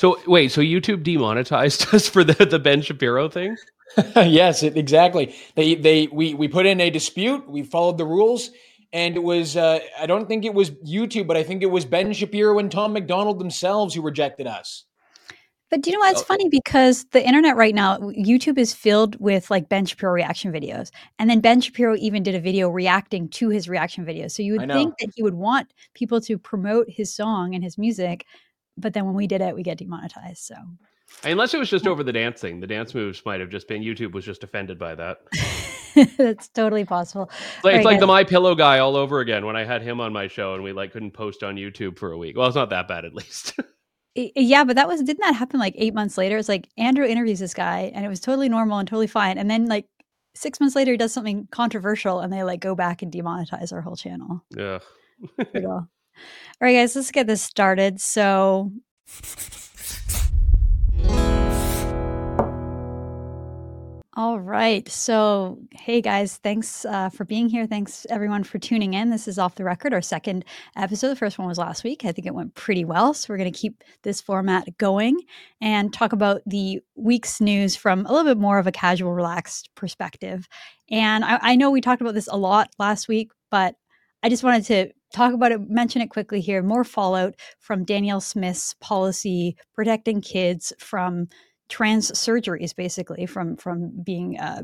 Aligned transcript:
So 0.00 0.18
wait, 0.26 0.50
so 0.50 0.62
YouTube 0.62 1.02
demonetized 1.02 1.86
us 1.94 2.08
for 2.08 2.24
the 2.24 2.46
the 2.46 2.58
Ben 2.58 2.80
Shapiro 2.80 3.28
thing? 3.28 3.58
yes, 4.16 4.62
it, 4.62 4.78
exactly. 4.78 5.34
They 5.56 5.74
they 5.74 6.06
we 6.06 6.32
we 6.32 6.48
put 6.48 6.64
in 6.64 6.80
a 6.80 6.88
dispute. 6.88 7.46
We 7.46 7.64
followed 7.64 7.98
the 7.98 8.06
rules, 8.06 8.48
and 8.94 9.14
it 9.14 9.22
was 9.22 9.58
uh, 9.58 9.80
I 10.00 10.06
don't 10.06 10.26
think 10.26 10.46
it 10.46 10.54
was 10.54 10.70
YouTube, 10.70 11.26
but 11.26 11.36
I 11.36 11.42
think 11.42 11.62
it 11.62 11.70
was 11.70 11.84
Ben 11.84 12.14
Shapiro 12.14 12.58
and 12.58 12.72
Tom 12.72 12.94
MacDonald 12.94 13.38
themselves 13.38 13.94
who 13.94 14.00
rejected 14.00 14.46
us. 14.46 14.84
But 15.68 15.82
do 15.82 15.90
you 15.90 15.96
know 15.98 16.00
what? 16.00 16.12
It's 16.12 16.22
funny 16.22 16.48
because 16.48 17.04
the 17.12 17.24
internet 17.24 17.56
right 17.56 17.74
now, 17.74 17.98
YouTube 17.98 18.56
is 18.56 18.72
filled 18.72 19.20
with 19.20 19.50
like 19.50 19.68
Ben 19.68 19.84
Shapiro 19.84 20.12
reaction 20.12 20.50
videos. 20.50 20.90
And 21.18 21.28
then 21.28 21.40
Ben 21.40 21.60
Shapiro 21.60 21.94
even 21.96 22.22
did 22.22 22.34
a 22.34 22.40
video 22.40 22.70
reacting 22.70 23.28
to 23.28 23.50
his 23.50 23.68
reaction 23.68 24.06
videos. 24.06 24.32
So 24.32 24.42
you 24.42 24.56
would 24.56 24.72
think 24.72 24.94
that 24.98 25.10
he 25.14 25.22
would 25.22 25.34
want 25.34 25.72
people 25.94 26.22
to 26.22 26.38
promote 26.38 26.86
his 26.88 27.14
song 27.14 27.54
and 27.54 27.62
his 27.62 27.76
music. 27.78 28.24
But 28.80 28.94
then 28.94 29.06
when 29.06 29.14
we 29.14 29.26
did 29.26 29.40
it, 29.40 29.54
we 29.54 29.62
get 29.62 29.78
demonetized. 29.78 30.42
So 30.42 30.54
unless 31.24 31.54
it 31.54 31.58
was 31.58 31.70
just 31.70 31.86
over 31.86 32.02
the 32.02 32.12
dancing, 32.12 32.60
the 32.60 32.66
dance 32.66 32.94
moves 32.94 33.22
might 33.24 33.40
have 33.40 33.50
just 33.50 33.68
been 33.68 33.82
YouTube 33.82 34.12
was 34.12 34.24
just 34.24 34.44
offended 34.44 34.78
by 34.78 34.94
that. 34.94 35.18
That's 36.16 36.48
totally 36.48 36.84
possible. 36.84 37.30
It's 37.56 37.64
like, 37.64 37.76
it's 37.76 37.84
like 37.84 38.00
the 38.00 38.06
My 38.06 38.24
Pillow 38.24 38.54
guy 38.54 38.78
all 38.78 38.96
over 38.96 39.20
again 39.20 39.44
when 39.44 39.56
I 39.56 39.64
had 39.64 39.82
him 39.82 40.00
on 40.00 40.12
my 40.12 40.28
show 40.28 40.54
and 40.54 40.62
we 40.62 40.72
like 40.72 40.92
couldn't 40.92 41.12
post 41.12 41.42
on 41.42 41.56
YouTube 41.56 41.98
for 41.98 42.12
a 42.12 42.18
week. 42.18 42.36
Well, 42.36 42.46
it's 42.46 42.56
not 42.56 42.70
that 42.70 42.88
bad 42.88 43.04
at 43.04 43.14
least. 43.14 43.58
Yeah, 44.16 44.64
but 44.64 44.74
that 44.74 44.88
was 44.88 45.00
didn't 45.04 45.20
that 45.20 45.36
happen 45.36 45.60
like 45.60 45.74
8 45.78 45.94
months 45.94 46.18
later? 46.18 46.36
It's 46.36 46.48
like 46.48 46.68
Andrew 46.76 47.06
interviews 47.06 47.38
this 47.38 47.54
guy 47.54 47.92
and 47.94 48.04
it 48.04 48.08
was 48.08 48.18
totally 48.18 48.48
normal 48.48 48.78
and 48.78 48.88
totally 48.88 49.06
fine. 49.06 49.38
And 49.38 49.48
then 49.48 49.66
like 49.66 49.86
6 50.34 50.58
months 50.58 50.74
later 50.74 50.90
he 50.90 50.96
does 50.96 51.12
something 51.12 51.46
controversial 51.52 52.18
and 52.18 52.32
they 52.32 52.42
like 52.42 52.60
go 52.60 52.74
back 52.74 53.02
and 53.02 53.12
demonetize 53.12 53.72
our 53.72 53.80
whole 53.80 53.94
channel. 53.94 54.44
Yeah. 54.50 54.80
All 56.60 56.66
right, 56.66 56.74
guys, 56.74 56.96
let's 56.96 57.10
get 57.10 57.26
this 57.26 57.42
started. 57.42 58.00
So 58.00 58.72
All 64.20 64.38
right. 64.38 64.86
So, 64.86 65.60
hey 65.70 66.02
guys, 66.02 66.36
thanks 66.38 66.84
uh, 66.84 67.08
for 67.08 67.24
being 67.24 67.48
here. 67.48 67.66
Thanks 67.66 68.06
everyone 68.10 68.44
for 68.44 68.58
tuning 68.58 68.92
in. 68.92 69.08
This 69.08 69.26
is 69.26 69.38
Off 69.38 69.54
the 69.54 69.64
Record, 69.64 69.94
our 69.94 70.02
second 70.02 70.44
episode. 70.76 71.08
The 71.08 71.16
first 71.16 71.38
one 71.38 71.48
was 71.48 71.56
last 71.56 71.84
week. 71.84 72.04
I 72.04 72.12
think 72.12 72.26
it 72.26 72.34
went 72.34 72.54
pretty 72.54 72.84
well. 72.84 73.14
So, 73.14 73.32
we're 73.32 73.38
going 73.38 73.50
to 73.50 73.58
keep 73.58 73.82
this 74.02 74.20
format 74.20 74.76
going 74.76 75.20
and 75.62 75.90
talk 75.90 76.12
about 76.12 76.42
the 76.44 76.80
week's 76.96 77.40
news 77.40 77.76
from 77.76 78.04
a 78.04 78.12
little 78.12 78.30
bit 78.30 78.38
more 78.38 78.58
of 78.58 78.66
a 78.66 78.72
casual, 78.72 79.14
relaxed 79.14 79.70
perspective. 79.74 80.46
And 80.90 81.24
I, 81.24 81.38
I 81.40 81.56
know 81.56 81.70
we 81.70 81.80
talked 81.80 82.02
about 82.02 82.12
this 82.12 82.28
a 82.30 82.36
lot 82.36 82.68
last 82.78 83.08
week, 83.08 83.30
but 83.50 83.74
I 84.22 84.28
just 84.28 84.44
wanted 84.44 84.64
to 84.66 84.92
talk 85.12 85.32
about 85.34 85.52
it, 85.52 85.68
mention 85.68 86.02
it 86.02 86.10
quickly 86.10 86.40
here. 86.40 86.62
More 86.62 86.84
fallout 86.84 87.34
from 87.58 87.84
Danielle 87.84 88.20
Smith's 88.20 88.74
policy 88.80 89.56
protecting 89.74 90.20
kids 90.20 90.72
from 90.78 91.28
trans 91.68 92.10
surgeries 92.12 92.74
basically 92.74 93.26
from 93.26 93.56
from 93.56 93.92
being 94.02 94.38
uh, 94.38 94.62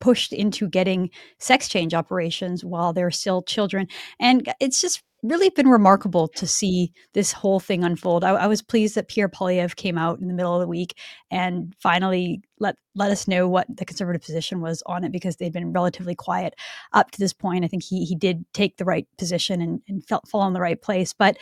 pushed 0.00 0.32
into 0.32 0.68
getting 0.68 1.10
sex 1.38 1.68
change 1.68 1.94
operations 1.94 2.64
while 2.64 2.92
they're 2.92 3.10
still 3.10 3.42
children 3.42 3.88
and 4.20 4.52
it's 4.60 4.80
just 4.80 5.02
really 5.24 5.48
been 5.50 5.68
remarkable 5.68 6.28
to 6.28 6.46
see 6.46 6.92
this 7.14 7.32
whole 7.32 7.58
thing 7.58 7.82
unfold. 7.82 8.22
I, 8.22 8.30
I, 8.30 8.46
was 8.46 8.62
pleased 8.62 8.94
that 8.94 9.08
Pierre 9.08 9.28
Poilievre 9.28 9.74
came 9.74 9.96
out 9.96 10.20
in 10.20 10.28
the 10.28 10.34
middle 10.34 10.54
of 10.54 10.60
the 10.60 10.68
week 10.68 10.98
and 11.30 11.74
finally 11.80 12.42
let 12.60 12.76
let 12.94 13.10
us 13.10 13.26
know 13.26 13.48
what 13.48 13.66
the 13.74 13.84
conservative 13.84 14.22
position 14.22 14.60
was 14.60 14.82
on 14.86 15.02
it 15.02 15.12
because 15.12 15.36
they'd 15.36 15.52
been 15.52 15.72
relatively 15.72 16.14
quiet 16.14 16.54
up 16.92 17.10
to 17.10 17.18
this 17.18 17.32
point. 17.32 17.64
I 17.64 17.68
think 17.68 17.82
he 17.82 18.04
he 18.04 18.14
did 18.14 18.44
take 18.52 18.76
the 18.76 18.84
right 18.84 19.06
position 19.18 19.60
and, 19.60 19.80
and 19.88 20.06
felt 20.06 20.28
fall 20.28 20.46
in 20.46 20.52
the 20.52 20.60
right 20.60 20.80
place. 20.80 21.12
But 21.12 21.38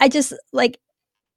I 0.00 0.08
just 0.08 0.32
like 0.52 0.78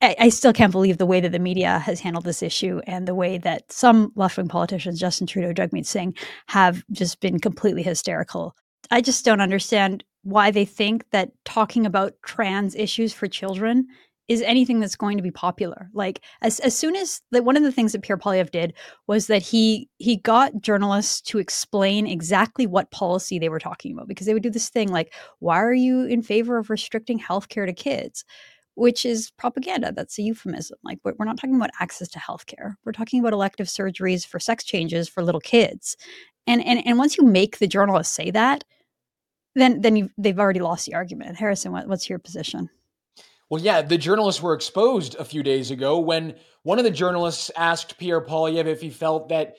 I, 0.02 0.16
I 0.20 0.30
still 0.30 0.54
can't 0.54 0.72
believe 0.72 0.98
the 0.98 1.06
way 1.06 1.20
that 1.20 1.32
the 1.32 1.40
media 1.40 1.80
has 1.80 2.00
handled 2.00 2.26
this 2.26 2.44
issue 2.44 2.82
and 2.88 3.08
the 3.08 3.16
way 3.16 3.38
that 3.40 3.72
some 3.72 4.12
left 4.16 4.38
wing 4.38 4.48
politicians, 4.48 5.00
Justin 5.00 5.28
Trudeau, 5.28 5.54
Jagmeet 5.54 5.86
Singh, 5.86 6.16
have 6.48 6.84
just 6.92 7.20
been 7.20 7.40
completely 7.40 7.84
hysterical. 7.84 8.56
I 8.92 9.02
just 9.02 9.26
don't 9.26 9.42
understand 9.42 10.04
why 10.24 10.52
they 10.52 10.66
think 10.66 11.10
that 11.12 11.32
talking 11.46 11.86
about 11.86 12.14
trans 12.24 12.76
issues 12.76 13.14
for 13.14 13.28
children 13.28 13.88
is 14.30 14.42
anything 14.42 14.80
that's 14.80 14.96
going 14.96 15.18
to 15.18 15.24
be 15.24 15.32
popular. 15.32 15.90
Like 15.94 16.22
as 16.42 16.60
as 16.62 16.78
soon 16.78 16.96
as 16.96 17.22
like 17.32 17.44
one 17.44 17.58
of 17.58 17.64
the 17.64 17.72
things 17.72 17.92
that 17.92 18.02
Pierre 18.02 18.18
Poilievre 18.18 18.52
did 18.52 18.74
was 19.08 19.28
that 19.28 19.42
he 19.42 19.90
he 19.98 20.16
got 20.18 20.62
journalists 20.62 21.22
to 21.22 21.40
explain 21.40 22.08
exactly 22.08 22.66
what 22.66 22.92
policy 22.92 23.38
they 23.38 23.50
were 23.50 23.60
talking 23.60 23.92
about 23.92 24.08
because 24.08 24.26
they 24.26 24.34
would 24.34 24.44
do 24.44 24.50
this 24.50 24.70
thing 24.70 24.90
like 24.90 25.14
why 25.40 25.58
are 25.58 25.74
you 25.74 26.06
in 26.06 26.22
favor 26.22 26.58
of 26.58 26.70
restricting 26.70 27.20
healthcare 27.20 27.66
to 27.66 27.74
kids? 27.74 28.24
which 28.76 29.06
is 29.06 29.32
propaganda. 29.32 29.92
That's 29.92 30.18
a 30.18 30.24
euphemism. 30.24 30.78
Like 30.84 31.00
we're 31.04 31.26
not 31.26 31.38
talking 31.38 31.56
about 31.56 31.70
access 31.80 32.08
to 32.10 32.20
healthcare. 32.20 32.76
We're 32.84 32.92
talking 32.92 33.20
about 33.20 33.34
elective 33.34 33.68
surgeries 33.68 34.26
for 34.26 34.40
sex 34.40 34.64
changes 34.64 35.08
for 35.08 35.24
little 35.24 35.42
kids. 35.42 35.96
And 36.48 36.64
and 36.66 36.86
and 36.86 36.98
once 36.98 37.18
you 37.18 37.26
make 37.26 37.60
the 37.60 37.68
journalists 37.68 38.16
say 38.16 38.32
that, 38.32 38.64
then 39.56 39.82
then 39.82 39.96
you 39.96 40.10
they've 40.18 40.40
already 40.40 40.60
lost 40.60 40.86
the 40.86 40.96
argument. 40.96 41.38
Harrison, 41.38 41.72
what, 41.72 41.88
what's 41.88 42.10
your 42.10 42.20
position? 42.20 42.70
Well, 43.50 43.62
yeah, 43.62 43.82
the 43.82 43.98
journalists 43.98 44.42
were 44.42 44.54
exposed 44.54 45.16
a 45.16 45.26
few 45.26 45.44
days 45.44 45.70
ago 45.70 46.00
when 46.00 46.36
one 46.64 46.80
of 46.80 46.86
the 46.86 46.92
journalists 46.92 47.52
asked 47.56 47.98
Pierre 47.98 48.22
Poilievre 48.22 48.68
if 48.68 48.82
he 48.82 48.90
felt 48.90 49.30
that 49.30 49.56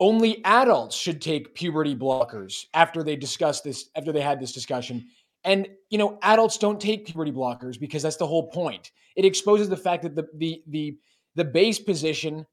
only 0.00 0.44
adults 0.44 0.96
should 0.96 1.22
take 1.22 1.54
puberty 1.54 1.96
blockers 1.96 2.66
after 2.74 3.02
they 3.02 3.16
discussed 3.16 3.64
this 3.64 3.88
after 3.96 4.12
they 4.12 4.20
had 4.20 4.40
this 4.40 4.52
discussion 4.52 5.06
and 5.44 5.68
you 5.90 5.98
know, 5.98 6.18
adults 6.22 6.58
don't 6.58 6.80
take 6.80 7.06
puberty 7.06 7.32
blockers 7.32 7.78
because 7.78 8.02
that's 8.02 8.16
the 8.16 8.26
whole 8.26 8.48
point. 8.50 8.90
It 9.16 9.24
exposes 9.24 9.68
the 9.68 9.76
fact 9.76 10.02
that 10.02 10.14
the 10.14 10.28
the 10.34 10.62
the 10.66 10.98
the 11.34 11.44
base 11.44 11.78
position 11.78 12.46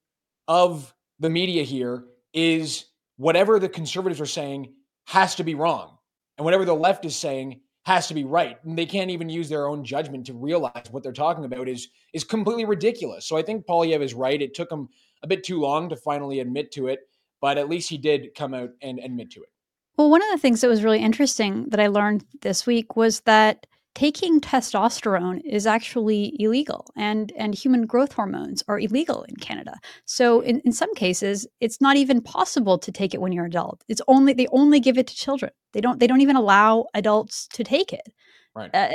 of 0.47 0.93
the 1.19 1.29
media 1.29 1.63
here 1.63 2.05
is 2.33 2.85
whatever 3.17 3.59
the 3.59 3.69
conservatives 3.69 4.21
are 4.21 4.25
saying 4.25 4.73
has 5.05 5.35
to 5.35 5.43
be 5.43 5.55
wrong, 5.55 5.94
and 6.37 6.45
whatever 6.45 6.65
the 6.65 6.73
left 6.73 7.05
is 7.05 7.15
saying 7.15 7.61
has 7.85 8.07
to 8.07 8.13
be 8.13 8.23
right. 8.23 8.57
And 8.63 8.77
they 8.77 8.85
can't 8.85 9.11
even 9.11 9.29
use 9.29 9.47
their 9.47 9.67
own 9.67 9.83
judgment 9.83 10.25
to 10.25 10.33
realize 10.33 10.87
what 10.91 11.03
they're 11.03 11.11
talking 11.11 11.45
about 11.45 11.69
is 11.69 11.89
is 12.13 12.23
completely 12.23 12.65
ridiculous. 12.65 13.25
So 13.25 13.37
I 13.37 13.41
think 13.41 13.65
Poilievre 13.65 14.01
is 14.01 14.13
right. 14.13 14.41
It 14.41 14.53
took 14.53 14.71
him 14.71 14.89
a 15.23 15.27
bit 15.27 15.43
too 15.43 15.59
long 15.59 15.89
to 15.89 15.95
finally 15.95 16.39
admit 16.39 16.71
to 16.73 16.87
it, 16.87 17.07
but 17.41 17.57
at 17.57 17.69
least 17.69 17.89
he 17.89 17.97
did 17.97 18.33
come 18.35 18.53
out 18.53 18.71
and 18.81 18.99
admit 18.99 19.31
to 19.31 19.41
it. 19.41 19.49
Well, 19.97 20.09
one 20.09 20.21
of 20.21 20.29
the 20.31 20.37
things 20.37 20.61
that 20.61 20.67
was 20.67 20.83
really 20.83 20.99
interesting 20.99 21.69
that 21.69 21.79
I 21.79 21.87
learned 21.87 22.25
this 22.41 22.65
week 22.65 22.95
was 22.95 23.21
that 23.21 23.65
taking 23.95 24.41
testosterone 24.41 25.41
is 25.45 25.65
actually 25.65 26.35
illegal 26.37 26.85
and 26.97 27.31
and 27.37 27.55
human 27.55 27.85
growth 27.85 28.11
hormones 28.11 28.61
are 28.67 28.79
illegal 28.79 29.23
in 29.23 29.35
Canada. 29.37 29.73
So 30.03 30.41
in, 30.41 30.59
in 30.59 30.73
some 30.73 30.93
cases 30.95 31.47
it's 31.61 31.81
not 31.81 31.95
even 31.95 32.21
possible 32.21 32.77
to 32.77 32.91
take 32.91 33.13
it 33.13 33.21
when 33.21 33.31
you're 33.31 33.45
an 33.45 33.51
adult. 33.51 33.83
It's 33.87 34.01
only 34.07 34.33
they 34.33 34.47
only 34.51 34.79
give 34.79 34.97
it 34.97 35.07
to 35.07 35.15
children. 35.15 35.51
They 35.73 35.81
don't 35.81 35.99
they 35.99 36.07
don't 36.07 36.21
even 36.21 36.35
allow 36.35 36.85
adults 36.93 37.47
to 37.53 37.63
take 37.63 37.93
it. 37.93 38.13
Right. 38.53 38.69
Uh, 38.73 38.89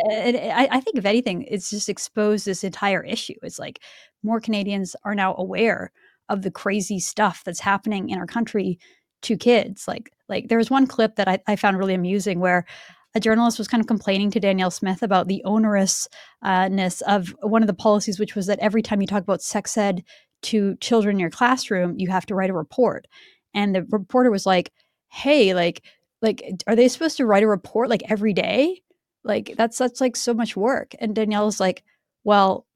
I, 0.54 0.68
I 0.70 0.80
think 0.80 0.96
if 0.96 1.04
anything, 1.04 1.42
it's 1.42 1.68
just 1.68 1.90
exposed 1.90 2.46
this 2.46 2.64
entire 2.64 3.04
issue. 3.04 3.34
It's 3.42 3.58
like 3.58 3.80
more 4.22 4.40
Canadians 4.40 4.96
are 5.04 5.14
now 5.14 5.34
aware 5.36 5.92
of 6.30 6.42
the 6.42 6.50
crazy 6.50 6.98
stuff 6.98 7.42
that's 7.44 7.60
happening 7.60 8.08
in 8.08 8.18
our 8.18 8.26
country 8.26 8.78
to 9.22 9.36
kids. 9.36 9.88
Like 9.88 10.10
like 10.28 10.48
there 10.48 10.58
was 10.58 10.70
one 10.70 10.86
clip 10.86 11.16
that 11.16 11.28
I, 11.28 11.38
I 11.46 11.56
found 11.56 11.78
really 11.78 11.94
amusing 11.94 12.40
where 12.40 12.66
a 13.14 13.20
journalist 13.20 13.58
was 13.58 13.68
kind 13.68 13.80
of 13.80 13.86
complaining 13.86 14.30
to 14.30 14.40
Danielle 14.40 14.70
Smith 14.70 15.02
about 15.02 15.28
the 15.28 15.42
onerousness 15.44 17.02
uh, 17.02 17.04
of 17.06 17.34
one 17.40 17.62
of 17.62 17.66
the 17.66 17.74
policies, 17.74 18.20
which 18.20 18.34
was 18.34 18.46
that 18.46 18.58
every 18.60 18.82
time 18.82 19.00
you 19.00 19.06
talk 19.06 19.22
about 19.22 19.42
sex 19.42 19.76
ed 19.76 20.04
to 20.42 20.76
children 20.76 21.16
in 21.16 21.20
your 21.20 21.30
classroom, 21.30 21.98
you 21.98 22.08
have 22.08 22.26
to 22.26 22.34
write 22.34 22.50
a 22.50 22.54
report. 22.54 23.06
And 23.52 23.74
the 23.74 23.82
reporter 23.90 24.30
was 24.30 24.46
like, 24.46 24.72
"Hey, 25.08 25.54
like, 25.54 25.82
like, 26.22 26.42
are 26.66 26.76
they 26.76 26.88
supposed 26.88 27.16
to 27.16 27.26
write 27.26 27.42
a 27.42 27.48
report 27.48 27.90
like 27.90 28.02
every 28.08 28.32
day? 28.32 28.82
Like, 29.24 29.54
that's 29.56 29.78
that's 29.78 30.00
like 30.00 30.16
so 30.16 30.32
much 30.32 30.56
work." 30.56 30.94
And 31.00 31.14
Danielle's 31.14 31.60
like, 31.60 31.82
"Well, 32.24 32.66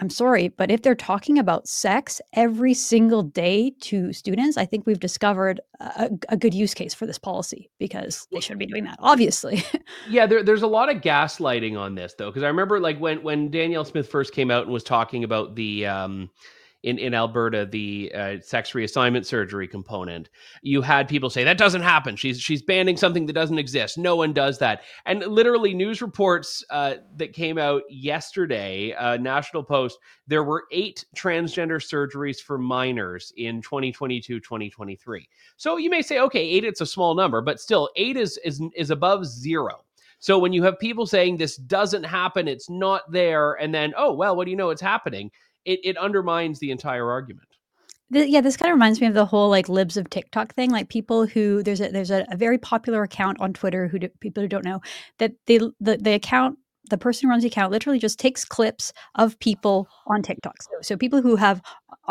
I'm 0.00 0.10
sorry, 0.10 0.48
but 0.48 0.70
if 0.70 0.82
they're 0.82 0.94
talking 0.94 1.38
about 1.38 1.66
sex 1.66 2.20
every 2.32 2.72
single 2.72 3.22
day 3.22 3.72
to 3.80 4.12
students, 4.12 4.56
I 4.56 4.64
think 4.64 4.86
we've 4.86 5.00
discovered 5.00 5.60
a, 5.80 6.10
a 6.28 6.36
good 6.36 6.54
use 6.54 6.72
case 6.72 6.94
for 6.94 7.04
this 7.04 7.18
policy 7.18 7.68
because 7.78 8.28
they 8.30 8.38
shouldn't 8.38 8.60
be 8.60 8.66
doing 8.66 8.84
that, 8.84 8.98
obviously. 9.00 9.64
yeah, 10.08 10.26
there, 10.26 10.44
there's 10.44 10.62
a 10.62 10.68
lot 10.68 10.94
of 10.94 11.02
gaslighting 11.02 11.76
on 11.76 11.96
this 11.96 12.14
though, 12.16 12.30
because 12.30 12.44
I 12.44 12.48
remember 12.48 12.78
like 12.78 12.98
when 12.98 13.22
when 13.24 13.50
Danielle 13.50 13.84
Smith 13.84 14.08
first 14.08 14.32
came 14.32 14.52
out 14.52 14.64
and 14.64 14.72
was 14.72 14.84
talking 14.84 15.24
about 15.24 15.56
the 15.56 15.86
um, 15.86 16.30
in, 16.84 16.98
in 16.98 17.12
Alberta, 17.12 17.66
the 17.66 18.12
uh, 18.14 18.36
sex 18.40 18.72
reassignment 18.72 19.26
surgery 19.26 19.66
component, 19.66 20.28
you 20.62 20.80
had 20.80 21.08
people 21.08 21.28
say 21.28 21.42
that 21.42 21.58
doesn't 21.58 21.82
happen. 21.82 22.14
She's 22.14 22.40
she's 22.40 22.62
banning 22.62 22.96
something 22.96 23.26
that 23.26 23.32
doesn't 23.32 23.58
exist. 23.58 23.98
No 23.98 24.14
one 24.14 24.32
does 24.32 24.58
that. 24.58 24.82
And 25.04 25.20
literally, 25.20 25.74
news 25.74 26.00
reports 26.00 26.64
uh, 26.70 26.94
that 27.16 27.32
came 27.32 27.58
out 27.58 27.82
yesterday, 27.90 28.92
uh, 28.94 29.16
National 29.16 29.64
Post, 29.64 29.98
there 30.28 30.44
were 30.44 30.64
eight 30.70 31.04
transgender 31.16 31.82
surgeries 31.82 32.40
for 32.40 32.58
minors 32.58 33.32
in 33.36 33.60
2022 33.60 34.38
2023. 34.38 35.28
So 35.56 35.78
you 35.78 35.90
may 35.90 36.02
say, 36.02 36.20
okay, 36.20 36.46
eight, 36.46 36.64
it's 36.64 36.80
a 36.80 36.86
small 36.86 37.14
number, 37.14 37.40
but 37.40 37.60
still, 37.60 37.90
eight 37.96 38.16
is 38.16 38.38
is 38.44 38.62
is 38.76 38.90
above 38.90 39.26
zero. 39.26 39.84
So 40.20 40.38
when 40.38 40.52
you 40.52 40.64
have 40.64 40.80
people 40.80 41.06
saying 41.06 41.36
this 41.36 41.56
doesn't 41.56 42.02
happen, 42.02 42.48
it's 42.48 42.68
not 42.68 43.10
there, 43.10 43.54
and 43.54 43.74
then 43.74 43.94
oh 43.96 44.12
well, 44.12 44.36
what 44.36 44.44
do 44.44 44.52
you 44.52 44.56
know? 44.56 44.70
It's 44.70 44.82
happening 44.82 45.30
it, 45.68 45.80
it 45.84 45.96
undermines 45.98 46.58
the 46.58 46.70
entire 46.70 47.10
argument. 47.10 47.46
Yeah, 48.10 48.40
this 48.40 48.56
kind 48.56 48.70
of 48.70 48.74
reminds 48.74 49.02
me 49.02 49.06
of 49.06 49.12
the 49.12 49.26
whole 49.26 49.50
like 49.50 49.68
libs 49.68 49.98
of 49.98 50.08
TikTok 50.08 50.54
thing. 50.54 50.70
Like 50.70 50.88
people 50.88 51.26
who 51.26 51.62
there's 51.62 51.82
a 51.82 51.90
there's 51.90 52.10
a, 52.10 52.26
a 52.30 52.36
very 52.38 52.56
popular 52.56 53.02
account 53.02 53.38
on 53.38 53.52
Twitter 53.52 53.86
who 53.86 53.98
do, 53.98 54.08
people 54.20 54.42
who 54.42 54.48
don't 54.48 54.64
know 54.64 54.80
that 55.18 55.32
they 55.46 55.58
the 55.58 55.98
the 55.98 56.14
account 56.14 56.58
the 56.88 56.96
person 56.96 57.26
who 57.26 57.30
runs 57.30 57.42
the 57.42 57.50
account 57.50 57.70
literally 57.70 57.98
just 57.98 58.18
takes 58.18 58.46
clips 58.46 58.94
of 59.16 59.38
people 59.40 59.86
on 60.06 60.22
TikTok. 60.22 60.62
So, 60.62 60.70
so 60.80 60.96
people 60.96 61.20
who 61.20 61.36
have 61.36 61.60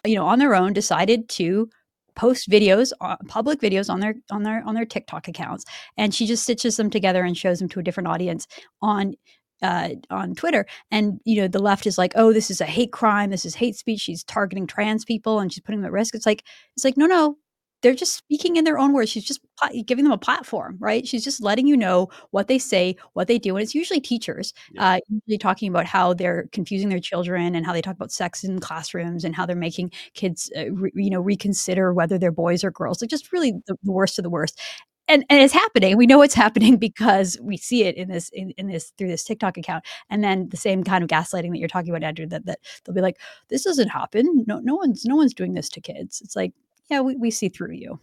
you 0.06 0.13
know 0.13 0.27
on 0.27 0.38
their 0.38 0.54
own 0.54 0.74
decided 0.74 1.30
to 1.30 1.68
post 2.15 2.48
videos 2.50 2.92
uh, 3.01 3.15
public 3.27 3.59
videos 3.59 3.89
on 3.89 4.00
their 4.00 4.15
on 4.30 4.44
their 4.44 4.63
on 4.65 4.74
their 4.74 4.86
tiktok 4.86 5.27
accounts 5.27 5.63
and 5.98 6.15
she 6.15 6.25
just 6.25 6.42
stitches 6.42 6.75
them 6.75 6.89
together 6.89 7.24
and 7.24 7.38
shows 7.38 7.59
them 7.59 7.69
to 7.69 7.80
a 7.80 7.83
different 7.83 8.09
audience 8.09 8.48
on 8.81 9.13
uh, 9.62 9.89
on 10.09 10.36
Twitter, 10.36 10.65
and 10.92 11.19
you 11.25 11.42
know 11.42 11.48
the 11.48 11.59
left 11.59 11.86
is 11.86 11.98
like, 11.98 12.13
"Oh, 12.15 12.33
this 12.33 12.51
is 12.51 12.62
a 12.62 12.65
hate 12.65 12.92
crime. 12.92 13.30
This 13.30 13.45
is 13.45 13.56
hate 13.56 13.75
speech. 13.75 14.01
She's 14.01 14.24
targeting 14.24 14.68
trans 14.68 15.06
people 15.06 15.39
and 15.39 15.51
she's 15.51 15.62
putting 15.63 15.81
them 15.81 15.88
at 15.88 15.92
risk." 15.92 16.15
It's 16.15 16.25
like, 16.25 16.44
it's 16.75 16.86
like, 16.86 16.98
no, 16.98 17.06
no, 17.06 17.38
they're 17.81 17.94
just 17.94 18.15
speaking 18.15 18.56
in 18.56 18.63
their 18.63 18.80
own 18.80 18.94
words. 18.94 19.09
She's 19.09 19.24
just 19.24 19.42
giving 19.86 20.04
them 20.04 20.12
a 20.12 20.18
platform, 20.18 20.77
right? 20.80 21.07
She's 21.07 21.24
just 21.24 21.42
letting 21.42 21.68
you 21.68 21.77
know 21.77 22.09
what 22.31 22.48
they 22.48 22.57
say, 22.57 22.95
what 23.13 23.27
they 23.27 23.38
do, 23.38 23.56
and 23.56 23.63
it's 23.63 23.75
usually 23.75 24.00
teachers, 24.00 24.54
yeah. 24.71 24.95
uh, 24.95 25.00
usually 25.09 25.38
talking 25.38 25.69
about 25.69 25.86
how 25.86 26.13
they're 26.13 26.48
confusing 26.51 26.89
their 26.89 27.00
children 27.00 27.56
and 27.56 27.65
how 27.65 27.74
they 27.74 27.81
talk 27.81 27.95
about 27.95 28.12
sex 28.12 28.44
in 28.44 28.59
classrooms 28.59 29.24
and 29.24 29.36
how 29.36 29.45
they're 29.45 29.56
making 29.56 29.92
kids, 30.15 30.51
uh, 30.57 30.71
re- 30.71 30.92
you 30.95 31.09
know, 31.09 31.21
reconsider 31.21 31.94
whether 31.94 32.18
they're 32.18 32.31
boys 32.31 32.63
or 32.63 32.71
girls. 32.71 33.01
Like 33.01 33.09
just 33.09 33.31
really 33.31 33.54
the, 33.68 33.75
the 33.83 33.92
worst 33.92 34.18
of 34.18 34.24
the 34.24 34.30
worst 34.30 34.59
and, 35.07 35.25
and 35.30 35.42
it's 35.42 35.54
happening. 35.54 35.98
We 35.98 36.06
know 36.06 36.21
it's 36.21 36.33
happening 36.33 36.77
because 36.88 37.38
we 37.42 37.57
see 37.57 37.83
it 37.83 37.95
in 37.95 38.09
this 38.09 38.30
in, 38.30 38.51
in 38.51 38.68
this 38.68 38.92
through 38.98 39.09
this 39.09 39.24
TikTok 39.24 39.57
account. 39.57 39.86
And 40.09 40.24
then 40.24 40.50
the 40.50 40.57
same 40.57 40.83
kind 40.83 41.04
of 41.04 41.09
gaslighting 41.09 41.51
that 41.51 41.59
you're 41.59 41.68
talking 41.68 41.89
about, 41.89 42.04
Andrew, 42.04 42.25
that, 42.27 42.45
that 42.45 42.59
they'll 42.83 42.95
be 42.95 43.01
like, 43.01 43.18
this 43.50 43.63
doesn't 43.63 43.89
happen. 43.89 44.44
No, 44.48 44.59
no 44.59 44.75
one's 44.75 45.06
no 45.06 45.15
one's 45.15 45.33
doing 45.33 45.54
this 45.54 45.69
to 45.69 45.81
kids. 45.81 46.21
It's 46.21 46.36
like, 46.36 46.54
yeah, 46.89 47.01
we, 47.01 47.15
we 47.15 47.31
see 47.31 47.50
through 47.50 47.74
you. 47.74 48.00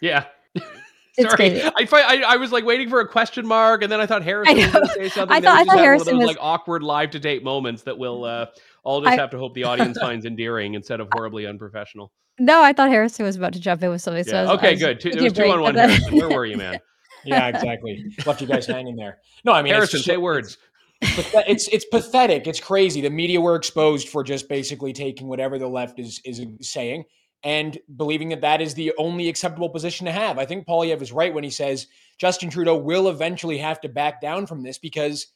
Yeah. 0.00 0.26
Sorry, 1.20 1.62
I, 1.62 1.72
I, 1.92 2.22
I 2.26 2.36
was 2.38 2.50
like 2.50 2.64
waiting 2.64 2.88
for 2.88 2.98
a 2.98 3.06
question 3.06 3.46
mark, 3.46 3.84
and 3.84 3.92
then 3.92 4.00
I 4.00 4.06
thought 4.06 4.22
Harrison 4.24 4.56
was 4.56 4.72
going 4.72 4.86
to 4.86 4.92
say 4.94 5.08
something. 5.08 5.36
I 5.36 5.40
thought, 5.40 5.60
I 5.60 5.64
thought 5.64 5.78
Harrison 5.78 6.14
those, 6.14 6.26
was 6.26 6.26
like 6.26 6.38
awkward 6.40 6.82
live 6.82 7.10
to 7.10 7.20
date 7.20 7.44
moments 7.44 7.82
that 7.82 7.96
we'll 7.96 8.24
uh, 8.24 8.46
all 8.82 9.00
just 9.00 9.12
I, 9.12 9.16
have 9.16 9.30
to 9.30 9.38
hope 9.38 9.54
the 9.54 9.62
audience 9.62 9.96
finds 9.96 10.26
endearing 10.26 10.74
instead 10.74 10.98
of 10.98 11.08
horribly 11.12 11.46
unprofessional. 11.46 12.10
No, 12.38 12.62
I 12.62 12.72
thought 12.72 12.88
Harrison 12.88 13.24
was 13.24 13.36
about 13.36 13.52
to 13.52 13.60
jump 13.60 13.82
in 13.82 13.90
with 13.90 14.02
something. 14.02 14.24
So 14.24 14.32
yeah. 14.32 14.42
was, 14.42 14.50
okay, 14.58 14.72
was, 14.72 14.80
good. 14.80 15.00
Two, 15.00 15.08
it 15.10 15.22
was 15.22 15.32
two 15.32 15.44
on 15.44 15.60
one. 15.60 15.74
Harrison. 15.74 16.16
Where 16.16 16.28
were 16.28 16.46
you, 16.46 16.56
man? 16.56 16.80
yeah, 17.24 17.48
exactly. 17.48 18.04
Left 18.26 18.40
you 18.40 18.46
guys 18.46 18.66
hanging 18.66 18.96
there. 18.96 19.18
No, 19.44 19.52
I 19.52 19.62
mean 19.62 19.72
Harrison, 19.72 20.00
say 20.00 20.16
words. 20.16 20.58
It's 21.00 21.68
it's 21.68 21.84
pathetic. 21.84 22.46
It's 22.46 22.60
crazy. 22.60 23.00
The 23.00 23.10
media 23.10 23.40
were 23.40 23.56
exposed 23.56 24.08
for 24.08 24.24
just 24.24 24.48
basically 24.48 24.92
taking 24.92 25.28
whatever 25.28 25.58
the 25.58 25.68
left 25.68 25.98
is 25.98 26.20
is 26.24 26.44
saying 26.60 27.04
and 27.44 27.78
believing 27.96 28.30
that 28.30 28.40
that 28.40 28.62
is 28.62 28.74
the 28.74 28.92
only 28.98 29.28
acceptable 29.28 29.68
position 29.68 30.06
to 30.06 30.12
have. 30.12 30.38
I 30.38 30.46
think 30.46 30.66
Poilievre 30.66 31.02
is 31.02 31.12
right 31.12 31.32
when 31.32 31.44
he 31.44 31.50
says 31.50 31.86
Justin 32.18 32.48
Trudeau 32.48 32.76
will 32.76 33.08
eventually 33.08 33.58
have 33.58 33.80
to 33.82 33.88
back 33.88 34.20
down 34.20 34.46
from 34.46 34.62
this 34.62 34.78
because 34.78 35.26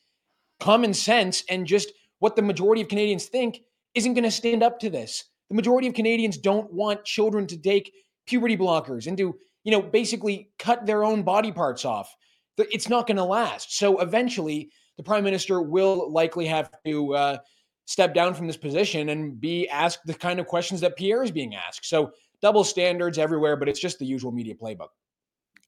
common 0.58 0.94
sense 0.94 1.44
and 1.50 1.66
just 1.66 1.92
what 2.18 2.34
the 2.34 2.42
majority 2.42 2.80
of 2.80 2.88
Canadians 2.88 3.26
think 3.26 3.60
isn't 3.94 4.14
going 4.14 4.24
to 4.24 4.30
stand 4.30 4.62
up 4.62 4.80
to 4.80 4.90
this. 4.90 5.24
The 5.48 5.56
majority 5.56 5.88
of 5.88 5.94
Canadians 5.94 6.38
don't 6.38 6.72
want 6.72 7.04
children 7.04 7.46
to 7.46 7.56
take 7.56 7.92
puberty 8.26 8.56
blockers 8.56 9.06
and 9.06 9.16
to, 9.18 9.34
you 9.64 9.72
know, 9.72 9.82
basically 9.82 10.50
cut 10.58 10.86
their 10.86 11.04
own 11.04 11.22
body 11.22 11.52
parts 11.52 11.84
off. 11.84 12.14
It's 12.58 12.88
not 12.88 13.06
going 13.06 13.16
to 13.16 13.24
last. 13.24 13.78
So 13.78 14.00
eventually, 14.00 14.70
the 14.96 15.02
prime 15.02 15.24
minister 15.24 15.62
will 15.62 16.10
likely 16.12 16.46
have 16.46 16.70
to 16.84 17.14
uh, 17.14 17.38
step 17.86 18.14
down 18.14 18.34
from 18.34 18.46
this 18.46 18.56
position 18.56 19.08
and 19.08 19.40
be 19.40 19.68
asked 19.68 20.04
the 20.04 20.14
kind 20.14 20.40
of 20.40 20.46
questions 20.46 20.80
that 20.80 20.96
Pierre 20.96 21.22
is 21.22 21.30
being 21.30 21.54
asked. 21.54 21.86
So 21.86 22.10
double 22.42 22.64
standards 22.64 23.16
everywhere, 23.16 23.56
but 23.56 23.68
it's 23.68 23.80
just 23.80 23.98
the 23.98 24.06
usual 24.06 24.32
media 24.32 24.54
playbook. 24.54 24.88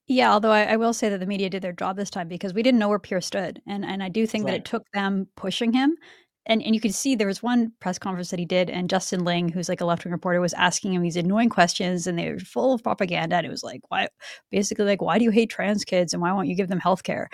Yeah, 0.06 0.32
although 0.32 0.50
I, 0.50 0.65
I, 0.65 0.77
will 0.77 0.93
say 0.93 1.09
that 1.09 1.19
the 1.19 1.27
media 1.27 1.49
did 1.49 1.62
their 1.62 1.73
job 1.73 1.97
this 1.97 2.11
time 2.11 2.27
because 2.27 2.53
we 2.53 2.65
didn't 2.65 2.81
know 2.81 2.88
where 2.88 2.99
Pierre 2.99 3.21
stood, 3.21 3.62
and 3.69 3.85
and 3.85 4.03
I 4.03 4.09
do 4.09 4.27
think 4.27 4.44
right. 4.44 4.50
that 4.50 4.59
it 4.59 4.65
took 4.65 4.82
them 4.93 5.29
pushing 5.37 5.73
him 5.73 5.97
and 6.46 6.62
and 6.62 6.75
you 6.75 6.81
could 6.81 6.94
see 6.94 7.14
there 7.14 7.26
was 7.26 7.42
one 7.42 7.72
press 7.81 7.98
conference 7.98 8.31
that 8.31 8.38
he 8.38 8.46
did, 8.46 8.70
and 8.70 8.90
Justin 8.90 9.25
Ling, 9.25 9.48
who's 9.50 9.69
like 9.69 9.81
a 9.81 9.84
left 9.84 10.04
wing 10.04 10.12
reporter, 10.12 10.40
was 10.40 10.54
asking 10.54 10.94
him 10.94 11.02
these 11.02 11.16
annoying 11.16 11.50
questions, 11.50 12.06
and 12.06 12.19
they 12.19 12.31
were 12.32 12.38
full 12.38 12.72
of 12.72 12.82
propaganda. 12.82 13.37
And 13.37 13.46
it 13.46 13.50
was 13.50 13.62
like, 13.62 13.82
why, 13.88 14.08
basically, 14.50 14.84
like, 14.84 15.02
why 15.02 15.19
do 15.19 15.25
you 15.25 15.31
hate 15.31 15.50
trans 15.50 15.84
kids, 15.84 16.12
and 16.12 16.22
why 16.22 16.32
won't 16.32 16.48
you 16.48 16.56
give 16.56 16.69
them 16.69 16.81
health 16.81 17.02
care? 17.02 17.28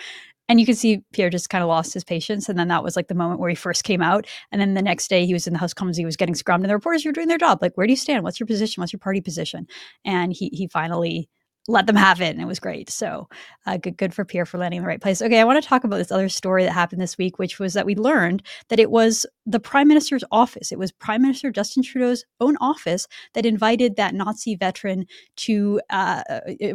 And 0.48 0.60
you 0.60 0.66
could 0.66 0.76
see 0.78 1.02
Pierre 1.12 1.30
just 1.30 1.50
kind 1.50 1.62
of 1.62 1.68
lost 1.68 1.92
his 1.92 2.04
patience. 2.04 2.48
And 2.48 2.58
then 2.58 2.68
that 2.68 2.84
was 2.84 2.94
like 2.94 3.08
the 3.08 3.14
moment 3.14 3.40
where 3.40 3.50
he 3.50 3.56
first 3.56 3.82
came 3.82 4.00
out. 4.00 4.26
And 4.52 4.60
then 4.60 4.74
the 4.74 4.82
next 4.82 5.08
day 5.08 5.26
he 5.26 5.32
was 5.32 5.48
in 5.48 5.52
the 5.52 5.58
House 5.58 5.74
Commons, 5.74 5.96
he 5.96 6.04
was 6.04 6.16
getting 6.16 6.36
scrummed, 6.36 6.56
and 6.56 6.66
the 6.70 6.74
reporters 6.74 7.04
were 7.04 7.12
doing 7.12 7.28
their 7.28 7.38
job. 7.38 7.58
Like, 7.62 7.76
where 7.76 7.86
do 7.86 7.92
you 7.92 7.96
stand? 7.96 8.24
What's 8.24 8.40
your 8.40 8.46
position? 8.46 8.80
What's 8.80 8.92
your 8.92 9.00
party 9.00 9.20
position? 9.20 9.66
And 10.04 10.32
he 10.32 10.50
he 10.52 10.68
finally 10.68 11.28
let 11.68 11.86
them 11.86 11.96
have 11.96 12.20
it 12.20 12.30
and 12.30 12.40
it 12.40 12.46
was 12.46 12.60
great. 12.60 12.90
So 12.90 13.28
uh, 13.66 13.76
good 13.76 13.96
good 13.96 14.14
for 14.14 14.24
pierre 14.24 14.46
for 14.46 14.58
landing 14.58 14.78
in 14.78 14.82
the 14.82 14.88
right 14.88 15.00
place. 15.00 15.20
Okay 15.20 15.40
i 15.40 15.44
want 15.44 15.62
to 15.62 15.68
talk 15.68 15.84
about 15.84 15.96
this 15.98 16.12
other 16.12 16.28
story 16.28 16.64
that 16.64 16.72
happened 16.72 17.00
this 17.00 17.18
week 17.18 17.38
which 17.38 17.58
was 17.58 17.74
that 17.74 17.86
we 17.86 17.94
learned 17.94 18.42
that 18.68 18.78
it 18.78 18.90
was 18.90 19.26
the 19.44 19.60
prime 19.60 19.88
minister's 19.88 20.24
office. 20.30 20.72
It 20.72 20.78
was 20.78 20.92
prime 20.92 21.22
minister 21.22 21.50
justin 21.50 21.82
trudeau's 21.82 22.24
own 22.40 22.56
office 22.60 23.06
that 23.34 23.46
invited 23.46 23.96
that 23.96 24.14
nazi 24.14 24.56
veteran 24.56 25.06
to 25.36 25.80
uh, 25.90 26.22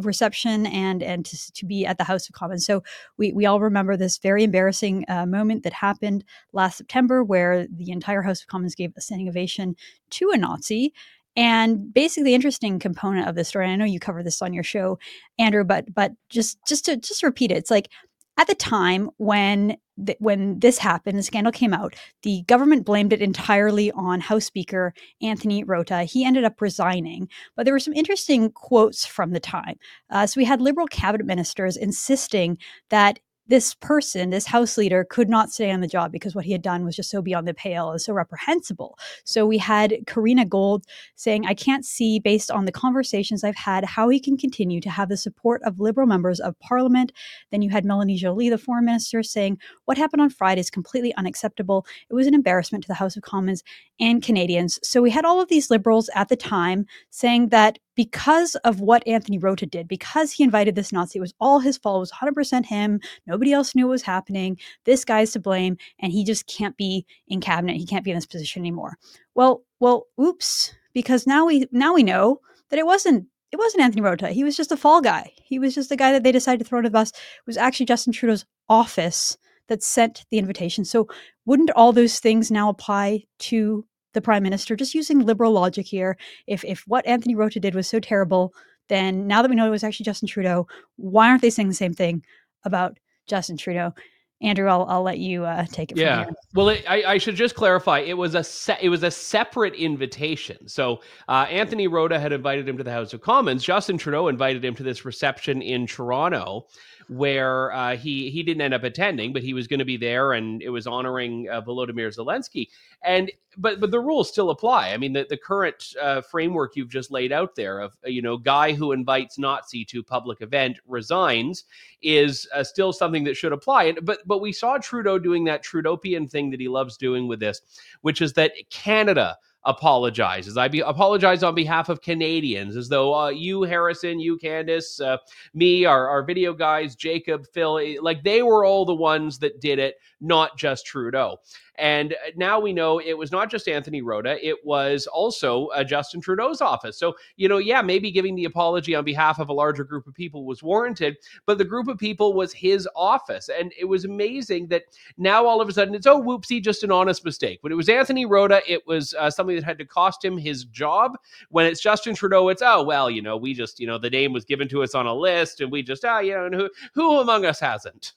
reception 0.02 0.66
and 0.68 1.04
and 1.04 1.26
to, 1.26 1.54
to 1.54 1.66
be 1.66 1.86
at 1.86 1.98
the 1.98 2.04
house 2.04 2.28
of 2.28 2.36
commons. 2.36 2.66
So 2.66 2.84
we, 3.18 3.32
we 3.34 3.46
all 3.46 3.60
remember 3.60 3.96
this 3.98 4.18
very 4.18 4.44
embarrassing 4.44 5.06
uh, 5.08 5.26
moment 5.26 5.64
that 5.64 5.74
happened 5.74 6.24
last 6.54 6.78
september 6.78 7.24
where 7.24 7.68
the 7.68 7.92
entire 7.92 8.22
house 8.22 8.42
of 8.42 8.48
commons 8.48 8.76
gave 8.76 8.94
a 8.96 9.02
standing 9.02 9.30
ovation 9.30 9.76
to 10.10 10.32
a 10.32 10.38
nazi 10.38 10.94
and 11.36 11.94
basically, 11.94 12.34
interesting 12.34 12.80
component 12.80 13.28
of 13.28 13.36
the 13.36 13.44
story, 13.44 13.68
I 13.68 13.76
know 13.76 13.86
you 13.86 14.00
cover 14.00 14.24
this 14.24 14.42
on 14.42 14.54
your 14.54 14.64
show, 14.64 15.00
Andrew, 15.40 15.64
but 15.64 15.94
but 15.94 16.12
just 16.30 16.58
just 16.68 16.86
to 16.86 16.98
just 16.98 17.24
repeat 17.24 17.52
it, 17.52 17.58
it's 17.58 17.72
like 17.72 17.90
at 18.38 18.48
the 18.48 18.56
time 18.56 19.10
when 19.18 19.78
th- 20.06 20.18
when 20.20 20.60
this 20.60 20.78
happened, 20.78 21.18
the 21.18 21.24
scandal 21.24 21.52
came 21.52 21.74
out, 21.74 21.96
the 22.24 22.44
government 22.48 22.86
blamed 22.86 23.14
it 23.14 23.22
entirely 23.22 23.92
on 23.92 24.20
House 24.20 24.46
Speaker 24.46 24.94
Anthony 25.22 25.64
Rota. 25.64 26.04
He 26.04 26.26
ended 26.26 26.44
up 26.44 26.62
resigning, 26.62 27.30
but 27.56 27.66
there 27.66 27.74
were 27.74 27.80
some 27.80 27.94
interesting 27.94 28.52
quotes 28.52 29.06
from 29.06 29.32
the 29.32 29.40
time. 29.40 29.78
Uh, 30.10 30.26
so 30.28 30.40
we 30.40 30.46
had 30.46 30.62
Liberal 30.62 30.88
cabinet 30.88 31.26
ministers 31.26 31.78
insisting 31.78 32.58
that 32.90 33.20
this 33.52 33.74
person, 33.76 34.30
this 34.30 34.48
house 34.48 34.78
leader, 34.78 35.06
could 35.10 35.28
not 35.28 35.52
stay 35.52 35.72
on 35.72 35.82
the 35.82 35.88
job 35.88 36.10
because 36.10 36.34
what 36.34 36.46
he 36.46 36.54
had 36.54 36.62
done 36.62 36.86
was 36.86 36.96
just 36.96 37.10
so 37.10 37.22
beyond 37.22 37.46
the 37.46 37.54
pale 37.54 37.92
and 37.92 38.00
so 38.00 38.14
reprehensible. 38.14 38.98
So 39.26 39.46
we 39.46 39.58
had 39.58 39.94
Karina 40.08 40.46
Gould 40.46 40.86
saying, 41.16 41.46
I 41.46 41.54
can't 41.54 41.84
see, 41.86 42.18
based 42.18 42.50
on 42.50 42.64
the 42.64 42.72
conversations 42.72 43.44
I've 43.44 43.58
had, 43.58 43.84
how 43.84 44.08
he 44.08 44.22
can 44.22 44.38
continue 44.38 44.80
to 44.80 44.90
have 44.90 45.10
the 45.10 45.18
support 45.18 45.62
of 45.64 45.82
Liberal 45.82 46.08
members 46.08 46.40
of 46.40 46.58
Parliament. 46.60 47.12
Then 47.52 47.62
you 47.62 47.70
had 47.70 47.84
Melanie 47.84 48.16
Joly, 48.16 48.50
the 48.50 48.58
foreign 48.58 48.86
minister, 48.86 49.22
saying, 49.22 49.58
What 49.84 49.98
happened 49.98 50.22
on 50.22 50.30
Friday 50.30 50.62
is 50.62 50.70
completely 50.70 51.14
unacceptable. 51.16 51.86
It 52.10 52.14
was 52.14 52.28
an 52.28 52.34
embarrassment 52.34 52.86
to 52.86 52.88
the 52.88 52.94
House 52.94 53.18
of 53.18 53.24
Commons 53.24 53.64
and 54.00 54.24
Canadians. 54.24 54.80
So 54.82 55.02
we 55.02 55.12
had 55.12 55.26
all 55.26 55.42
of 55.42 55.50
these 55.50 55.70
Liberals 55.70 56.10
at 56.16 56.30
the 56.30 56.38
time 56.38 56.86
saying 57.10 57.50
that 57.50 57.80
because 58.02 58.56
of 58.64 58.80
what 58.80 59.08
Anthony 59.08 59.38
Rota 59.38 59.68
did, 59.68 59.88
because 59.88 60.32
he 60.32 60.44
invited 60.44 60.74
this 60.74 60.92
Nazi, 60.92 61.20
it 61.20 61.22
was 61.22 61.36
all 61.40 61.60
his 61.60 61.78
fault. 61.78 61.98
It 61.98 62.00
was 62.00 62.34
100% 62.34 62.66
him. 62.66 63.00
Nobody 63.28 63.54
else 63.54 63.76
knew 63.76 63.86
what 63.86 63.92
was 63.92 64.02
happening. 64.02 64.58
This 64.86 65.06
guy's 65.06 65.34
to 65.34 65.40
blame, 65.40 65.78
and 66.00 66.12
he 66.12 66.24
just 66.24 66.48
can't 66.48 66.76
be 66.76 67.06
in 67.28 67.42
cabinet. 67.42 67.78
He 67.78 67.86
can't 67.86 68.04
be 68.04 68.10
in 68.10 68.18
this 68.18 68.26
position 68.26 68.64
anymore. 68.64 68.98
Well, 69.36 69.62
well, 69.80 70.08
oops, 70.20 70.74
because 70.94 71.28
now 71.28 71.46
we 71.46 71.68
now 71.72 71.94
we 71.94 72.02
know 72.02 72.40
that 72.72 72.80
it 72.80 72.88
wasn't 72.88 73.28
it 73.52 73.60
wasn't 73.60 73.84
Anthony 73.84 74.02
Rota. 74.02 74.30
He 74.30 74.44
was 74.44 74.58
just 74.58 74.72
a 74.72 74.78
fall 74.78 75.02
guy. 75.02 75.32
He 75.44 75.60
was 75.60 75.76
just 75.76 75.90
the 75.90 75.96
guy 75.96 76.12
that 76.12 76.24
they 76.24 76.32
decided 76.32 76.64
to 76.64 76.68
throw 76.68 76.80
under 76.80 76.90
the 76.90 76.94
bus. 76.94 77.12
It 77.12 77.46
was 77.46 77.58
actually 77.58 77.86
Justin 77.86 78.14
Trudeau's 78.14 78.46
office 78.68 79.38
that 79.68 79.84
sent 79.84 80.26
the 80.32 80.40
invitation. 80.40 80.86
So 80.86 81.08
wouldn't 81.46 81.70
all 81.76 81.94
those 81.94 82.20
things 82.20 82.50
now 82.50 82.68
apply 82.68 83.26
to 83.40 83.86
the 84.14 84.22
prime 84.22 84.44
minister, 84.44 84.76
just 84.76 84.94
using 84.94 85.20
liberal 85.20 85.52
logic 85.52 85.86
here. 85.86 86.18
If 86.48 86.64
if 86.64 86.84
what 86.88 87.06
Anthony 87.06 87.36
Rota 87.36 87.60
did 87.60 87.76
was 87.76 87.88
so 87.88 88.00
terrible, 88.00 88.54
then 88.90 89.28
now 89.28 89.42
that 89.42 89.50
we 89.50 89.56
know 89.56 89.68
it 89.68 89.72
was 89.72 89.84
actually 89.84 90.06
Justin 90.06 90.28
Trudeau, 90.28 90.68
why 90.98 91.30
aren't 91.30 91.42
they 91.42 91.50
saying 91.50 91.70
the 91.70 91.74
same 91.74 91.94
thing 91.94 92.24
about 92.64 92.98
Justin 93.28 93.58
Trudeau? 93.58 93.94
Andrew, 94.42 94.68
I'll, 94.68 94.86
I'll 94.86 95.04
let 95.04 95.20
you 95.20 95.46
uh, 95.46 95.66
take 95.66 95.92
it. 95.92 95.96
From 95.96 96.06
there. 96.06 96.26
Yeah. 96.28 96.32
Well, 96.56 96.70
it, 96.70 96.84
I, 96.90 97.04
I, 97.04 97.18
should 97.20 97.36
just 97.36 97.56
clarify. 97.56 98.00
It 98.00 98.18
was 98.18 98.34
a 98.34 98.44
se- 98.44 98.80
it 98.82 98.90
was 98.90 99.04
a 99.04 99.12
separate 99.12 99.76
invitation. 99.76 100.68
So 100.68 101.02
uh, 101.30 101.46
Anthony 101.50 101.88
Rota 101.88 102.20
had 102.20 102.32
invited 102.32 102.68
him 102.68 102.76
to 102.78 102.84
the 102.84 102.92
House 102.92 103.14
of 103.14 103.22
Commons. 103.22 103.64
Justin 103.64 104.00
Trudeau 104.00 104.30
invited 104.30 104.66
him 104.66 104.74
to 104.76 104.84
this 104.84 105.06
reception 105.06 105.62
in 105.62 105.86
Toronto, 105.86 106.66
where 107.12 107.74
uh, 107.74 107.98
he 107.98 108.30
he 108.30 108.42
didn't 108.42 108.62
end 108.62 108.74
up 108.74 108.86
attending, 108.86 109.34
but 109.34 109.42
he 109.42 109.54
was 109.54 109.68
going 109.68 109.80
to 109.80 109.86
be 109.86 109.98
there, 109.98 110.32
and 110.32 110.62
it 110.62 110.70
was 110.70 110.88
honoring 110.88 111.46
uh, 111.52 111.62
Volodymyr 111.62 112.08
Zelensky. 112.16 112.70
And 113.04 113.30
but 113.58 113.82
but 113.82 113.92
the 113.92 114.00
rules 114.00 114.30
still 114.30 114.50
apply. 114.50 114.94
I 114.94 114.98
mean, 114.98 115.12
the 115.12 115.26
the 115.30 115.36
current 115.36 115.94
uh, 116.02 116.22
framework 116.22 116.78
you've 116.78 116.90
just 116.90 117.12
laid 117.12 117.34
out 117.34 117.54
there 117.58 117.80
of 117.82 117.98
you 118.06 118.22
know 118.22 118.38
guy 118.38 118.72
who 118.72 118.94
invites 118.94 119.38
Nazi 119.38 119.84
to 119.86 120.02
public 120.02 120.40
event 120.42 120.80
resigns 120.88 121.66
is 122.02 122.48
uh, 122.56 122.64
still 122.64 122.94
something 122.94 123.26
that 123.26 123.36
should 123.36 123.52
apply. 123.52 123.84
And 123.84 124.06
but 124.06 124.20
but 124.26 124.40
we 124.40 124.54
saw 124.54 124.78
Trudeau 124.78 125.20
doing 125.20 125.44
that 125.46 125.66
Trudeaupian 125.66 126.32
thing 126.32 126.50
that 126.52 126.62
he 126.62 126.70
loves 126.70 126.96
doing 126.96 127.28
with 127.28 127.42
this, 127.42 127.60
which 128.04 128.22
is 128.22 128.32
that 128.34 128.54
Canada 128.70 129.38
apologizes. 129.66 130.58
I 130.58 130.68
be, 130.68 130.80
apologize 130.80 131.44
on 131.44 131.56
behalf 131.56 131.90
of 131.90 132.02
Canadians, 132.02 132.76
as 132.76 132.90
though 132.90 133.14
uh, 133.14 133.30
you, 133.30 133.64
Harrison, 133.64 134.20
you, 134.20 134.38
Candice, 134.38 135.00
uh, 135.02 135.18
me, 135.54 135.86
our, 135.86 136.08
our 136.08 136.24
video 136.24 136.54
guys, 136.54 136.96
Jacob, 136.96 137.46
Phil, 137.54 137.80
eh, 137.80 137.96
like 138.02 138.24
they 138.24 138.42
were 138.42 138.66
all 138.66 138.86
the 138.86 138.96
ones 138.96 139.38
that 139.40 139.62
did 139.62 139.80
it, 139.80 139.96
not 140.20 140.58
just 140.58 140.86
Trudeau. 140.86 141.40
And 141.82 142.14
uh, 142.14 142.30
now 142.38 142.60
we 142.60 142.74
know 142.74 143.00
it 143.00 143.18
was 143.18 143.32
not 143.32 143.50
just 143.50 143.68
Anthony 143.68 144.04
Rota, 144.04 144.38
it 144.48 144.58
was 144.64 145.08
also 145.08 145.66
uh, 145.68 145.84
Justin 145.84 146.22
Trudeau's 146.22 146.62
office. 146.62 146.98
So, 146.98 147.16
you 147.38 147.50
know, 147.50 147.58
yeah, 147.58 147.82
maybe 147.82 148.12
giving 148.12 148.36
the 148.36 148.46
apology 148.46 148.94
on 148.94 149.04
behalf 149.04 149.40
of 149.40 149.50
a 149.50 149.54
larger 149.54 149.84
group 149.84 150.06
of 150.06 150.14
people 150.14 150.46
was 150.46 150.62
warranted, 150.62 151.18
but 151.48 151.58
the 151.58 151.66
group 151.66 151.88
of 151.88 151.98
people 151.98 152.34
was 152.34 152.54
his 152.54 152.88
office. 152.96 153.50
And 153.50 153.74
it 153.80 153.86
was 153.86 154.06
amazing 154.06 154.68
that 154.68 154.84
now 155.18 155.44
all 155.44 155.60
of 155.60 155.70
a 155.70 155.74
sudden 155.74 155.96
it's, 155.96 156.06
oh, 156.06 156.22
whoopsie, 156.22 156.64
just 156.64 156.84
an 156.84 156.92
honest 156.92 157.26
mistake. 157.26 157.58
When 157.62 157.72
it 157.72 157.78
was 157.78 157.90
Anthony 157.90 158.28
Rota, 158.28 158.62
it 158.68 158.86
was 158.86 159.16
uh, 159.16 159.32
something 159.32 159.56
that 159.56 159.66
had 159.66 159.80
to 159.80 159.86
cost 159.86 160.24
him 160.24 160.38
his 160.38 160.66
job. 160.66 161.18
When 161.50 161.66
it's 161.66 161.82
Justin 161.82 162.14
Trudeau, 162.14 162.50
it's, 162.50 162.62
oh, 162.62 162.84
well, 162.84 163.10
you 163.10 163.24
know, 163.24 163.38
we 163.38 163.56
just, 163.56 163.80
you 163.80 163.88
know, 163.88 163.98
the 163.98 164.10
name 164.12 164.34
was 164.34 164.46
given 164.46 164.68
to 164.68 164.84
us 164.84 164.94
on 164.94 165.08
a 165.08 165.16
list 165.16 165.62
and 165.62 165.72
we 165.72 165.82
just, 165.82 166.06
ah, 166.06 166.20
you 166.20 166.34
know, 166.34 166.46
and 166.46 166.54
who, 166.54 166.70
who 166.94 167.20
among 167.22 167.44
us 167.44 167.60
hasn't? 167.60 168.14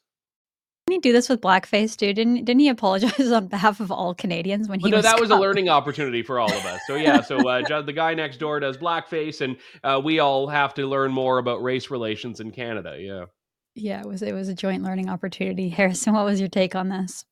Didn't 0.94 1.06
he 1.06 1.10
do 1.10 1.12
this 1.12 1.28
with 1.28 1.40
blackface, 1.40 1.96
dude? 1.96 2.14
Didn't 2.14 2.44
didn't 2.44 2.60
he 2.60 2.68
apologize 2.68 3.32
on 3.32 3.48
behalf 3.48 3.80
of 3.80 3.90
all 3.90 4.14
Canadians 4.14 4.68
when 4.68 4.78
he? 4.78 4.84
Well, 4.84 4.92
no, 4.92 4.96
was 4.98 5.04
that 5.04 5.20
was 5.20 5.30
a 5.30 5.36
learning 5.36 5.68
opportunity 5.68 6.22
for 6.22 6.38
all 6.38 6.52
of 6.52 6.64
us. 6.64 6.80
So 6.86 6.94
yeah, 6.94 7.20
so 7.20 7.48
uh, 7.48 7.82
the 7.82 7.92
guy 7.92 8.14
next 8.14 8.36
door 8.36 8.60
does 8.60 8.76
blackface, 8.76 9.40
and 9.40 9.56
uh, 9.82 10.00
we 10.02 10.20
all 10.20 10.46
have 10.46 10.72
to 10.74 10.86
learn 10.86 11.10
more 11.10 11.38
about 11.38 11.64
race 11.64 11.90
relations 11.90 12.38
in 12.38 12.52
Canada. 12.52 12.96
Yeah. 13.00 13.24
Yeah, 13.74 14.02
it 14.02 14.06
was 14.06 14.22
it 14.22 14.34
was 14.34 14.48
a 14.48 14.54
joint 14.54 14.84
learning 14.84 15.08
opportunity. 15.08 15.68
Harrison, 15.70 16.14
what 16.14 16.24
was 16.24 16.38
your 16.38 16.48
take 16.48 16.76
on 16.76 16.90
this? 16.90 17.24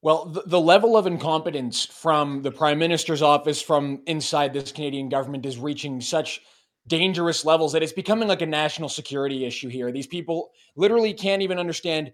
Well, 0.00 0.26
the, 0.26 0.44
the 0.46 0.60
level 0.60 0.96
of 0.96 1.08
incompetence 1.08 1.84
from 1.84 2.42
the 2.42 2.52
prime 2.52 2.78
minister's 2.78 3.22
office, 3.22 3.60
from 3.60 4.02
inside 4.06 4.52
this 4.52 4.70
Canadian 4.70 5.08
government, 5.08 5.44
is 5.44 5.58
reaching 5.58 6.00
such 6.00 6.40
dangerous 6.86 7.44
levels 7.44 7.72
that 7.72 7.82
it's 7.82 7.92
becoming 7.92 8.28
like 8.28 8.42
a 8.42 8.46
national 8.46 8.88
security 8.88 9.44
issue 9.44 9.68
here. 9.68 9.92
These 9.92 10.06
people 10.06 10.50
literally 10.76 11.14
can't 11.14 11.42
even 11.42 11.58
understand 11.58 12.12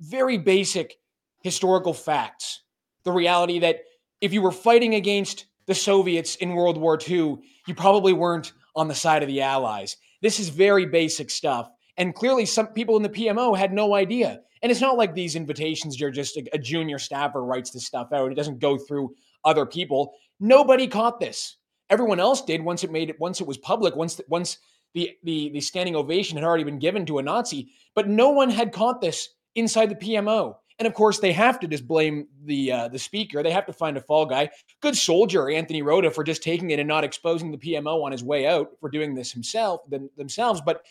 very 0.00 0.36
basic 0.38 0.96
historical 1.42 1.94
facts. 1.94 2.62
The 3.04 3.12
reality 3.12 3.58
that 3.60 3.80
if 4.20 4.32
you 4.32 4.42
were 4.42 4.52
fighting 4.52 4.94
against 4.94 5.46
the 5.66 5.74
Soviets 5.74 6.36
in 6.36 6.54
World 6.54 6.76
War 6.76 6.98
II, 7.00 7.38
you 7.66 7.74
probably 7.74 8.12
weren't 8.12 8.52
on 8.76 8.88
the 8.88 8.94
side 8.94 9.22
of 9.22 9.28
the 9.28 9.40
Allies. 9.40 9.96
This 10.20 10.38
is 10.38 10.48
very 10.50 10.86
basic 10.86 11.30
stuff. 11.30 11.70
And 11.96 12.14
clearly, 12.14 12.46
some 12.46 12.68
people 12.68 12.96
in 12.96 13.02
the 13.02 13.08
PMO 13.08 13.56
had 13.56 13.72
no 13.72 13.94
idea. 13.94 14.40
And 14.62 14.70
it's 14.70 14.80
not 14.80 14.98
like 14.98 15.14
these 15.14 15.36
invitations 15.36 15.98
you're 15.98 16.10
just 16.10 16.36
a, 16.36 16.44
a 16.52 16.58
junior 16.58 16.98
staffer 16.98 17.42
writes 17.42 17.70
this 17.70 17.86
stuff 17.86 18.12
out. 18.12 18.30
It 18.30 18.34
doesn't 18.34 18.58
go 18.58 18.76
through 18.76 19.14
other 19.44 19.64
people. 19.64 20.14
Nobody 20.38 20.86
caught 20.86 21.20
this. 21.20 21.56
Everyone 21.90 22.20
else 22.20 22.42
did 22.42 22.62
once 22.62 22.84
it 22.84 22.90
made 22.90 23.10
it 23.10 23.20
once 23.20 23.40
it 23.40 23.46
was 23.46 23.58
public, 23.58 23.96
once 23.96 24.20
once 24.28 24.58
the 24.94 25.16
the 25.24 25.50
the 25.50 25.60
standing 25.60 25.96
ovation 25.96 26.36
had 26.36 26.44
already 26.44 26.64
been 26.64 26.78
given 26.78 27.04
to 27.06 27.18
a 27.18 27.22
Nazi, 27.22 27.72
but 27.94 28.08
no 28.08 28.30
one 28.30 28.50
had 28.50 28.72
caught 28.72 29.00
this 29.00 29.28
inside 29.54 29.90
the 29.90 29.94
PMO. 29.96 30.54
And 30.78 30.86
of 30.86 30.94
course, 30.94 31.18
they 31.18 31.32
have 31.32 31.60
to 31.60 31.68
just 31.68 31.86
blame 31.86 32.26
the 32.44 32.72
uh, 32.72 32.88
the 32.88 32.98
speaker. 32.98 33.42
They 33.42 33.50
have 33.50 33.66
to 33.66 33.72
find 33.72 33.98
a 33.98 34.00
fall 34.00 34.24
guy. 34.24 34.48
Good 34.80 34.96
soldier, 34.96 35.50
Anthony 35.50 35.82
Rota, 35.82 36.10
for 36.10 36.24
just 36.24 36.42
taking 36.42 36.70
it 36.70 36.78
and 36.78 36.88
not 36.88 37.04
exposing 37.04 37.50
the 37.50 37.58
PMO 37.58 38.02
on 38.02 38.12
his 38.12 38.24
way 38.24 38.46
out 38.46 38.70
for 38.80 38.88
doing 38.88 39.14
this 39.14 39.30
himself 39.30 39.82
them, 39.90 40.08
themselves. 40.16 40.62
But 40.64 40.82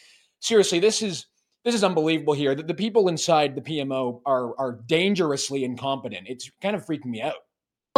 seriously, 0.41 0.79
this 0.79 1.01
is 1.01 1.25
this 1.65 1.73
is 1.73 1.83
unbelievable 1.83 2.33
here. 2.33 2.53
That 2.53 2.67
the 2.67 2.73
people 2.75 3.07
inside 3.07 3.55
the 3.55 3.61
PMO 3.61 4.21
are 4.27 4.57
are 4.59 4.79
dangerously 4.85 5.63
incompetent. 5.63 6.27
It's 6.29 6.51
kind 6.61 6.75
of 6.75 6.85
freaking 6.85 7.05
me 7.05 7.23
out. 7.23 7.33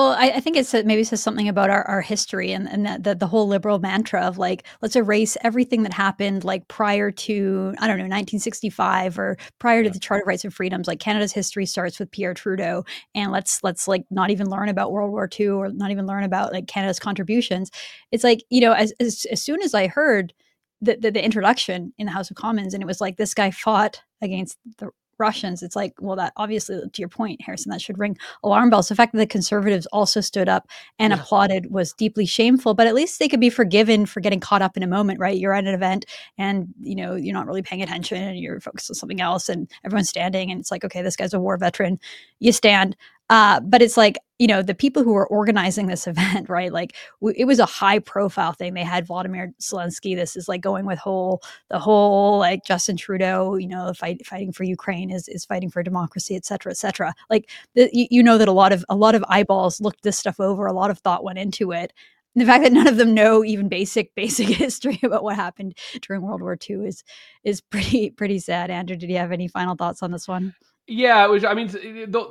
Well, 0.02 0.14
I, 0.18 0.32
I 0.32 0.40
think 0.40 0.58
it's 0.58 0.74
maybe 0.74 1.04
says 1.04 1.22
something 1.22 1.48
about 1.48 1.70
our, 1.70 1.84
our 1.84 2.02
history 2.02 2.54
and, 2.54 2.68
and 2.68 2.88
that 2.88 3.04
the, 3.04 3.14
the 3.14 3.28
whole 3.28 3.48
liberal 3.48 3.78
mantra 3.78 4.22
of 4.22 4.40
like, 4.40 4.66
let's 4.82 4.96
erase 4.96 5.38
everything 5.44 5.84
that 5.84 5.94
happened 5.94 6.44
like 6.44 6.68
prior 6.68 7.12
to, 7.12 7.76
I 7.78 7.86
don't 7.86 7.98
know, 7.98 8.06
1965 8.06 9.20
or 9.20 9.38
prior 9.60 9.84
to 9.84 9.92
the 9.92 10.00
Charter 10.00 10.24
of 10.24 10.28
Rights 10.28 10.44
and 10.44 10.52
Freedoms. 10.52 10.88
Like 10.88 11.00
Canada's 11.00 11.34
history 11.34 11.68
starts 11.68 12.00
with 12.00 12.10
Pierre 12.10 12.34
Trudeau. 12.34 12.84
And 13.14 13.32
let's, 13.32 13.64
let's 13.64 13.88
like 13.88 14.04
not 14.10 14.32
even 14.32 14.50
learn 14.50 14.70
about 14.70 14.92
World 14.92 15.12
War 15.12 15.30
II 15.40 15.50
or 15.50 15.70
not 15.70 15.92
even 15.92 16.08
learn 16.08 16.24
about 16.24 16.52
like 16.52 16.66
Canada's 16.66 16.98
contributions. 16.98 17.70
It's 18.12 18.24
like, 18.24 18.44
you 18.50 18.62
know, 18.62 18.72
as, 18.72 18.94
as, 19.00 19.28
as 19.30 19.44
soon 19.44 19.62
as 19.62 19.76
I 19.76 19.86
heard 19.86 20.34
the, 20.82 20.98
the, 21.00 21.12
the 21.12 21.24
introduction 21.24 21.94
in 22.00 22.08
the 22.08 22.12
House 22.12 22.32
of 22.32 22.38
Commons 22.38 22.74
and 22.74 22.82
it 22.82 22.88
was 22.88 23.02
like 23.02 23.18
this 23.18 23.36
guy 23.36 23.52
fought 23.52 24.02
against 24.20 24.58
the 24.80 24.90
Russians, 25.22 25.64
it's 25.64 25.76
like, 25.76 25.94
well, 26.00 26.18
that 26.18 26.34
obviously, 26.36 26.82
to 26.82 27.02
your 27.02 27.08
point, 27.08 27.42
Harrison, 27.42 27.70
that 27.70 27.82
should 27.82 27.98
ring 27.98 28.18
alarm 28.44 28.70
bells. 28.70 28.90
The 28.90 28.96
fact 28.96 29.14
that 29.14 29.20
the 29.20 29.28
conservatives 29.28 29.86
also 29.88 30.20
stood 30.20 30.50
up 30.50 30.68
and 31.00 31.14
yeah. 31.14 31.20
applauded 31.20 31.72
was 31.72 31.94
deeply 31.94 32.26
shameful, 32.26 32.74
but 32.74 32.88
at 32.88 32.96
least 32.96 33.20
they 33.20 33.30
could 33.30 33.40
be 33.40 33.50
forgiven 33.50 34.06
for 34.06 34.20
getting 34.20 34.40
caught 34.40 34.62
up 34.62 34.76
in 34.76 34.84
a 34.84 34.88
moment, 34.88 35.20
right? 35.20 35.38
You're 35.38 35.54
at 35.54 35.66
an 35.66 35.74
event 35.74 36.06
and, 36.38 36.68
you 36.82 36.96
know, 36.96 37.16
you're 37.16 37.34
not 37.34 37.48
really 37.48 37.62
paying 37.62 37.84
attention 37.84 38.22
and 38.22 38.38
you're 38.38 38.60
focused 38.60 38.92
on 38.92 38.96
something 38.96 39.22
else 39.22 39.48
and 39.48 39.70
everyone's 39.86 40.10
standing 40.10 40.52
and 40.52 40.60
it's 40.60 40.72
like, 40.72 40.84
okay, 40.84 41.02
this 41.02 41.16
guy's 41.16 41.34
a 41.34 41.40
war 41.40 41.56
veteran. 41.58 42.00
You 42.40 42.52
stand. 42.52 42.98
Uh, 43.32 43.62
but 43.62 43.82
it's 43.82 43.98
like, 43.98 44.20
you 44.40 44.48
know, 44.48 44.64
the 44.64 44.76
people 44.76 45.04
who 45.04 45.14
were 45.14 45.28
organizing 45.28 45.88
this 45.88 46.08
event, 46.10 46.50
right? 46.50 46.74
Like 46.74 46.96
w- 47.22 47.36
it 47.40 47.46
was 47.46 47.60
a 47.60 47.68
high 47.68 48.00
profile 48.00 48.54
thing. 48.54 48.76
They 48.76 48.86
had 48.86 49.08
Vladimir 49.08 49.54
Zelensky. 49.62 50.16
This 50.18 50.38
is 50.38 50.50
like 50.50 50.62
going 50.62 50.86
with 50.88 51.00
whole, 51.00 51.44
the 51.72 51.80
whole 51.80 52.40
like 52.40 52.66
Justin 52.66 52.98
Trudeau, 52.98 53.58
you 53.58 53.70
know, 53.70 53.94
fight, 53.96 54.26
fighting 54.28 54.54
for 54.54 54.66
Ukraine 54.66 55.12
is, 55.12 55.30
is 55.30 55.46
fighting 55.46 55.72
for 55.72 55.84
democracy, 55.84 56.38
et 56.38 56.46
cetera, 56.46 56.74
et 56.74 56.78
cetera. 56.78 57.16
Like 57.32 57.52
the, 57.76 57.90
you, 57.94 58.08
you 58.12 58.24
know 58.24 58.40
that 58.40 58.50
a 58.50 58.54
lot 58.54 58.74
of, 58.74 58.86
a 58.90 58.98
lot 58.98 59.16
of 59.16 59.26
eyeballs 59.30 59.82
looked 59.82 60.04
this 60.04 60.20
stuff 60.20 60.40
over. 60.42 60.68
A 60.68 60.74
lot 60.74 60.92
of 60.92 61.00
thought 61.00 61.26
went 61.26 61.40
into 61.40 61.74
it 61.74 61.94
the 62.36 62.46
fact 62.46 62.64
that 62.66 62.74
none 62.74 62.88
of 62.88 62.98
them 62.98 63.16
know 63.16 63.46
even 63.46 63.70
basic 63.70 64.16
basic 64.18 64.48
history 64.50 65.00
about 65.04 65.24
what 65.24 65.38
happened 65.38 65.78
during 66.04 66.24
World 66.24 66.42
War 66.44 66.58
II 66.70 66.88
is 66.88 67.04
is 67.46 67.62
pretty 67.62 68.12
pretty 68.12 68.40
sad. 68.40 68.72
Andrew, 68.72 68.98
did 68.98 69.10
you 69.12 69.18
have 69.18 69.34
any 69.34 69.50
final 69.50 69.76
thoughts 69.76 70.04
on 70.04 70.12
this 70.12 70.30
one? 70.30 70.56
Yeah, 70.94 71.24
it 71.24 71.30
was. 71.30 71.46
I 71.46 71.54
mean, 71.54 71.72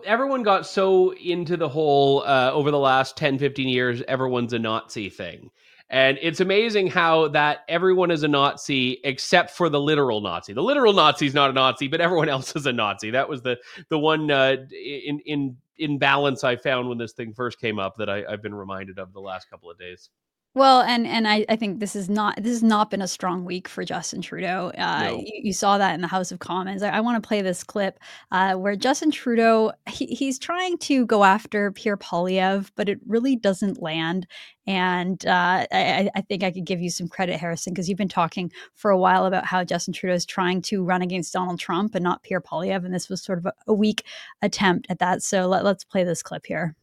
everyone 0.05 0.43
got 0.43 0.67
so 0.67 1.15
into 1.15 1.57
the 1.57 1.67
whole 1.67 2.23
uh, 2.25 2.51
over 2.53 2.71
the 2.71 2.79
last 2.79 3.17
10, 3.17 3.39
15 3.39 3.67
years, 3.69 4.03
everyone's 4.07 4.53
a 4.53 4.59
Nazi 4.59 5.09
thing. 5.09 5.51
And 5.89 6.19
it's 6.21 6.41
amazing 6.41 6.89
how 6.89 7.29
that 7.29 7.61
everyone 7.71 8.11
is 8.11 8.23
a 8.23 8.29
Nazi 8.29 9.01
except 9.03 9.53
for 9.53 9.71
the 9.71 9.81
literal 9.81 10.21
Nazi. 10.21 10.53
The 10.53 10.63
literal 10.63 10.93
Nazi 10.93 11.25
is 11.25 11.33
not 11.33 11.49
a 11.49 11.55
Nazi, 11.55 11.89
but 11.89 12.03
everyone 12.03 12.29
else 12.29 12.55
is 12.55 12.67
a 12.67 12.73
Nazi. 12.73 13.13
That 13.13 13.31
was 13.31 13.41
the 13.41 13.57
the 13.89 13.99
one 13.99 14.31
uh, 14.31 14.57
in 14.71 15.21
in 15.21 15.57
in 15.79 15.99
balance 15.99 16.45
I 16.45 16.57
found 16.57 16.87
when 16.91 16.99
this 16.99 17.15
thing 17.15 17.33
first 17.33 17.59
came 17.59 17.79
up 17.79 17.97
that 17.97 18.11
I, 18.11 18.25
I've 18.31 18.43
been 18.43 18.55
reminded 18.55 18.99
of 18.99 19.15
the 19.15 19.21
last 19.21 19.49
couple 19.49 19.71
of 19.71 19.79
days. 19.79 20.11
Well, 20.53 20.81
and 20.83 21.07
and 21.07 21.29
I, 21.29 21.47
I 21.49 21.55
think 21.55 21.79
this 21.79 21.95
is 21.95 22.11
not 22.11 22.35
this 22.37 22.55
has 22.55 22.63
not 22.63 22.91
been 22.91 23.03
a 23.03 23.07
strong 23.07 23.45
week 23.45 23.69
for 23.69 23.85
Justin 23.85 24.21
Trudeau. 24.21 24.73
Uh, 24.77 25.05
No. 25.05 25.17
you, 25.25 25.41
you 25.45 25.53
saw 25.53 25.79
that 25.79 25.95
in 25.95 26.01
the 26.01 26.09
House 26.09 26.33
of 26.33 26.41
Commons. 26.41 26.83
I, 26.83 26.89
I 26.89 27.01
want 27.01 27.23
to 27.23 27.27
play 27.27 27.41
this 27.41 27.63
clip 27.63 28.01
uh, 28.33 28.55
where 28.55 28.75
Justin 28.75 29.13
Trudeau 29.13 29.71
he, 29.89 30.07
he's 30.07 30.41
trying 30.41 30.77
to 30.79 31.07
go 31.07 31.23
after 31.23 31.71
Pierre 31.71 31.97
Poilievre, 31.97 32.69
but 32.75 32.89
it 32.89 32.99
really 33.07 33.37
doesn't 33.37 33.81
land. 33.81 34.27
And 34.67 35.25
uh, 35.25 35.67
I, 35.71 36.11
I 36.17 36.21
think 36.23 36.43
I 36.43 36.51
could 36.51 36.67
give 36.67 36.81
you 36.81 36.91
some 36.91 37.07
credit, 37.07 37.39
Harrison, 37.39 37.73
because 37.73 37.89
you've 37.89 37.97
been 37.99 38.09
talking 38.09 38.51
for 38.75 38.91
a 38.91 38.99
while 38.99 39.27
about 39.27 39.47
how 39.47 39.63
Justin 39.63 39.95
Trudeau 39.95 40.15
is 40.15 40.27
trying 40.27 40.63
to 40.63 40.83
run 40.83 41.01
against 41.03 41.33
Donald 41.33 41.61
Trump 41.61 41.95
and 41.95 42.03
not 42.03 42.25
Pierre 42.25 42.41
Poilievre, 42.41 42.85
and 42.85 42.93
this 42.95 43.09
was 43.09 43.23
sort 43.23 43.39
of 43.39 43.47
a, 43.47 43.53
a 43.69 43.73
weak 43.73 44.05
attempt 44.43 44.89
at 44.91 44.99
that. 44.99 45.23
So 45.23 45.47
let, 45.47 45.65
let's 45.65 45.85
play 45.85 46.03
this 46.03 46.25
clip 46.25 46.45
here. 46.47 46.75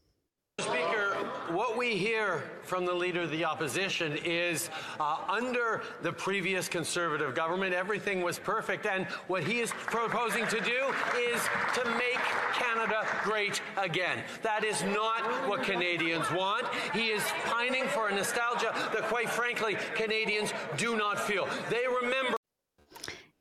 What 1.78 1.86
we 1.86 1.96
hear 1.96 2.44
from 2.64 2.88
the 2.88 2.94
Leader 2.94 3.22
of 3.22 3.30
the 3.30 3.46
Opposition 3.46 4.18
is 4.26 4.72
uh, 5.00 5.18
under 5.30 5.84
the 6.02 6.12
previous 6.12 6.68
Conservative 6.68 7.36
government, 7.36 7.72
everything 7.76 8.22
was 8.24 8.40
perfect. 8.40 8.88
And 8.88 9.06
what 9.28 9.44
he 9.44 9.60
is 9.60 9.72
proposing 9.86 10.48
to 10.48 10.60
do 10.60 10.92
is 11.16 11.40
to 11.76 11.86
make 11.92 12.18
Canada 12.54 13.06
great 13.24 13.62
again. 13.78 14.24
That 14.42 14.64
is 14.64 14.82
not 14.86 15.22
what 15.48 15.62
Canadians 15.62 16.32
want. 16.32 16.66
He 16.96 17.10
is 17.10 17.22
pining 17.46 17.86
for 17.90 18.10
a 18.10 18.16
nostalgia 18.16 18.74
that, 18.74 19.04
quite 19.04 19.30
frankly, 19.30 19.78
Canadians 19.94 20.54
do 20.78 20.98
not 20.98 21.20
feel. 21.20 21.48
They 21.70 21.86
remember. 22.02 22.37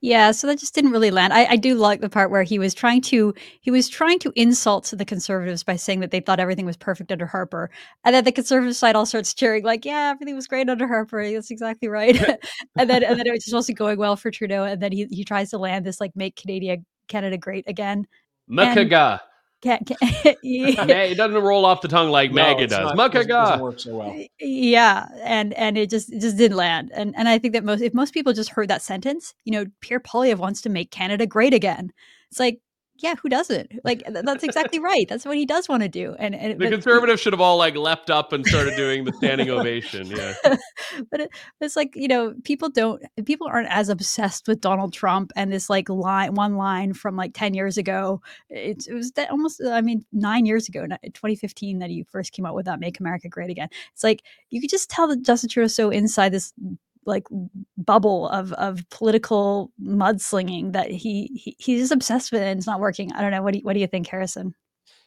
Yeah, 0.03 0.31
so 0.31 0.47
that 0.47 0.59
just 0.59 0.75
didn't 0.75 0.91
really 0.91 1.11
land. 1.11 1.33
I, 1.33 1.47
I 1.47 1.57
do 1.57 1.75
like 1.75 2.03
the 2.03 2.11
part 2.11 2.31
where 2.31 2.43
he 2.43 2.59
was 2.59 2.75
trying 2.75 3.01
to 3.03 3.35
he 3.61 3.71
was 3.71 3.89
trying 3.89 4.19
to 4.21 4.33
insult 4.37 4.93
the 4.97 5.05
conservatives 5.07 5.65
by 5.65 5.77
saying 5.77 6.01
that 6.01 6.11
they 6.11 6.21
thought 6.21 6.39
everything 6.39 6.67
was 6.67 6.77
perfect 6.77 7.11
under 7.11 7.25
Harper, 7.25 7.71
and 8.05 8.15
then 8.15 8.25
the 8.25 8.33
conservative 8.33 8.77
side 8.77 8.95
all 8.95 9.07
starts 9.07 9.33
cheering 9.33 9.65
like, 9.65 9.87
"Yeah, 9.87 10.11
everything 10.11 10.35
was 10.35 10.47
great 10.47 10.69
under 10.69 10.87
Harper. 10.87 11.29
That's 11.33 11.51
exactly 11.51 11.89
right." 11.89 12.15
and 12.79 12.91
then 12.91 13.03
and 13.03 13.19
then 13.19 13.27
it 13.27 13.37
just 13.37 13.55
wasn't 13.55 13.79
going 13.79 13.99
well 13.99 14.17
for 14.17 14.31
Trudeau, 14.31 14.65
and 14.65 14.83
then 14.83 14.93
he 14.93 15.07
he 15.11 15.25
tries 15.25 15.49
to 15.51 15.59
land 15.59 15.87
this 15.87 15.99
like 15.99 16.15
"Make 16.15 16.37
Canada 16.37 16.83
Canada 17.09 17.39
Great 17.39 17.65
Again." 17.67 18.07
Makaga. 18.51 19.21
Can, 19.67 19.85
can, 19.85 19.97
yeah. 20.43 20.85
it 20.85 21.17
doesn't 21.17 21.43
roll 21.43 21.65
off 21.65 21.81
the 21.81 21.89
tongue 21.89 22.11
like 22.11 22.31
no, 22.31 22.43
MAGA 22.43 22.69
does. 22.69 22.93
Makaga 22.93 23.27
doesn't 23.27 23.61
work 23.61 23.81
so 23.81 23.97
well. 23.97 24.25
Yeah, 24.39 25.09
and 25.23 25.53
and 25.55 25.77
it 25.77 25.91
just 25.91 26.13
it 26.13 26.21
just 26.21 26.37
didn't 26.37 26.57
land. 26.57 26.93
And 26.95 27.15
and 27.17 27.29
I 27.29 27.39
think 27.39 27.53
that 27.55 27.65
most 27.65 27.83
if 27.83 27.93
most 27.93 28.15
people 28.15 28.33
just 28.33 28.51
heard 28.51 28.69
that 28.69 28.83
sentence, 28.83 29.35
you 29.45 29.53
know, 29.53 29.67
Pierre 29.81 29.99
Poilievre 29.99 30.39
wants 30.39 30.61
to 30.63 30.69
make 30.69 30.93
Canada 30.93 31.27
great 31.27 31.53
again. 31.53 31.93
It's 32.31 32.39
like 32.39 32.61
yeah, 32.99 33.15
who 33.17 33.29
doesn't? 33.29 33.73
Like 33.85 34.03
that's 34.09 34.45
exactly 34.45 34.79
right. 34.81 35.09
That's 35.09 35.25
what 35.25 35.37
he 35.37 35.47
does 35.47 35.69
want 35.69 35.83
to 35.83 35.89
do. 35.89 36.15
And, 36.19 36.35
and 36.35 36.61
the 36.61 36.71
conservatives 36.71 37.21
should 37.21 37.33
have 37.33 37.41
all 37.41 37.57
like 37.59 37.77
leapt 37.77 38.11
up 38.11 38.33
and 38.33 38.47
started 38.47 38.77
doing 38.77 39.05
the 39.05 39.13
standing 39.13 39.51
ovation. 39.51 40.07
Yeah, 40.07 40.35
but 41.11 41.21
it, 41.21 41.31
it's 41.61 41.77
like 41.77 41.95
you 41.95 42.09
know, 42.09 42.35
people 42.45 42.69
don't, 42.69 43.03
people 43.25 43.47
aren't 43.47 43.71
as 43.71 43.89
obsessed 43.89 44.49
with 44.49 44.61
Donald 44.61 44.93
Trump 44.93 45.33
and 45.37 45.53
this 45.53 45.69
like 45.69 45.89
line, 45.89 46.35
one 46.35 46.57
line 46.57 46.93
from 46.93 47.17
like 47.17 47.33
ten 47.35 47.55
years 47.55 47.77
ago. 47.77 48.21
It, 48.49 48.87
it 48.87 48.95
was 48.95 49.13
that 49.13 49.31
almost, 49.31 49.61
I 49.65 49.81
mean, 49.81 50.05
nine 50.13 50.47
years 50.47 50.69
ago, 50.69 50.87
2015, 50.87 51.79
that 51.81 51.91
he 51.91 52.05
first 52.05 52.33
came 52.33 52.47
out 52.47 52.55
with 52.55 52.67
that 52.67 52.81
"Make 52.81 53.01
America 53.01 53.29
Great 53.29 53.51
Again." 53.51 53.69
It's 53.93 54.05
like 54.05 54.23
you 54.51 54.61
could 54.61 54.71
just 54.71 54.91
tell 54.91 55.09
that 55.09 55.23
Justin 55.23 55.51
Trudeau 55.51 55.69
so 55.69 55.91
inside 55.91 56.33
this 56.33 56.53
like 57.07 57.25
bubble 57.77 58.29
of 58.29 58.53
of 58.55 58.89
political 58.91 59.73
mudslinging 59.83 60.73
that 60.73 60.91
he, 60.91 61.27
he 61.35 61.57
he's 61.59 61.91
obsessed 61.91 62.33
with 62.33 62.43
it 62.43 62.47
and 62.47 62.59
it's 62.59 62.67
not 62.67 62.81
working. 62.81 63.13
I 63.13 63.23
don't 63.23 63.31
know. 63.31 63.43
What 63.43 63.53
do 63.53 63.59
you, 63.59 63.65
what 63.65 63.75
do 63.75 63.81
you 63.81 63.87
think, 63.87 64.07
Harrison? 64.09 64.55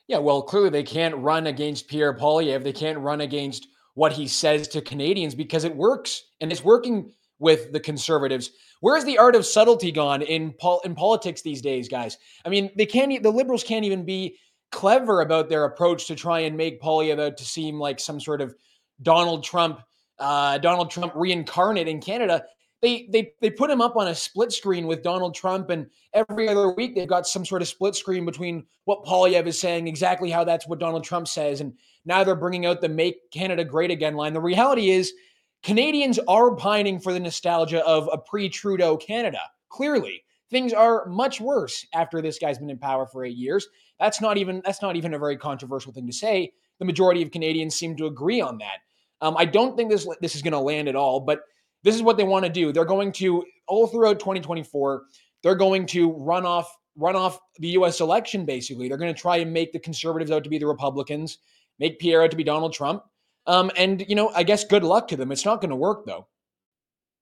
Yeah, 0.08 0.18
well, 0.18 0.42
clearly 0.42 0.72
they 0.72 0.84
can't 0.84 1.16
run 1.18 1.48
against 1.48 1.88
Pierre 1.88 2.18
Poilievre. 2.18 2.64
They 2.64 2.74
can't 2.74 2.98
run 2.98 3.22
against 3.22 3.68
what 3.94 4.14
he 4.14 4.28
says 4.28 4.68
to 4.70 4.82
Canadians 4.82 5.36
because 5.36 5.66
it 5.66 5.76
works 5.76 6.24
and 6.42 6.52
it's 6.52 6.64
working 6.64 7.12
with 7.38 7.72
the 7.72 7.80
conservatives. 7.80 8.52
Where's 8.82 9.04
the 9.04 9.18
art 9.18 9.36
of 9.36 9.46
subtlety 9.46 9.92
gone 9.92 10.22
in 10.22 10.54
pol- 10.54 10.82
in 10.86 10.96
politics 10.96 11.42
these 11.42 11.62
days, 11.62 11.90
guys? 11.90 12.18
I 12.46 12.50
mean, 12.50 12.72
they 12.76 12.86
can't. 12.86 13.22
The 13.22 13.32
liberals 13.32 13.64
can't 13.64 13.86
even 13.86 14.06
be 14.06 14.38
clever 14.72 15.22
about 15.22 15.50
their 15.50 15.66
approach 15.66 16.08
to 16.08 16.16
try 16.16 16.42
and 16.42 16.56
make 16.56 16.82
Poilievre 16.82 17.28
out 17.28 17.38
to 17.38 17.46
seem 17.46 17.80
like 17.80 18.00
some 18.00 18.20
sort 18.20 18.42
of 18.42 18.56
Donald 19.02 19.44
Trump 19.44 19.82
uh, 20.20 20.58
Donald 20.58 20.92
Trump 20.92 21.14
reincarnate 21.16 21.88
in 21.88 22.02
Canada. 22.02 22.44
They, 22.82 23.10
they 23.12 23.34
they 23.42 23.50
put 23.50 23.70
him 23.70 23.82
up 23.82 23.98
on 23.98 24.08
a 24.08 24.16
split 24.16 24.54
screen 24.54 24.88
with 24.88 25.04
Donald 25.04 25.36
Trump, 25.36 25.70
and 25.70 25.88
every 26.14 26.48
other 26.48 26.72
week 26.72 26.96
they've 26.96 27.08
got 27.08 27.28
some 27.28 27.44
sort 27.46 27.62
of 27.62 27.68
split 27.68 27.94
screen 27.96 28.26
between 28.26 28.66
what 28.86 29.04
Poilievre 29.04 29.48
is 29.48 29.60
saying, 29.60 29.88
exactly 29.88 30.32
how 30.32 30.46
that's 30.46 30.66
what 30.66 30.80
Donald 30.80 31.04
Trump 31.04 31.28
says, 31.28 31.60
and 31.60 31.74
now 32.06 32.24
they're 32.24 32.36
bringing 32.36 32.66
out 32.66 32.80
the 32.80 32.88
"Make 32.88 33.32
Canada 33.32 33.66
Great 33.66 33.92
Again" 33.92 34.16
line. 34.16 34.34
The 34.34 34.40
reality 34.40 34.92
is, 34.92 35.14
Canadians 35.62 36.20
are 36.28 36.56
pining 36.56 37.00
for 37.00 37.12
the 37.12 37.20
nostalgia 37.20 37.86
of 37.86 38.10
a 38.14 38.18
pre-Trudeau 38.18 38.96
Canada. 38.96 39.42
Clearly, 39.68 40.24
things 40.50 40.72
are 40.72 41.06
much 41.08 41.42
worse 41.42 41.86
after 41.94 42.22
this 42.22 42.40
guy's 42.40 42.60
been 42.60 42.70
in 42.70 42.78
power 42.78 43.06
for 43.06 43.26
eight 43.26 43.36
years. 43.36 43.68
That's 44.00 44.22
not 44.22 44.38
even 44.38 44.62
that's 44.64 44.82
not 44.82 44.96
even 44.96 45.14
a 45.14 45.20
very 45.20 45.36
controversial 45.36 45.92
thing 45.92 46.08
to 46.08 46.14
say. 46.14 46.54
The 46.80 46.86
majority 46.86 47.22
of 47.22 47.32
Canadians 47.32 47.76
seem 47.76 47.98
to 47.98 48.06
agree 48.06 48.40
on 48.40 48.58
that. 48.60 48.78
Um, 49.22 49.36
I 49.38 49.46
don't 49.46 49.76
think 49.76 49.90
this 49.90 50.08
this 50.22 50.36
is 50.36 50.42
going 50.42 50.54
to 50.54 50.60
land 50.60 50.88
at 50.88 50.96
all, 50.96 51.20
but 51.20 51.42
this 51.84 51.96
is 51.96 52.02
what 52.02 52.18
they 52.18 52.24
want 52.24 52.46
to 52.46 52.52
do. 52.52 52.72
They're 52.72 52.86
going 52.86 53.12
to 53.14 53.44
all 53.68 53.88
throughout 53.88 54.20
2024. 54.20 55.04
They're 55.44 55.56
going 55.56 55.86
to 55.88 56.12
run 56.14 56.46
off 56.46 56.74
run 56.96 57.16
off 57.16 57.40
the 57.60 57.70
U.S. 57.70 58.02
election. 58.02 58.46
Basically, 58.46 58.88
they're 58.88 58.98
going 58.98 59.14
to 59.14 59.20
try 59.20 59.38
and 59.38 59.54
make 59.54 59.72
the 59.72 59.80
conservatives 59.80 60.32
out 60.32 60.44
to 60.44 60.50
be 60.50 60.58
the 60.58 60.68
Republicans, 60.68 61.40
make 61.80 62.00
Pierre 62.00 62.24
out 62.24 62.32
to 62.32 62.38
be 62.38 62.44
Donald 62.44 62.74
Trump. 62.74 63.04
Um, 63.48 63.72
and 63.78 64.06
you 64.08 64.16
know, 64.16 64.30
I 64.36 64.44
guess 64.44 64.64
good 64.64 64.84
luck 64.84 65.08
to 65.10 65.18
them. 65.18 65.32
It's 65.32 65.46
not 65.46 65.62
going 65.62 65.70
to 65.70 65.76
work 65.76 66.06
though. 66.06 66.28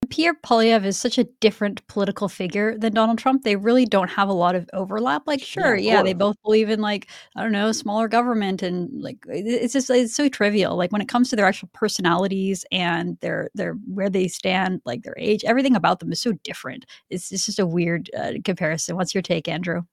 Pierre 0.09 0.33
Poilievre 0.33 0.85
is 0.85 0.97
such 0.97 1.17
a 1.17 1.25
different 1.39 1.85
political 1.87 2.27
figure 2.27 2.77
than 2.77 2.93
Donald 2.93 3.17
Trump. 3.17 3.43
They 3.43 3.55
really 3.55 3.85
don't 3.85 4.09
have 4.09 4.29
a 4.29 4.33
lot 4.33 4.55
of 4.55 4.69
overlap. 4.73 5.23
Like, 5.25 5.41
sure, 5.41 5.75
yeah, 5.75 5.93
yeah 5.93 6.03
they 6.03 6.13
both 6.13 6.35
believe 6.43 6.69
in 6.69 6.81
like 6.81 7.07
I 7.35 7.43
don't 7.43 7.51
know, 7.51 7.71
smaller 7.71 8.07
government, 8.07 8.61
and 8.63 8.89
like 9.01 9.17
it's 9.27 9.73
just 9.73 9.89
it's 9.89 10.15
so 10.15 10.29
trivial. 10.29 10.75
Like 10.75 10.91
when 10.91 11.01
it 11.01 11.07
comes 11.07 11.29
to 11.29 11.35
their 11.35 11.45
actual 11.45 11.69
personalities 11.73 12.65
and 12.71 13.17
their 13.21 13.49
their 13.55 13.73
where 13.73 14.09
they 14.09 14.27
stand, 14.27 14.81
like 14.85 15.03
their 15.03 15.15
age, 15.17 15.43
everything 15.43 15.75
about 15.75 15.99
them 15.99 16.11
is 16.11 16.21
so 16.21 16.33
different. 16.43 16.85
It's, 17.09 17.31
it's 17.31 17.45
just 17.45 17.59
a 17.59 17.65
weird 17.65 18.09
uh, 18.17 18.33
comparison. 18.43 18.95
What's 18.95 19.13
your 19.13 19.21
take, 19.21 19.47
Andrew? 19.47 19.83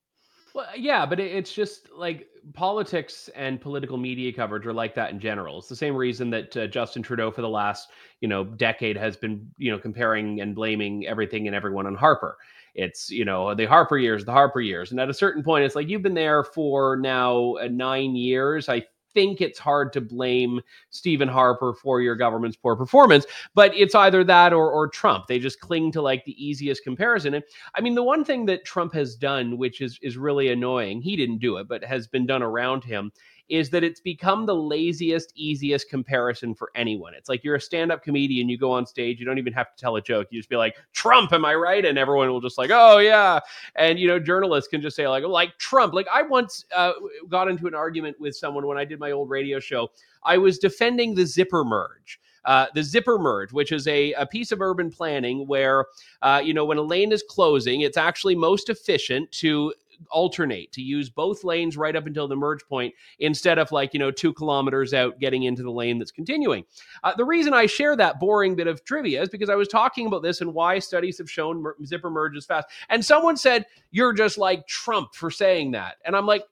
Well, 0.54 0.68
yeah, 0.76 1.04
but 1.04 1.18
it's 1.18 1.52
just 1.52 1.88
like 1.92 2.28
politics 2.52 3.30
and 3.34 3.60
political 3.60 3.96
media 3.96 4.32
coverage 4.32 4.66
are 4.66 4.72
like 4.72 4.94
that 4.94 5.10
in 5.10 5.18
general. 5.18 5.58
It's 5.58 5.68
the 5.68 5.76
same 5.76 5.96
reason 5.96 6.30
that 6.30 6.56
uh, 6.56 6.66
Justin 6.66 7.02
Trudeau 7.02 7.30
for 7.30 7.40
the 7.40 7.48
last, 7.48 7.90
you 8.20 8.28
know, 8.28 8.44
decade 8.44 8.96
has 8.96 9.16
been, 9.16 9.50
you 9.56 9.70
know, 9.70 9.78
comparing 9.78 10.40
and 10.40 10.54
blaming 10.54 11.06
everything 11.06 11.46
and 11.46 11.56
everyone 11.56 11.86
on 11.86 11.94
Harper. 11.94 12.36
It's, 12.74 13.10
you 13.10 13.24
know, 13.24 13.54
the 13.54 13.66
Harper 13.66 13.98
years, 13.98 14.24
the 14.24 14.32
Harper 14.32 14.60
years. 14.60 14.90
And 14.90 15.00
at 15.00 15.08
a 15.08 15.14
certain 15.14 15.42
point, 15.42 15.64
it's 15.64 15.76
like 15.76 15.88
you've 15.88 16.02
been 16.02 16.14
there 16.14 16.42
for 16.42 16.96
now 16.96 17.54
uh, 17.54 17.68
nine 17.68 18.16
years. 18.16 18.68
I 18.68 18.84
think 19.14 19.40
it's 19.40 19.58
hard 19.58 19.92
to 19.94 20.00
blame 20.00 20.60
Stephen 20.90 21.28
Harper 21.28 21.72
for 21.72 22.00
your 22.00 22.16
government's 22.16 22.56
poor 22.56 22.76
performance, 22.76 23.24
but 23.54 23.74
it's 23.74 23.94
either 23.94 24.24
that 24.24 24.52
or, 24.52 24.70
or 24.70 24.88
Trump. 24.88 25.26
They 25.26 25.38
just 25.38 25.60
cling 25.60 25.92
to 25.92 26.02
like 26.02 26.24
the 26.24 26.44
easiest 26.44 26.84
comparison. 26.84 27.34
And 27.34 27.44
I 27.74 27.80
mean, 27.80 27.94
the 27.94 28.02
one 28.02 28.24
thing 28.24 28.44
that 28.46 28.64
Trump 28.64 28.92
has 28.94 29.14
done, 29.14 29.56
which 29.56 29.80
is 29.80 29.98
is 30.02 30.16
really 30.16 30.50
annoying, 30.50 31.00
he 31.00 31.16
didn't 31.16 31.38
do 31.38 31.56
it, 31.56 31.68
but 31.68 31.84
has 31.84 32.06
been 32.06 32.26
done 32.26 32.42
around 32.42 32.84
him, 32.84 33.12
is 33.48 33.70
that 33.70 33.84
it's 33.84 34.00
become 34.00 34.46
the 34.46 34.54
laziest, 34.54 35.32
easiest 35.34 35.90
comparison 35.90 36.54
for 36.54 36.70
anyone. 36.74 37.12
It's 37.14 37.28
like 37.28 37.44
you're 37.44 37.56
a 37.56 37.60
stand-up 37.60 38.02
comedian, 38.02 38.48
you 38.48 38.56
go 38.56 38.72
on 38.72 38.86
stage, 38.86 39.20
you 39.20 39.26
don't 39.26 39.38
even 39.38 39.52
have 39.52 39.74
to 39.74 39.80
tell 39.80 39.96
a 39.96 40.02
joke. 40.02 40.28
You 40.30 40.38
just 40.38 40.48
be 40.48 40.56
like, 40.56 40.76
Trump, 40.92 41.32
am 41.32 41.44
I 41.44 41.54
right? 41.54 41.84
And 41.84 41.98
everyone 41.98 42.30
will 42.30 42.40
just 42.40 42.58
like, 42.58 42.70
oh 42.72 42.98
yeah. 42.98 43.40
And 43.76 43.98
you 43.98 44.08
know, 44.08 44.18
journalists 44.18 44.68
can 44.68 44.80
just 44.80 44.96
say 44.96 45.06
like, 45.06 45.24
like 45.24 45.58
Trump. 45.58 45.92
Like 45.92 46.06
I 46.12 46.22
once 46.22 46.64
uh, 46.74 46.92
got 47.28 47.48
into 47.48 47.66
an 47.66 47.74
argument 47.74 48.18
with 48.18 48.34
someone 48.34 48.66
when 48.66 48.78
I 48.78 48.84
did 48.84 48.98
my 48.98 49.10
old 49.10 49.28
radio 49.28 49.60
show. 49.60 49.90
I 50.22 50.38
was 50.38 50.58
defending 50.58 51.14
the 51.14 51.26
zipper 51.26 51.64
merge. 51.64 52.20
Uh, 52.44 52.66
the 52.74 52.82
zipper 52.82 53.18
merge, 53.18 53.52
which 53.52 53.72
is 53.72 53.86
a, 53.88 54.12
a 54.14 54.26
piece 54.26 54.52
of 54.52 54.60
urban 54.60 54.90
planning 54.90 55.46
where, 55.46 55.86
uh, 56.20 56.42
you 56.44 56.52
know, 56.52 56.66
when 56.66 56.76
a 56.76 56.82
lane 56.82 57.10
is 57.10 57.24
closing, 57.26 57.80
it's 57.80 57.96
actually 57.96 58.34
most 58.34 58.68
efficient 58.68 59.32
to 59.32 59.72
alternate 60.10 60.72
to 60.72 60.82
use 60.82 61.08
both 61.08 61.44
lanes 61.44 61.76
right 61.76 61.96
up 61.96 62.06
until 62.06 62.28
the 62.28 62.36
merge 62.36 62.64
point 62.66 62.94
instead 63.18 63.58
of 63.58 63.70
like 63.72 63.92
you 63.94 64.00
know 64.00 64.10
two 64.10 64.32
kilometers 64.32 64.94
out 64.94 65.18
getting 65.18 65.44
into 65.44 65.62
the 65.62 65.70
lane 65.70 65.98
that's 65.98 66.10
continuing 66.10 66.64
uh, 67.02 67.14
the 67.14 67.24
reason 67.24 67.52
i 67.52 67.66
share 67.66 67.96
that 67.96 68.20
boring 68.20 68.54
bit 68.54 68.66
of 68.66 68.84
trivia 68.84 69.22
is 69.22 69.28
because 69.28 69.50
i 69.50 69.54
was 69.54 69.68
talking 69.68 70.06
about 70.06 70.22
this 70.22 70.40
and 70.40 70.52
why 70.52 70.78
studies 70.78 71.18
have 71.18 71.30
shown 71.30 71.62
mer- 71.62 71.76
zipper 71.84 72.10
merges 72.10 72.46
fast 72.46 72.68
and 72.88 73.04
someone 73.04 73.36
said 73.36 73.66
you're 73.90 74.12
just 74.12 74.38
like 74.38 74.66
trump 74.66 75.14
for 75.14 75.30
saying 75.30 75.70
that 75.72 75.96
and 76.04 76.16
i'm 76.16 76.26
like 76.26 76.44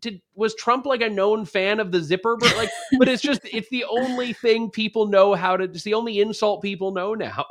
did 0.00 0.20
was 0.34 0.54
Trump 0.54 0.86
like 0.86 1.00
a 1.00 1.08
known 1.08 1.44
fan 1.44 1.80
of 1.80 1.90
the 1.90 2.02
zipper? 2.02 2.36
But 2.36 2.56
like, 2.56 2.70
but 2.98 3.08
it's 3.08 3.22
just 3.22 3.40
it's 3.44 3.68
the 3.70 3.84
only 3.84 4.32
thing 4.32 4.70
people 4.70 5.06
know 5.06 5.34
how 5.34 5.56
to. 5.56 5.64
It's 5.64 5.84
the 5.84 5.94
only 5.94 6.20
insult 6.20 6.62
people 6.62 6.92
know 6.92 7.14
now. 7.14 7.46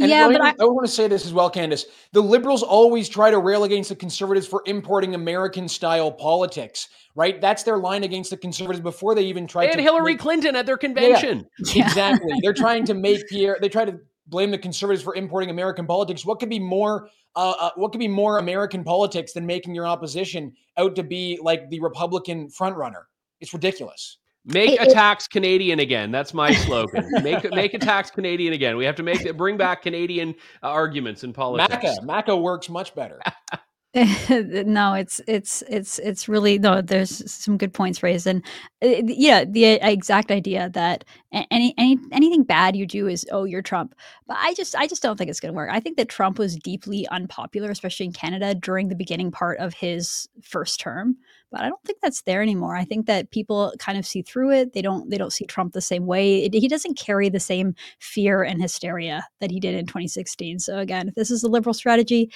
And 0.00 0.10
yeah, 0.10 0.28
but 0.28 0.40
I, 0.40 0.50
I 0.60 0.64
want 0.64 0.86
to 0.86 0.92
say 0.92 1.08
this 1.08 1.26
as 1.26 1.32
well, 1.32 1.50
Candice. 1.50 1.86
The 2.12 2.22
liberals 2.22 2.62
always 2.62 3.08
try 3.08 3.32
to 3.32 3.38
rail 3.38 3.64
against 3.64 3.88
the 3.88 3.96
conservatives 3.96 4.46
for 4.46 4.62
importing 4.66 5.16
American 5.16 5.68
style 5.68 6.12
politics, 6.12 6.88
right? 7.16 7.40
That's 7.40 7.64
their 7.64 7.78
line 7.78 8.04
against 8.04 8.30
the 8.30 8.36
conservatives 8.36 8.80
before 8.80 9.16
they 9.16 9.24
even 9.24 9.48
tried 9.48 9.70
they 9.70 9.76
to. 9.76 9.82
Hillary 9.82 10.12
make, 10.12 10.20
Clinton 10.20 10.54
at 10.54 10.66
their 10.66 10.76
convention. 10.76 11.48
Yeah, 11.74 11.84
exactly. 11.86 12.32
They're 12.42 12.54
trying 12.54 12.84
to 12.86 12.94
make 12.94 13.26
Pierre. 13.28 13.58
They 13.60 13.68
try 13.68 13.84
to 13.84 13.98
blame 14.28 14.52
the 14.52 14.58
conservatives 14.58 15.02
for 15.02 15.16
importing 15.16 15.50
American 15.50 15.84
politics. 15.84 16.24
What 16.24 16.38
could 16.38 16.50
be 16.50 16.60
more? 16.60 17.08
Uh, 17.34 17.54
uh, 17.58 17.70
what 17.74 17.90
could 17.90 17.98
be 17.98 18.08
more 18.08 18.38
American 18.38 18.84
politics 18.84 19.32
than 19.32 19.46
making 19.46 19.74
your 19.74 19.86
opposition 19.86 20.52
out 20.76 20.94
to 20.96 21.02
be 21.02 21.38
like 21.42 21.68
the 21.70 21.80
Republican 21.80 22.48
frontrunner? 22.48 23.02
It's 23.40 23.52
ridiculous. 23.52 24.18
Make 24.48 24.80
it, 24.80 24.88
a 24.88 24.90
tax 24.92 25.28
Canadian 25.28 25.78
again. 25.78 26.10
That's 26.10 26.32
my 26.32 26.52
slogan. 26.52 27.08
make 27.22 27.50
make 27.52 27.74
a 27.74 27.78
tax 27.78 28.10
Canadian 28.10 28.52
again. 28.54 28.76
We 28.76 28.84
have 28.84 28.96
to 28.96 29.02
make 29.02 29.36
bring 29.36 29.56
back 29.56 29.82
Canadian 29.82 30.34
uh, 30.62 30.68
arguments 30.68 31.22
in 31.22 31.32
politics. 31.32 31.98
Maca 32.02 32.26
Maca 32.26 32.40
works 32.40 32.68
much 32.68 32.94
better. 32.94 33.20
no, 33.94 34.92
it's 34.92 35.18
it's 35.26 35.62
it's 35.62 35.98
it's 36.00 36.28
really 36.28 36.58
no. 36.58 36.82
There's 36.82 37.30
some 37.32 37.56
good 37.56 37.72
points 37.72 38.02
raised, 38.02 38.26
and 38.26 38.44
uh, 38.82 39.00
yeah, 39.06 39.46
the 39.46 39.80
uh, 39.80 39.88
exact 39.88 40.30
idea 40.30 40.68
that 40.74 41.04
any 41.32 41.72
any 41.78 41.98
anything 42.12 42.42
bad 42.42 42.76
you 42.76 42.86
do 42.86 43.08
is 43.08 43.26
oh 43.32 43.44
you're 43.44 43.62
Trump. 43.62 43.94
But 44.26 44.36
I 44.40 44.52
just 44.52 44.76
I 44.76 44.86
just 44.86 45.02
don't 45.02 45.16
think 45.16 45.30
it's 45.30 45.40
going 45.40 45.54
to 45.54 45.56
work. 45.56 45.70
I 45.72 45.80
think 45.80 45.96
that 45.96 46.10
Trump 46.10 46.38
was 46.38 46.56
deeply 46.56 47.08
unpopular, 47.08 47.70
especially 47.70 48.04
in 48.04 48.12
Canada 48.12 48.54
during 48.54 48.88
the 48.88 48.94
beginning 48.94 49.30
part 49.30 49.58
of 49.58 49.72
his 49.72 50.28
first 50.42 50.80
term 50.80 51.16
but 51.50 51.60
I 51.60 51.68
don't 51.68 51.82
think 51.84 51.98
that's 52.02 52.22
there 52.22 52.42
anymore. 52.42 52.76
I 52.76 52.84
think 52.84 53.06
that 53.06 53.30
people 53.30 53.72
kind 53.78 53.98
of 53.98 54.06
see 54.06 54.22
through 54.22 54.52
it. 54.52 54.72
They 54.72 54.82
don't 54.82 55.08
they 55.10 55.18
don't 55.18 55.32
see 55.32 55.46
Trump 55.46 55.72
the 55.72 55.80
same 55.80 56.06
way. 56.06 56.44
It, 56.44 56.54
he 56.54 56.68
doesn't 56.68 56.98
carry 56.98 57.28
the 57.28 57.40
same 57.40 57.74
fear 57.98 58.42
and 58.42 58.60
hysteria 58.60 59.26
that 59.40 59.50
he 59.50 59.60
did 59.60 59.74
in 59.74 59.86
2016. 59.86 60.58
So 60.60 60.78
again, 60.78 61.08
if 61.08 61.14
this 61.14 61.30
is 61.30 61.42
a 61.42 61.48
liberal 61.48 61.74
strategy, 61.74 62.30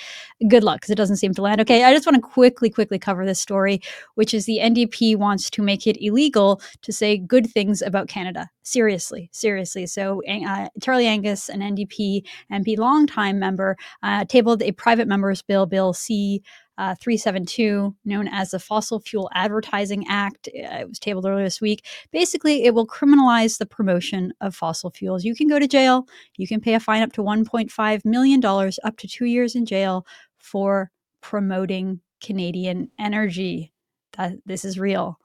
good 0.49 0.65
luck 0.65 0.81
because 0.81 0.91
it 0.91 0.97
doesn't 0.97 1.17
seem 1.17 1.35
to 1.35 1.43
land. 1.43 1.61
Okay, 1.61 1.85
I 1.85 1.93
just 1.93 2.07
want 2.07 2.17
to 2.17 2.23
quickly 2.23 2.71
quickly 2.71 2.99
cover 2.99 3.27
this 3.27 3.41
story, 3.41 3.81
which 4.15 4.35
is 4.35 4.47
the 4.47 4.59
NDP 4.59 5.17
wants 5.17 5.51
to 5.51 5.63
make 5.63 5.87
it 5.87 6.03
illegal 6.05 6.61
to 6.83 6.93
say 6.93 7.19
good 7.19 7.51
things 7.51 7.83
about 7.83 8.09
Canada. 8.09 8.49
Seriously, 8.65 9.29
seriously. 9.33 9.87
So 9.87 10.23
uh, 10.29 10.69
Charlie 10.81 11.07
Angus, 11.07 11.49
an 11.49 11.61
NDP 11.61 12.25
MP, 12.53 12.79
longtime 12.79 13.39
member, 13.39 13.77
uh, 14.03 14.25
tabled 14.25 14.63
a 14.63 14.73
private 14.73 15.09
member's 15.09 15.43
bill, 15.43 15.67
Bill 15.67 15.93
C. 15.93 16.43
Uh, 16.83 16.97
372, 16.97 17.95
known 18.05 18.27
as 18.27 18.51
the 18.51 18.59
Fossil 18.59 18.99
Fuel 18.99 19.31
Advertising 19.35 20.05
Act. 20.09 20.49
Uh, 20.49 20.79
it 20.81 20.89
was 20.89 20.99
tabled 20.99 21.25
earlier 21.25 21.45
this 21.45 21.61
week. 21.61 21.87
Basically, 22.11 22.65
it 22.65 22.75
will 22.75 22.89
criminalize 22.89 23.59
the 23.59 23.67
promotion 23.67 24.33
of 24.41 24.53
fossil 24.53 24.91
fuels. 24.91 25.23
You 25.23 25.37
can 25.37 25.47
go 25.47 25.61
to 25.61 25.69
jail. 25.69 26.09
You 26.39 26.49
can 26.49 26.61
pay 26.61 26.75
a 26.75 26.81
fine 26.81 27.03
up 27.03 27.13
to 27.13 27.23
$1.5 27.23 28.05
million, 28.05 28.45
up 28.45 28.97
to 28.97 29.07
two 29.07 29.27
years 29.27 29.55
in 29.55 29.65
jail 29.65 30.05
for 30.39 30.91
promoting 31.21 32.01
Canadian 32.21 32.91
energy. 32.99 33.73
That, 34.17 34.33
this 34.45 34.65
is 34.65 34.77
real. 34.77 35.21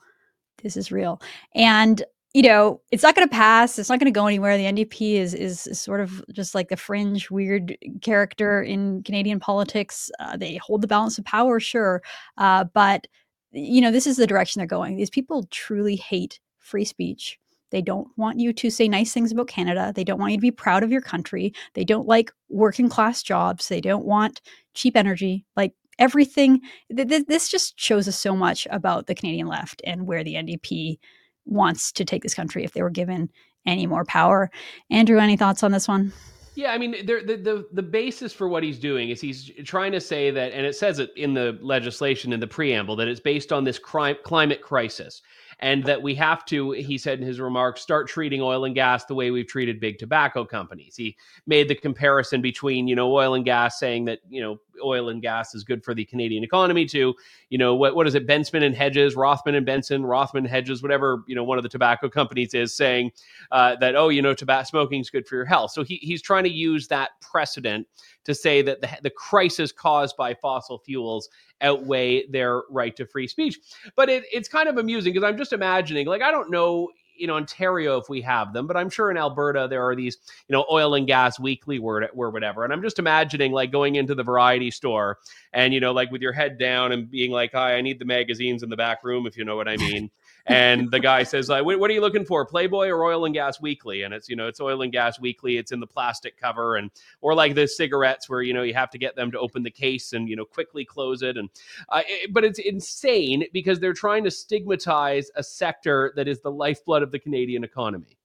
This 0.62 0.78
is 0.78 0.92
real. 0.92 1.20
And 1.56 2.04
you 2.38 2.44
know, 2.44 2.80
it's 2.92 3.02
not 3.02 3.16
going 3.16 3.28
to 3.28 3.36
pass. 3.36 3.80
It's 3.80 3.90
not 3.90 4.00
going 4.00 4.14
to 4.14 4.16
go 4.16 4.28
anywhere. 4.28 4.58
The 4.58 4.66
NDP 4.66 5.14
is, 5.14 5.34
is, 5.34 5.68
sort 5.82 6.02
of 6.02 6.24
just 6.32 6.54
like 6.54 6.70
the 6.70 6.78
fringe, 6.78 7.32
weird 7.32 7.76
character 8.04 8.62
in 8.62 9.02
Canadian 9.02 9.40
politics. 9.40 10.12
Uh, 10.20 10.38
they 10.38 10.58
hold 10.58 10.84
the 10.84 10.88
balance 10.88 11.18
of 11.18 11.26
power, 11.26 11.60
sure, 11.60 12.04
uh, 12.38 12.66
but 12.76 13.08
you 13.54 13.82
know, 13.82 13.90
this 13.90 14.06
is 14.06 14.18
the 14.18 14.28
direction 14.28 14.60
they're 14.60 14.68
going. 14.68 14.98
These 14.98 15.10
people 15.10 15.48
truly 15.50 15.96
hate 15.96 16.40
free 16.60 16.86
speech. 16.86 17.40
They 17.72 17.82
don't 17.82 18.08
want 18.18 18.40
you 18.40 18.54
to 18.54 18.70
say 18.70 18.88
nice 18.88 19.12
things 19.12 19.32
about 19.32 19.48
Canada. 19.48 19.92
They 19.96 20.04
don't 20.04 20.20
want 20.20 20.34
you 20.34 20.38
to 20.38 20.42
be 20.42 20.52
proud 20.52 20.84
of 20.84 20.92
your 20.92 21.02
country. 21.02 21.56
They 21.74 21.86
don't 21.86 22.08
like 22.08 22.32
working 22.50 22.88
class 22.88 23.24
jobs. 23.24 23.68
They 23.68 23.82
don't 23.82 24.06
want 24.06 24.42
cheap 24.76 24.96
energy. 24.96 25.44
Like 25.56 25.74
everything, 25.98 26.62
th- 26.96 27.08
th- 27.08 27.26
this 27.26 27.50
just 27.50 27.80
shows 27.80 28.08
us 28.08 28.16
so 28.16 28.36
much 28.36 28.68
about 28.70 29.08
the 29.08 29.16
Canadian 29.16 29.48
left 29.48 29.82
and 29.84 30.06
where 30.06 30.24
the 30.24 30.36
NDP 30.36 31.00
wants 31.48 31.92
to 31.94 32.06
take 32.06 32.24
this 32.24 32.34
country 32.34 32.64
if 32.64 32.74
they 32.74 32.82
were 32.82 32.90
given 32.90 33.30
any 33.66 33.86
more 33.88 34.06
power. 34.06 34.50
Andrew, 34.90 35.20
any 35.20 35.38
thoughts 35.38 35.64
on 35.64 35.72
this 35.72 35.88
one? 35.88 36.14
Yeah, 36.56 36.72
I 36.72 36.80
mean, 36.80 37.06
the, 37.06 37.22
the 37.24 37.68
the 37.72 37.84
basis 37.84 38.34
for 38.34 38.50
what 38.50 38.64
he's 38.64 38.80
doing 38.80 39.10
is 39.10 39.22
he's 39.22 39.52
trying 39.64 39.92
to 39.92 40.02
say 40.02 40.32
that, 40.32 40.54
and 40.54 40.66
it 40.66 40.76
says 40.76 40.98
it 40.98 41.12
in 41.16 41.36
the 41.36 41.60
legislation 41.62 42.34
in 42.34 42.40
the 42.40 42.48
preamble 42.48 42.96
that 42.96 43.08
it's 43.08 43.20
based 43.20 43.54
on 43.54 43.64
this 43.64 43.78
crime, 43.78 44.16
climate 44.24 44.62
crisis 44.62 45.22
and 45.60 45.84
that 45.86 46.02
we 46.02 46.14
have 46.14 46.46
to, 46.46 46.72
he 46.72 46.98
said 46.98 47.20
in 47.20 47.26
his 47.26 47.40
remarks, 47.40 47.82
start 47.82 48.08
treating 48.08 48.42
oil 48.42 48.66
and 48.66 48.76
gas 48.76 49.06
the 49.06 49.16
way 49.16 49.32
we've 49.32 49.48
treated 49.48 49.80
big 49.80 49.98
tobacco 49.98 50.46
companies. 50.46 50.96
He 50.96 51.18
made 51.48 51.68
the 51.68 51.76
comparison 51.76 52.42
between, 52.42 52.88
you 52.88 52.96
know, 52.96 53.12
oil 53.12 53.34
and 53.34 53.44
gas, 53.44 53.80
saying 53.80 54.06
that, 54.06 54.20
you 54.30 54.42
know, 54.42 54.60
oil 54.84 55.10
and 55.10 55.22
gas 55.22 55.56
is 55.56 55.64
good 55.64 55.84
for 55.84 55.96
the 55.96 56.06
Canadian 56.06 56.44
economy 56.44 56.86
to, 56.86 57.16
you 57.50 57.58
know, 57.58 57.74
what, 57.74 57.96
what 57.96 58.06
is 58.06 58.14
it, 58.14 58.28
Bensman 58.28 58.64
and 58.64 58.76
Hedges, 58.76 59.16
Rothman 59.16 59.56
and 59.56 59.66
Benson, 59.66 60.06
Rothman 60.06 60.46
Hedges, 60.46 60.84
whatever, 60.84 61.24
you 61.28 61.34
know, 61.34 61.44
one 61.44 61.58
of 61.58 61.64
the 61.64 61.70
tobacco 61.70 62.08
companies 62.08 62.54
is 62.54 62.76
saying 62.76 63.12
uh, 63.52 63.76
that, 63.78 63.96
oh, 63.96 64.10
you 64.10 64.22
know, 64.22 64.36
tobacco 64.36 64.66
smoking 64.66 65.02
is 65.02 65.10
good 65.10 65.28
for 65.28 65.36
your 65.36 65.46
health. 65.46 65.72
So 65.72 65.84
he, 65.84 65.96
he's 65.96 66.22
trying 66.22 66.44
to 66.44 66.52
use 66.52 66.88
that 66.90 67.12
precedent 67.20 67.88
to 68.26 68.36
say 68.36 68.62
that 68.62 68.82
the, 68.82 68.90
the 69.02 69.10
crisis 69.10 69.72
caused 69.72 70.16
by 70.18 70.36
fossil 70.36 70.78
fuels 70.78 71.30
outweigh 71.62 72.28
their 72.28 72.64
right 72.70 72.96
to 72.96 73.06
free 73.06 73.28
speech. 73.28 73.60
But 73.96 74.10
it, 74.10 74.24
it's 74.32 74.50
kind 74.50 74.70
of 74.70 74.78
amusing 74.78 75.14
because 75.14 75.28
I'm 75.28 75.38
just 75.38 75.54
imagining, 75.54 76.08
like, 76.08 76.22
I 76.22 76.32
don't 76.32 76.52
know 76.52 76.90
in 77.20 77.30
Ontario 77.32 77.98
if 77.98 78.10
we 78.10 78.22
have 78.22 78.54
them, 78.54 78.68
but 78.68 78.78
I'm 78.78 78.92
sure 78.92 79.10
in 79.10 79.18
Alberta 79.18 79.68
there 79.68 79.84
are 79.84 79.96
these, 79.96 80.18
you 80.48 80.54
know, 80.54 80.66
oil 80.72 80.94
and 80.94 81.08
gas 81.08 81.40
weekly 81.40 81.80
word 81.80 82.08
or 82.16 82.30
whatever. 82.30 82.64
And 82.64 82.72
I'm 82.72 82.84
just 82.84 83.00
imagining 83.00 83.52
like 83.52 83.72
going 83.72 83.96
into 83.96 84.14
the 84.14 84.24
variety 84.24 84.70
store 84.70 85.18
and, 85.52 85.74
you 85.74 85.80
know, 85.80 85.94
like 85.94 86.12
with 86.12 86.22
your 86.22 86.34
head 86.34 86.60
down 86.60 86.92
and 86.92 87.10
being 87.10 87.32
like, 87.32 87.54
hi, 87.54 87.76
I 87.76 87.82
need 87.82 87.98
the 87.98 88.06
magazines 88.06 88.62
in 88.62 88.70
the 88.70 88.78
back 88.78 89.04
room, 89.04 89.26
if 89.26 89.36
you 89.36 89.46
know 89.46 89.56
what 89.56 89.68
I 89.68 89.78
mean 89.78 90.12
and 90.48 90.90
the 90.92 91.00
guy 91.00 91.24
says 91.24 91.50
like 91.50 91.66
what, 91.66 91.90
are 91.90 91.94
you 91.94 92.02
looking 92.02 92.26
for 92.26 92.46
playboy 92.46 92.88
or 92.88 93.04
oil 93.04 93.26
and 93.26 93.34
gas 93.34 93.62
weekly? 93.62 94.04
And 94.04 94.14
it's 94.14 94.30
you 94.30 94.36
know 94.36 94.48
it's 94.48 94.62
oil 94.62 94.82
and 94.82 94.92
gas 94.92 95.20
weekly. 95.20 95.58
It's 95.58 95.72
in 95.72 95.80
the 95.80 95.88
plastic 95.88 96.40
cover 96.40 96.78
and 96.78 96.90
or 97.22 97.36
like 97.36 97.56
the 97.56 97.68
cigarettes 97.68 98.30
where 98.30 98.42
you 98.42 98.54
know 98.54 98.64
you 98.64 98.74
have 98.74 98.90
to 98.92 98.98
get 98.98 99.16
them 99.16 99.32
to 99.32 99.40
open 99.40 99.64
the 99.64 99.72
case 99.72 100.14
and 100.14 100.30
you 100.30 100.36
know 100.36 100.46
quickly 100.46 100.86
close 100.86 101.22
it. 101.22 101.38
And 101.38 101.50
uh, 101.90 102.02
it, 102.08 102.34
but 102.34 102.44
it's 102.44 102.60
insane 102.60 103.46
because 103.52 103.80
they're 103.80 103.94
trying 103.94 104.24
to 104.24 104.32
stigmatize 104.32 105.30
a 105.36 105.44
sector 105.44 106.14
that 106.16 106.28
is 106.28 106.42
the 106.42 106.52
lifeblood 106.52 107.04
of 107.04 107.12
the 107.12 107.20
canadian 107.20 107.64
economy. 107.64 108.18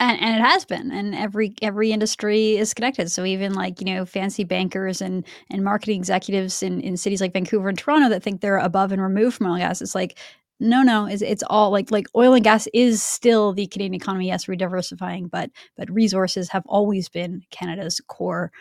And, 0.00 0.20
and, 0.20 0.34
it 0.34 0.40
has 0.40 0.64
been. 0.64 0.90
And 0.90 1.14
every 1.14 1.54
every 1.62 1.92
industry 1.92 2.56
is 2.56 2.74
connected. 2.74 3.08
So 3.12 3.24
even 3.24 3.54
like 3.54 3.80
you 3.80 3.86
know 3.86 4.04
fancy 4.04 4.42
bankers 4.42 5.00
and 5.00 5.24
and 5.48 5.62
marketing 5.62 5.98
executives 5.98 6.60
in, 6.60 6.80
in 6.80 6.96
cities 6.96 7.20
like 7.20 7.32
vancouver 7.32 7.68
and 7.68 7.78
toronto 7.78 8.08
that 8.08 8.22
think 8.22 8.40
they're 8.40 8.58
above 8.58 8.90
and 8.90 9.00
removed 9.00 9.36
from 9.36 9.46
oil 9.46 9.52
and 9.54 9.62
gas 9.62 9.80
it's 9.80 9.94
like 9.94 10.18
no 10.62 10.82
no 10.82 11.06
it's, 11.06 11.22
it's 11.22 11.42
all 11.50 11.70
like 11.70 11.90
like 11.90 12.06
oil 12.16 12.34
and 12.34 12.44
gas 12.44 12.68
is 12.72 13.02
still 13.02 13.52
the 13.52 13.66
canadian 13.66 13.94
economy 13.94 14.28
yes 14.28 14.46
we're 14.46 14.54
diversifying 14.54 15.26
but 15.26 15.50
but 15.76 15.90
resources 15.90 16.48
have 16.48 16.62
always 16.66 17.08
been 17.08 17.42
canada's 17.50 18.00
core 18.06 18.52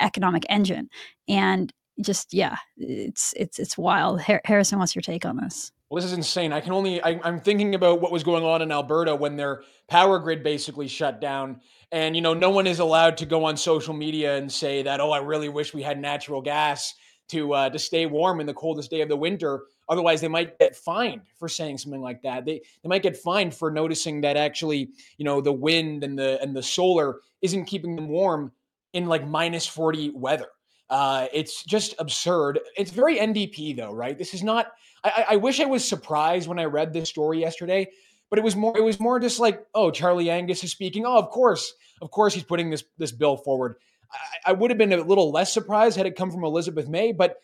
economic 0.00 0.44
engine 0.48 0.88
and 1.28 1.72
just 2.00 2.32
yeah 2.32 2.56
it's 2.76 3.34
it's 3.36 3.58
it's 3.58 3.76
wild 3.76 4.20
harrison 4.20 4.78
what's 4.78 4.94
your 4.94 5.02
take 5.02 5.24
on 5.24 5.36
this 5.36 5.72
well, 5.90 6.02
this 6.02 6.12
is 6.12 6.18
insane. 6.18 6.52
I 6.52 6.60
can 6.60 6.72
only, 6.72 7.00
I, 7.00 7.18
am 7.26 7.40
thinking 7.40 7.74
about 7.74 8.02
what 8.02 8.12
was 8.12 8.22
going 8.22 8.44
on 8.44 8.60
in 8.60 8.70
Alberta 8.70 9.14
when 9.14 9.36
their 9.36 9.62
power 9.88 10.18
grid 10.18 10.42
basically 10.42 10.86
shut 10.86 11.18
down. 11.18 11.62
And, 11.90 12.14
you 12.14 12.20
know, 12.20 12.34
no 12.34 12.50
one 12.50 12.66
is 12.66 12.78
allowed 12.78 13.16
to 13.18 13.26
go 13.26 13.46
on 13.46 13.56
social 13.56 13.94
media 13.94 14.36
and 14.36 14.52
say 14.52 14.82
that, 14.82 15.00
oh, 15.00 15.10
I 15.12 15.20
really 15.20 15.48
wish 15.48 15.72
we 15.72 15.80
had 15.82 15.98
natural 15.98 16.42
gas 16.42 16.92
to 17.28 17.54
uh, 17.54 17.70
to 17.70 17.78
stay 17.78 18.04
warm 18.04 18.40
in 18.40 18.46
the 18.46 18.54
coldest 18.54 18.90
day 18.90 19.00
of 19.00 19.08
the 19.08 19.16
winter. 19.16 19.62
Otherwise, 19.88 20.20
they 20.20 20.28
might 20.28 20.58
get 20.58 20.76
fined 20.76 21.22
for 21.38 21.48
saying 21.48 21.78
something 21.78 22.02
like 22.02 22.22
that. 22.22 22.44
They 22.44 22.60
they 22.82 22.88
might 22.88 23.02
get 23.02 23.16
fined 23.16 23.54
for 23.54 23.70
noticing 23.70 24.20
that 24.20 24.36
actually, 24.36 24.90
you 25.16 25.24
know, 25.24 25.40
the 25.40 25.52
wind 25.52 26.04
and 26.04 26.18
the 26.18 26.40
and 26.42 26.54
the 26.54 26.62
solar 26.62 27.20
isn't 27.40 27.64
keeping 27.64 27.96
them 27.96 28.08
warm 28.08 28.52
in 28.92 29.06
like 29.06 29.26
minus 29.26 29.66
40 29.66 30.10
weather. 30.10 30.48
Uh, 30.90 31.26
it's 31.32 31.64
just 31.64 31.94
absurd. 31.98 32.60
It's 32.76 32.90
very 32.90 33.18
NDP 33.18 33.76
though, 33.76 33.92
right? 33.92 34.16
This 34.16 34.34
is 34.34 34.42
not. 34.42 34.72
I, 35.04 35.26
I 35.30 35.36
wish 35.36 35.60
I 35.60 35.66
was 35.66 35.86
surprised 35.86 36.48
when 36.48 36.58
I 36.58 36.64
read 36.64 36.92
this 36.92 37.08
story 37.08 37.40
yesterday, 37.40 37.88
but 38.30 38.38
it 38.38 38.44
was 38.44 38.56
more. 38.56 38.76
It 38.76 38.84
was 38.84 39.00
more 39.00 39.20
just 39.20 39.40
like, 39.40 39.64
oh, 39.74 39.90
Charlie 39.90 40.30
Angus 40.30 40.64
is 40.64 40.70
speaking. 40.70 41.06
Oh, 41.06 41.18
of 41.18 41.30
course, 41.30 41.72
of 42.02 42.10
course, 42.10 42.34
he's 42.34 42.42
putting 42.42 42.70
this 42.70 42.84
this 42.98 43.12
bill 43.12 43.36
forward. 43.36 43.76
I, 44.12 44.50
I 44.50 44.52
would 44.52 44.70
have 44.70 44.78
been 44.78 44.92
a 44.92 45.02
little 45.02 45.30
less 45.30 45.52
surprised 45.52 45.96
had 45.96 46.06
it 46.06 46.16
come 46.16 46.30
from 46.30 46.44
Elizabeth 46.44 46.88
May, 46.88 47.12
but 47.12 47.36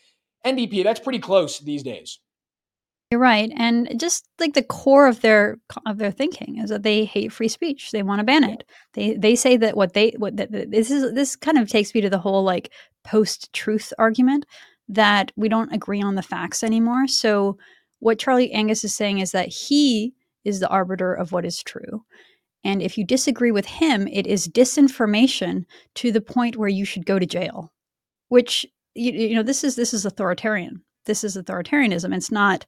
NDP, 0.44 0.84
that's 0.84 1.00
pretty 1.00 1.18
close 1.18 1.58
these 1.58 1.82
days. 1.82 2.18
You're 3.14 3.20
right, 3.20 3.52
and 3.54 3.88
just 3.96 4.28
like 4.40 4.54
the 4.54 4.62
core 4.64 5.06
of 5.06 5.20
their 5.20 5.60
of 5.86 5.98
their 5.98 6.10
thinking 6.10 6.58
is 6.58 6.70
that 6.70 6.82
they 6.82 7.04
hate 7.04 7.30
free 7.30 7.46
speech. 7.46 7.92
They 7.92 8.02
want 8.02 8.18
to 8.18 8.24
ban 8.24 8.42
it. 8.42 8.64
They 8.94 9.14
they 9.14 9.36
say 9.36 9.56
that 9.56 9.76
what 9.76 9.92
they 9.92 10.16
what 10.18 10.36
that, 10.36 10.50
this 10.50 10.90
is 10.90 11.14
this 11.14 11.36
kind 11.36 11.56
of 11.56 11.68
takes 11.68 11.94
me 11.94 12.00
to 12.00 12.10
the 12.10 12.18
whole 12.18 12.42
like 12.42 12.72
post 13.04 13.52
truth 13.52 13.92
argument 14.00 14.46
that 14.88 15.30
we 15.36 15.48
don't 15.48 15.72
agree 15.72 16.02
on 16.02 16.16
the 16.16 16.24
facts 16.24 16.64
anymore. 16.64 17.06
So 17.06 17.56
what 18.00 18.18
Charlie 18.18 18.50
Angus 18.50 18.82
is 18.82 18.96
saying 18.96 19.20
is 19.20 19.30
that 19.30 19.46
he 19.46 20.12
is 20.44 20.58
the 20.58 20.68
arbiter 20.68 21.14
of 21.14 21.30
what 21.30 21.44
is 21.44 21.62
true. 21.62 22.04
And 22.64 22.82
if 22.82 22.98
you 22.98 23.04
disagree 23.04 23.52
with 23.52 23.66
him, 23.66 24.08
it 24.08 24.26
is 24.26 24.48
disinformation 24.48 25.66
to 25.94 26.10
the 26.10 26.20
point 26.20 26.56
where 26.56 26.68
you 26.68 26.84
should 26.84 27.06
go 27.06 27.20
to 27.20 27.26
jail. 27.26 27.72
Which 28.26 28.66
you, 28.96 29.12
you 29.12 29.36
know, 29.36 29.44
this 29.44 29.62
is 29.62 29.76
this 29.76 29.94
is 29.94 30.04
authoritarian. 30.04 30.82
This 31.06 31.22
is 31.22 31.36
authoritarianism. 31.36 32.12
It's 32.12 32.32
not. 32.32 32.66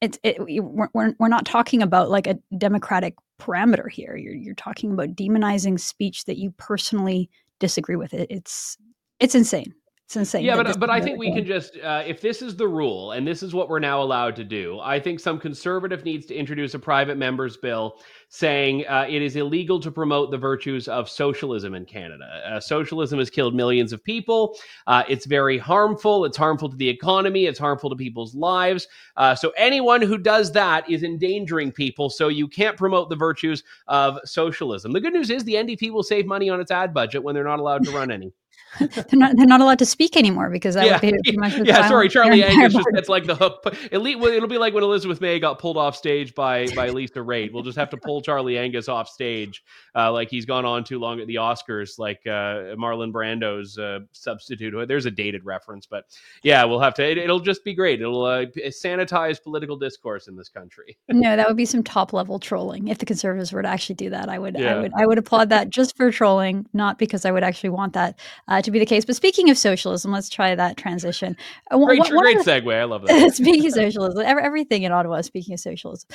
It's 0.00 0.18
it, 0.22 0.38
we're, 0.40 0.88
we're 1.18 1.28
not 1.28 1.44
talking 1.44 1.82
about 1.82 2.10
like 2.10 2.26
a 2.26 2.38
democratic 2.56 3.14
parameter 3.40 3.90
here. 3.90 4.16
You're 4.16 4.34
you're 4.34 4.54
talking 4.54 4.92
about 4.92 5.10
demonizing 5.10 5.78
speech 5.78 6.24
that 6.24 6.38
you 6.38 6.52
personally 6.52 7.28
disagree 7.58 7.96
with. 7.96 8.14
It, 8.14 8.30
it's 8.30 8.78
it's 9.18 9.34
insane. 9.34 9.74
It's 10.10 10.16
insane. 10.16 10.44
Yeah, 10.44 10.56
but 10.56 10.80
but 10.80 10.90
I 10.90 11.00
think 11.00 11.20
we 11.20 11.32
can 11.32 11.46
just 11.46 11.78
uh, 11.78 12.02
if 12.04 12.20
this 12.20 12.42
is 12.42 12.56
the 12.56 12.66
rule 12.66 13.12
and 13.12 13.24
this 13.24 13.44
is 13.44 13.54
what 13.54 13.68
we're 13.68 13.78
now 13.78 14.02
allowed 14.02 14.34
to 14.36 14.44
do, 14.44 14.80
I 14.80 14.98
think 14.98 15.20
some 15.20 15.38
conservative 15.38 16.04
needs 16.04 16.26
to 16.26 16.34
introduce 16.34 16.74
a 16.74 16.80
private 16.80 17.16
member's 17.16 17.56
bill 17.56 18.00
saying 18.28 18.84
uh, 18.88 19.06
it 19.08 19.22
is 19.22 19.36
illegal 19.36 19.78
to 19.78 19.88
promote 19.92 20.32
the 20.32 20.36
virtues 20.36 20.88
of 20.88 21.08
socialism 21.08 21.76
in 21.76 21.84
Canada. 21.84 22.24
Uh, 22.44 22.58
socialism 22.58 23.20
has 23.20 23.30
killed 23.30 23.54
millions 23.54 23.92
of 23.92 24.02
people. 24.02 24.58
Uh, 24.88 25.04
it's 25.08 25.26
very 25.26 25.58
harmful. 25.58 26.24
It's 26.24 26.36
harmful 26.36 26.68
to 26.70 26.76
the 26.76 26.88
economy. 26.88 27.46
It's 27.46 27.60
harmful 27.60 27.88
to 27.88 27.94
people's 27.94 28.34
lives. 28.34 28.88
Uh, 29.16 29.36
so 29.36 29.52
anyone 29.56 30.02
who 30.02 30.18
does 30.18 30.50
that 30.50 30.90
is 30.90 31.04
endangering 31.04 31.70
people. 31.70 32.10
So 32.10 32.26
you 32.26 32.48
can't 32.48 32.76
promote 32.76 33.10
the 33.10 33.16
virtues 33.16 33.62
of 33.86 34.18
socialism. 34.24 34.90
The 34.90 35.00
good 35.00 35.12
news 35.12 35.30
is 35.30 35.44
the 35.44 35.54
NDP 35.54 35.92
will 35.92 36.02
save 36.02 36.26
money 36.26 36.50
on 36.50 36.60
its 36.60 36.72
ad 36.72 36.92
budget 36.92 37.22
when 37.22 37.36
they're 37.36 37.44
not 37.44 37.60
allowed 37.60 37.84
to 37.84 37.92
run 37.92 38.10
any. 38.10 38.32
they're 38.78 39.04
not 39.12 39.36
they're 39.36 39.46
not 39.46 39.60
allowed 39.60 39.78
to 39.78 39.86
speak 39.86 40.16
anymore 40.16 40.50
because 40.50 40.74
that 40.74 40.86
yeah, 40.86 40.92
would 40.92 41.00
be 41.00 41.10
pretty 41.10 41.38
much 41.38 41.56
yeah. 41.64 41.88
Sorry, 41.88 42.08
Charlie 42.08 42.44
Angus. 42.44 42.74
Just, 42.74 42.88
it's 42.92 43.08
like 43.08 43.26
the 43.26 43.34
hook. 43.34 43.64
Elite. 43.90 44.18
It'll 44.22 44.48
be 44.48 44.58
like 44.58 44.74
when 44.74 44.84
Elizabeth 44.84 45.20
May 45.20 45.38
got 45.38 45.58
pulled 45.58 45.76
off 45.76 45.96
stage 45.96 46.34
by 46.34 46.68
by 46.74 46.90
Lisa 46.90 47.18
Raitt. 47.18 47.52
We'll 47.52 47.62
just 47.62 47.78
have 47.78 47.90
to 47.90 47.96
pull 47.96 48.20
Charlie 48.22 48.58
Angus 48.58 48.88
off 48.88 49.08
stage, 49.08 49.64
uh, 49.94 50.12
like 50.12 50.30
he's 50.30 50.46
gone 50.46 50.64
on 50.64 50.84
too 50.84 50.98
long 50.98 51.20
at 51.20 51.26
the 51.26 51.36
Oscars, 51.36 51.98
like 51.98 52.20
uh, 52.26 52.76
Marlon 52.76 53.12
Brando's 53.12 53.78
uh, 53.78 54.00
substitute. 54.12 54.86
There's 54.86 55.06
a 55.06 55.10
dated 55.10 55.44
reference, 55.44 55.86
but 55.86 56.04
yeah, 56.42 56.64
we'll 56.64 56.80
have 56.80 56.94
to. 56.94 57.10
It, 57.10 57.28
will 57.28 57.40
just 57.40 57.64
be 57.64 57.74
great. 57.74 58.00
It'll 58.00 58.24
uh, 58.24 58.46
sanitize 58.68 59.42
political 59.42 59.76
discourse 59.76 60.28
in 60.28 60.36
this 60.36 60.48
country. 60.48 60.96
no, 61.08 61.36
that 61.36 61.48
would 61.48 61.56
be 61.56 61.64
some 61.64 61.82
top 61.82 62.12
level 62.12 62.38
trolling 62.38 62.88
if 62.88 62.98
the 62.98 63.06
conservatives 63.06 63.52
were 63.52 63.62
to 63.62 63.68
actually 63.68 63.96
do 63.96 64.10
that. 64.10 64.28
I 64.28 64.38
would, 64.38 64.56
Yeah. 64.58 64.76
I 64.76 64.80
would, 64.80 64.92
I 64.96 65.06
would 65.06 65.18
applaud 65.18 65.48
that 65.50 65.70
just 65.70 65.96
for 65.96 66.10
trolling, 66.10 66.66
not 66.72 66.98
because 66.98 67.24
I 67.24 67.30
would 67.30 67.42
actually 67.44 67.70
want 67.70 67.94
that 67.94 68.18
uh, 68.60 68.62
to 68.62 68.70
be 68.70 68.78
the 68.78 68.86
case. 68.86 69.04
But 69.04 69.16
speaking 69.16 69.50
of 69.50 69.58
socialism, 69.58 70.12
let's 70.12 70.28
try 70.28 70.54
that 70.54 70.76
transition. 70.76 71.36
Uh, 71.70 71.78
Great, 71.78 71.98
one 72.00 72.10
great 72.18 72.38
the- 72.38 72.44
segue. 72.44 72.74
I 72.74 72.84
love 72.84 73.02
that. 73.06 73.34
speaking 73.34 73.66
of 73.66 73.72
socialism, 73.82 74.22
everything 74.26 74.82
in 74.82 74.92
Ottawa. 74.92 75.20
Speaking 75.22 75.54
of 75.54 75.60
socialism, 75.60 76.08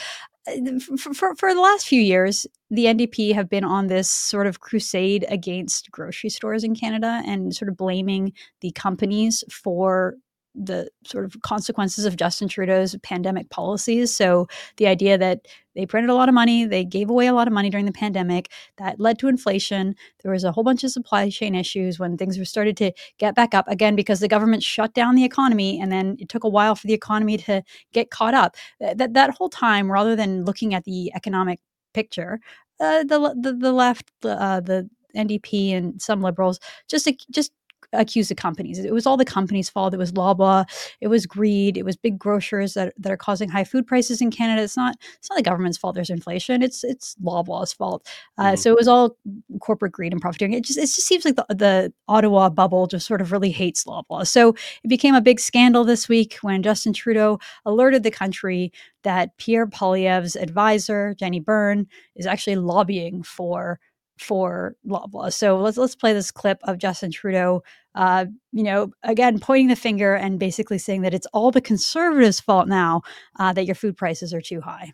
Uh, 0.47 0.79
for, 0.97 1.13
for 1.13 1.35
for 1.35 1.53
the 1.53 1.59
last 1.61 1.87
few 1.87 2.01
years, 2.01 2.45
the 2.69 2.85
NDP 2.85 3.33
have 3.33 3.49
been 3.49 3.63
on 3.63 3.87
this 3.87 4.09
sort 4.09 4.47
of 4.47 4.59
crusade 4.59 5.25
against 5.29 5.89
grocery 5.91 6.29
stores 6.29 6.63
in 6.63 6.75
Canada 6.75 7.21
and 7.25 7.55
sort 7.55 7.69
of 7.69 7.75
blaming 7.77 8.31
the 8.61 8.71
companies 8.71 9.43
for 9.51 10.15
the 10.55 10.89
sort 11.05 11.25
of 11.25 11.35
consequences 11.41 12.05
of 12.05 12.15
Justin 12.15 12.47
Trudeau's 12.47 12.95
pandemic 13.03 13.49
policies. 13.49 14.15
So 14.15 14.47
the 14.77 14.87
idea 14.87 15.17
that 15.17 15.47
they 15.75 15.85
printed 15.85 16.09
a 16.09 16.15
lot 16.15 16.29
of 16.29 16.35
money, 16.35 16.65
they 16.65 16.85
gave 16.85 17.09
away 17.09 17.27
a 17.27 17.33
lot 17.33 17.47
of 17.47 17.53
money 17.53 17.69
during 17.69 17.85
the 17.85 17.91
pandemic, 17.91 18.49
that 18.77 18.99
led 18.99 19.19
to 19.19 19.27
inflation. 19.27 19.95
There 20.23 20.31
was 20.31 20.43
a 20.43 20.51
whole 20.51 20.63
bunch 20.63 20.83
of 20.83 20.91
supply 20.91 21.29
chain 21.29 21.53
issues 21.53 21.99
when 21.99 22.17
things 22.17 22.37
were 22.37 22.45
started 22.45 22.77
to 22.77 22.91
get 23.17 23.35
back 23.35 23.53
up 23.53 23.67
again 23.67 23.95
because 23.95 24.21
the 24.21 24.27
government 24.27 24.63
shut 24.63 24.93
down 24.93 25.15
the 25.15 25.25
economy 25.25 25.79
and 25.79 25.91
then 25.91 26.15
it 26.19 26.29
took 26.29 26.43
a 26.43 26.49
while 26.49 26.75
for 26.75 26.87
the 26.87 26.93
economy 26.93 27.37
to 27.37 27.61
get 27.91 28.09
caught 28.09 28.33
up. 28.33 28.55
That 28.79 29.13
that 29.13 29.31
whole 29.31 29.49
time, 29.49 29.91
rather 29.91 30.15
than 30.15 30.45
looking 30.45 30.73
at 30.73 30.85
the 30.85 31.11
economic 31.13 31.59
picture, 31.93 32.39
uh, 32.79 33.03
the, 33.03 33.35
the 33.41 33.53
the 33.53 33.71
left, 33.73 34.11
uh, 34.23 34.61
the 34.61 34.89
NDP 35.15 35.73
and 35.73 36.01
some 36.01 36.21
liberals 36.21 36.59
just 36.89 37.07
just 37.31 37.51
accuse 37.99 38.29
the 38.29 38.35
companies. 38.35 38.79
It 38.79 38.93
was 38.93 39.05
all 39.05 39.17
the 39.17 39.25
companies' 39.25 39.69
fault. 39.69 39.93
It 39.93 39.97
was 39.97 40.11
Loblaw, 40.13 40.65
it 41.01 41.07
was 41.07 41.25
greed, 41.25 41.77
it 41.77 41.83
was 41.85 41.95
big 41.95 42.17
grocers 42.19 42.73
that, 42.75 42.93
that 42.97 43.11
are 43.11 43.17
causing 43.17 43.49
high 43.49 43.63
food 43.63 43.87
prices 43.87 44.21
in 44.21 44.31
Canada. 44.31 44.63
It's 44.63 44.77
not 44.77 44.95
it's 45.19 45.29
not 45.29 45.37
the 45.37 45.43
government's 45.43 45.77
fault. 45.77 45.95
There's 45.95 46.09
inflation. 46.09 46.61
It's 46.61 46.83
it's 46.83 47.15
Loblaw's 47.23 47.73
fault. 47.73 48.07
Uh, 48.37 48.53
Mhm. 48.53 48.59
So 48.59 48.71
it 48.71 48.77
was 48.77 48.87
all 48.87 49.17
corporate 49.61 49.91
greed 49.91 50.11
and 50.11 50.21
profiteering. 50.21 50.53
It 50.53 50.63
just 50.63 50.77
it 50.79 50.83
just 50.83 51.05
seems 51.05 51.25
like 51.25 51.35
the, 51.35 51.45
the 51.49 51.93
Ottawa 52.07 52.49
bubble 52.49 52.87
just 52.87 53.07
sort 53.07 53.21
of 53.21 53.31
really 53.31 53.51
hates 53.51 53.85
Loblaw. 53.85 54.27
So 54.27 54.49
it 54.83 54.87
became 54.87 55.15
a 55.15 55.21
big 55.21 55.39
scandal 55.39 55.83
this 55.83 56.07
week 56.09 56.37
when 56.41 56.63
Justin 56.63 56.93
Trudeau 56.93 57.39
alerted 57.65 58.03
the 58.03 58.11
country 58.11 58.71
that 59.03 59.37
Pierre 59.37 59.67
Poilievre's 59.67 60.35
advisor 60.35 61.13
Jenny 61.15 61.39
Byrne 61.39 61.87
is 62.15 62.25
actually 62.25 62.55
lobbying 62.55 63.23
for 63.23 63.79
for 64.17 64.75
Loblaw. 64.87 65.33
So 65.33 65.57
let's 65.57 65.77
let's 65.77 65.95
play 65.95 66.13
this 66.13 66.31
clip 66.31 66.59
of 66.63 66.77
Justin 66.77 67.11
Trudeau. 67.11 67.63
Uh, 67.93 68.25
you 68.51 68.63
know, 68.63 68.91
again 69.03 69.39
pointing 69.39 69.67
the 69.67 69.75
finger 69.75 70.15
and 70.15 70.39
basically 70.39 70.77
saying 70.77 71.01
that 71.01 71.13
it's 71.13 71.27
all 71.27 71.51
the 71.51 71.61
conservatives' 71.61 72.39
fault 72.39 72.67
now 72.67 73.01
uh, 73.39 73.53
that 73.53 73.65
your 73.65 73.75
food 73.75 73.97
prices 73.97 74.33
are 74.33 74.41
too 74.41 74.61
high. 74.61 74.93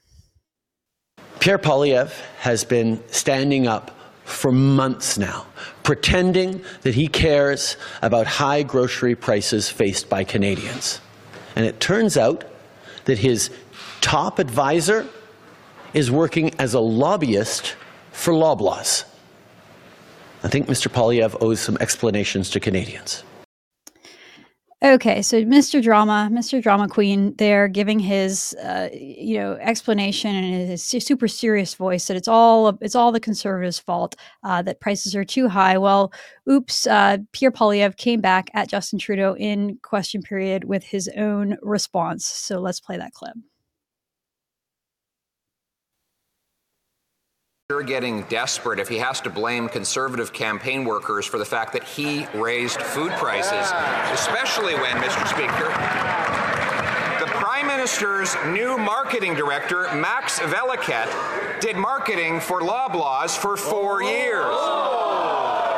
Pierre 1.40 1.58
Poilievre 1.58 2.14
has 2.40 2.64
been 2.64 3.04
standing 3.08 3.68
up 3.68 3.98
for 4.24 4.52
months 4.52 5.18
now, 5.18 5.46
pretending 5.84 6.64
that 6.82 6.96
he 6.96 7.08
cares 7.08 7.78
about 8.02 8.28
high 8.28 8.64
grocery 8.64 9.16
prices 9.16 9.70
faced 9.70 10.10
by 10.10 10.24
Canadians. 10.24 11.02
And 11.56 11.66
it 11.66 11.80
turns 11.80 12.18
out 12.18 12.46
that 13.06 13.18
his 13.18 13.50
top 14.00 14.40
advisor 14.40 15.08
is 15.94 16.10
working 16.10 16.54
as 16.60 16.74
a 16.74 16.80
lobbyist 16.80 17.76
for 18.12 18.34
Loblaws. 18.34 19.06
I 20.44 20.48
think 20.48 20.68
Mr. 20.68 20.88
Poilievre 20.88 21.38
owes 21.42 21.60
some 21.60 21.78
explanations 21.80 22.50
to 22.52 22.60
Canadians. 22.60 23.24
Okay, 24.84 25.22
so 25.22 25.44
Mr. 25.44 25.80
Drama, 25.80 26.28
Mr. 26.32 26.60
Drama 26.60 26.88
Queen, 26.88 27.36
they're 27.38 27.68
giving 27.68 28.00
his, 28.00 28.56
uh, 28.56 28.90
you 28.92 29.38
know, 29.38 29.54
explanation 29.62 30.34
in 30.34 30.68
his 30.70 30.82
super 30.82 31.28
serious 31.28 31.76
voice 31.76 32.08
that 32.08 32.18
it's 32.18 32.28
all 32.28 32.70
it's 32.82 32.96
all 32.96 33.12
the 33.12 33.20
conservatives' 33.20 33.78
fault 33.78 34.16
uh, 34.44 34.64
that 34.64 34.80
prices 34.80 35.16
are 35.16 35.24
too 35.24 35.48
high. 35.48 35.78
Well, 35.78 36.12
oops, 36.50 36.88
uh, 36.88 37.20
Pierre 37.32 37.52
Poilievre 37.52 37.96
came 37.96 38.22
back 38.22 38.50
at 38.56 38.70
Justin 38.70 38.98
Trudeau 38.98 39.36
in 39.36 39.78
question 39.84 40.24
period 40.24 40.64
with 40.64 40.84
his 40.84 41.08
own 41.16 41.58
response. 41.62 42.26
So 42.26 42.60
let's 42.60 42.80
play 42.80 42.98
that 42.98 43.14
clip. 43.14 43.36
You're 47.72 47.84
getting 47.84 48.24
desperate 48.24 48.80
if 48.80 48.90
he 48.90 48.98
has 48.98 49.22
to 49.22 49.30
blame 49.30 49.70
conservative 49.70 50.34
campaign 50.34 50.84
workers 50.84 51.26
for 51.26 51.38
the 51.38 51.46
fact 51.46 51.72
that 51.72 51.86
he 51.86 52.28
raised 52.34 52.82
food 52.82 53.14
prices, 53.14 53.72
especially 54.12 54.76
when, 54.76 54.98
Mr. 54.98 55.26
Speaker, 55.26 55.70
the 57.24 57.32
Prime 57.32 57.68
Minister's 57.68 58.36
new 58.48 58.78
marketing 58.78 59.36
director, 59.36 59.84
Max 59.96 60.38
Valiquette, 60.40 61.62
did 61.62 61.78
marketing 61.78 62.42
for 62.42 62.60
Loblaws 62.60 63.38
for 63.38 63.56
four 63.56 64.04
years. 64.04 64.44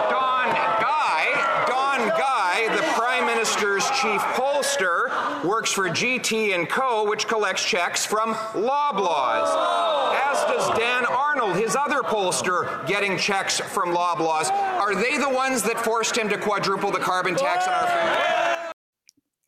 Don 0.10 0.50
Guy, 0.82 1.66
Don 1.68 2.10
Guy, 2.10 2.76
the 2.76 2.82
Prime 2.94 3.28
Minister's 3.28 3.88
chief 3.92 4.20
pollster, 4.34 5.44
works 5.44 5.72
for 5.72 5.90
GT 5.90 6.68
Co., 6.70 7.08
which 7.08 7.28
collects 7.28 7.64
checks 7.64 8.04
from 8.04 8.34
Loblaws. 8.56 10.14
As 10.32 10.44
does 10.46 10.76
Dan 10.80 11.06
Arnold, 11.06 11.33
his 11.54 11.76
other 11.76 12.02
pollster, 12.02 12.86
getting 12.88 13.18
checks 13.18 13.60
from 13.60 13.90
Loblaws. 13.96 14.52
Are 14.52 14.96
they 14.96 15.18
the 15.18 15.30
ones 15.30 15.64
that 15.64 15.80
forced 15.80 16.18
him 16.18 16.30
to 16.30 16.38
quadruple 16.38 16.92
the 16.92 17.00
carbon 17.00 17.36
tax 17.36 17.68
on 17.68 17.74
our 17.74 18.68
food? 18.68 18.74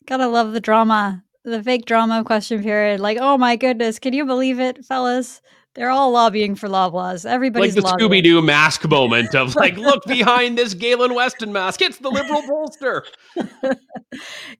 Gotta 0.06 0.28
love 0.28 0.52
the 0.52 0.60
drama, 0.60 1.24
the 1.44 1.62
fake 1.62 1.84
drama 1.84 2.20
of 2.20 2.26
question 2.26 2.62
period. 2.62 3.00
Like, 3.00 3.18
oh 3.20 3.36
my 3.36 3.56
goodness, 3.56 3.98
can 3.98 4.12
you 4.12 4.24
believe 4.24 4.60
it, 4.60 4.84
fellas? 4.84 5.40
They're 5.76 5.90
all 5.90 6.10
lobbying 6.10 6.54
for 6.54 6.68
Loblaws. 6.68 7.26
like 7.26 7.34
Everybody's 7.34 7.74
the. 7.74 7.82
Scooby 7.82 8.22
Doo 8.22 8.40
mask 8.40 8.88
moment 8.88 9.34
of 9.34 9.54
like, 9.54 9.76
look 9.76 10.04
behind 10.06 10.56
this 10.56 10.72
Galen 10.72 11.12
Weston 11.12 11.52
mask. 11.52 11.82
It's 11.82 11.98
the 11.98 12.08
liberal 12.10 12.40
pollster. 12.42 13.02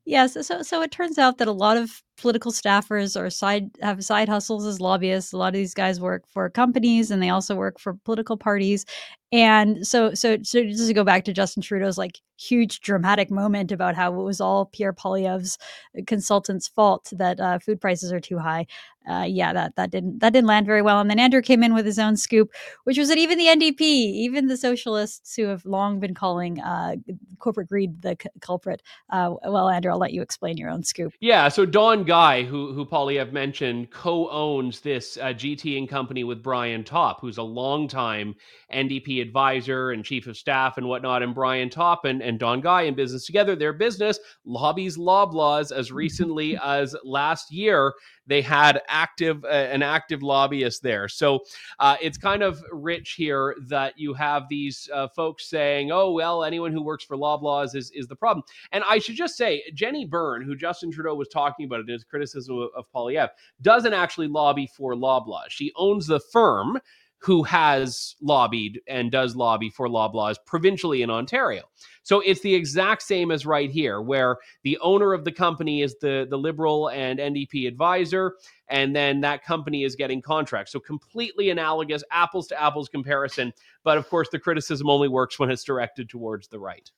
yes 0.04 0.35
so, 0.35 0.42
so 0.42 0.61
so 0.62 0.82
it 0.82 0.90
turns 0.90 1.16
out 1.18 1.38
that 1.38 1.48
a 1.48 1.52
lot 1.52 1.78
of 1.78 2.02
political 2.16 2.52
staffers 2.52 3.18
are 3.18 3.31
side 3.31 3.70
have 3.83 4.05
side 4.05 4.29
hustles 4.29 4.66
as 4.66 4.81
lobbyists. 4.81 5.33
A 5.33 5.37
lot 5.37 5.48
of 5.48 5.55
these 5.55 5.74
guys 5.74 6.00
work 6.00 6.24
for 6.26 6.48
companies 6.50 7.11
and 7.11 7.22
they 7.22 7.31
also 7.31 7.55
work 7.55 7.79
for 7.79 7.94
political 8.05 8.37
parties. 8.37 8.85
And 9.33 9.87
so 9.87 10.14
so 10.14 10.38
so 10.42 10.64
just 10.64 10.87
to 10.87 10.94
go 10.94 11.02
back 11.02 11.24
to 11.24 11.33
justin 11.33 11.61
trudeau's 11.61 11.98
like 11.98 12.20
huge 12.38 12.81
dramatic 12.81 13.29
moment 13.29 13.72
about 13.72 13.96
how 13.96 14.12
it 14.12 14.22
was 14.22 14.40
all 14.40 14.66
pierre 14.66 14.92
poilievre's 14.92 15.59
consultant's 16.07 16.68
fault 16.68 17.09
that 17.12 17.40
uh, 17.40 17.59
food 17.59 17.81
prices 17.81 18.12
are 18.12 18.20
too 18.20 18.38
high. 18.38 18.66
Uh, 19.09 19.22
yeah 19.22 19.52
that 19.52 19.74
that 19.76 19.90
didn't 19.90 20.20
that 20.20 20.33
didn't 20.33 20.48
land 20.48 20.66
very 20.66 20.83
well. 20.83 21.00
And 21.00 21.11
then 21.11 21.18
andrew 21.18 21.42
came 21.42 21.62
in 21.62 21.74
with 21.74 21.87
his 21.87 21.98
own 21.98 22.16
scoop 22.16 22.52
which 22.85 22.98
was 22.98 23.09
that 23.09 23.18
even 23.18 23.37
the 23.37 23.46
ndp 23.46 23.81
even 23.81 24.46
the 24.46 24.57
socialists 24.57 25.35
who 25.35 25.46
have 25.46 25.66
long 25.66 25.98
been 25.98 26.14
calling 26.14 26.61
uh, 26.61 26.94
corporate 27.38 27.68
greed 27.68 28.02
the 28.02 28.16
c- 28.22 28.29
culprit 28.40 28.81
uh, 29.11 29.35
well, 29.44 29.68
Andrew, 29.68 29.92
I'll 29.92 29.98
let 29.98 30.12
you 30.12 30.22
explain 30.22 30.57
your 30.57 30.70
own 30.70 30.83
scoop. 30.83 31.12
Yeah, 31.20 31.48
so 31.48 31.64
Don 31.64 32.05
Guy, 32.07 32.45
who 32.45 32.73
who 32.73 32.87
Poilievre 32.87 33.33
mentioned, 33.33 33.90
co-owns 33.90 34.81
this 34.81 35.16
uh, 35.16 35.27
GT 35.27 35.77
and 35.77 35.88
company 35.88 36.25
with 36.25 36.42
Brian 36.42 36.85
Topp, 36.85 37.21
who's 37.21 37.38
a 37.38 37.42
longtime 37.42 38.35
NDP 38.73 39.21
advisor 39.21 39.90
and 39.90 40.05
chief 40.05 40.27
of 40.27 40.37
staff 40.37 40.79
and 40.79 40.88
whatnot. 40.88 41.23
And 41.23 41.35
Brian 41.35 41.69
Topp 41.69 42.05
and, 42.05 42.23
and 42.23 42.38
Don 42.38 42.61
Guy 42.61 42.83
in 42.83 42.95
business 42.95 43.27
together, 43.27 43.57
their 43.57 43.73
business 43.73 44.19
lobbies 44.45 44.97
Loblaws 44.97 45.71
as 45.71 45.92
recently 45.92 46.57
as 46.64 46.97
last 47.05 47.53
year. 47.53 47.95
They 48.29 48.42
had 48.42 48.83
active 48.88 49.45
uh, 49.45 49.49
an 49.49 49.83
active 49.83 50.21
lobbyist 50.21 50.83
there, 50.83 51.07
so 51.07 51.45
uh, 51.79 51.97
it's 52.03 52.19
kind 52.19 52.42
of 52.42 52.61
rich 52.73 53.12
here 53.12 53.55
that 53.69 53.97
you 53.97 54.14
have 54.14 54.49
these 54.49 54.88
uh, 54.92 55.07
folks 55.07 55.49
saying, 55.49 55.92
"Oh 55.92 56.11
well, 56.11 56.42
anyone 56.42 56.73
who 56.73 56.83
works 56.83 57.05
for 57.05 57.16
Loblaws 57.16 57.77
is 57.77 57.92
is 57.92 58.09
the 58.09 58.16
problem." 58.16 58.42
And 58.73 58.83
I 58.88 58.99
should 58.99 59.14
just 59.14 59.37
say, 59.37 59.62
Jenny 59.75 60.05
Byrne, 60.07 60.42
who 60.42 60.57
Justin 60.57 60.90
Trudeau 60.90 61.14
was 61.14 61.29
talking 61.29 61.66
about 61.66 61.81
in 61.81 61.87
his 61.96 62.04
criticism 62.04 62.59
of, 62.59 62.70
of 62.76 62.85
Poilievre, 62.94 63.30
doesn't 63.62 63.94
actually 63.94 64.28
lobby 64.28 64.66
for 64.66 64.94
Loblaws. 64.94 65.50
She 65.50 65.72
owns 65.76 66.06
the 66.06 66.20
firm 66.20 66.80
who 67.18 67.42
has 67.42 68.14
lobbied 68.20 68.80
and 68.87 69.11
does 69.11 69.35
lobby 69.35 69.70
for 69.70 69.88
Loblaws 69.88 70.37
provincially 70.44 71.02
in 71.02 71.11
Ontario. 71.11 71.62
So 72.02 72.20
it's 72.20 72.40
the 72.40 72.54
exact 72.54 73.02
same 73.02 73.30
as 73.30 73.46
right 73.46 73.70
here, 73.70 74.00
where 74.00 74.37
the 74.62 74.78
owner 74.78 75.12
of 75.12 75.24
the 75.24 75.32
company 75.32 75.82
is 75.82 75.96
the, 76.00 76.26
the 76.28 76.38
Liberal 76.38 76.88
and 76.90 77.18
NDP 77.18 77.66
advisor, 77.66 78.37
and 78.68 78.94
then 78.94 79.20
that 79.22 79.44
company 79.44 79.82
is 79.82 79.96
getting 79.96 80.22
contracts. 80.22 80.72
So 80.72 80.78
completely 80.78 81.50
analogous, 81.50 82.04
apples 82.12 82.46
to 82.48 82.62
apples 82.62 82.88
comparison. 82.88 83.52
But 83.82 83.98
of 83.98 84.09
course, 84.09 84.28
the 84.30 84.38
criticism 84.38 84.88
only 84.88 85.09
works 85.09 85.38
when 85.38 85.50
it's 85.50 85.64
directed 85.64 86.09
towards 86.09 86.48
the 86.48 86.61
right. 86.61 86.88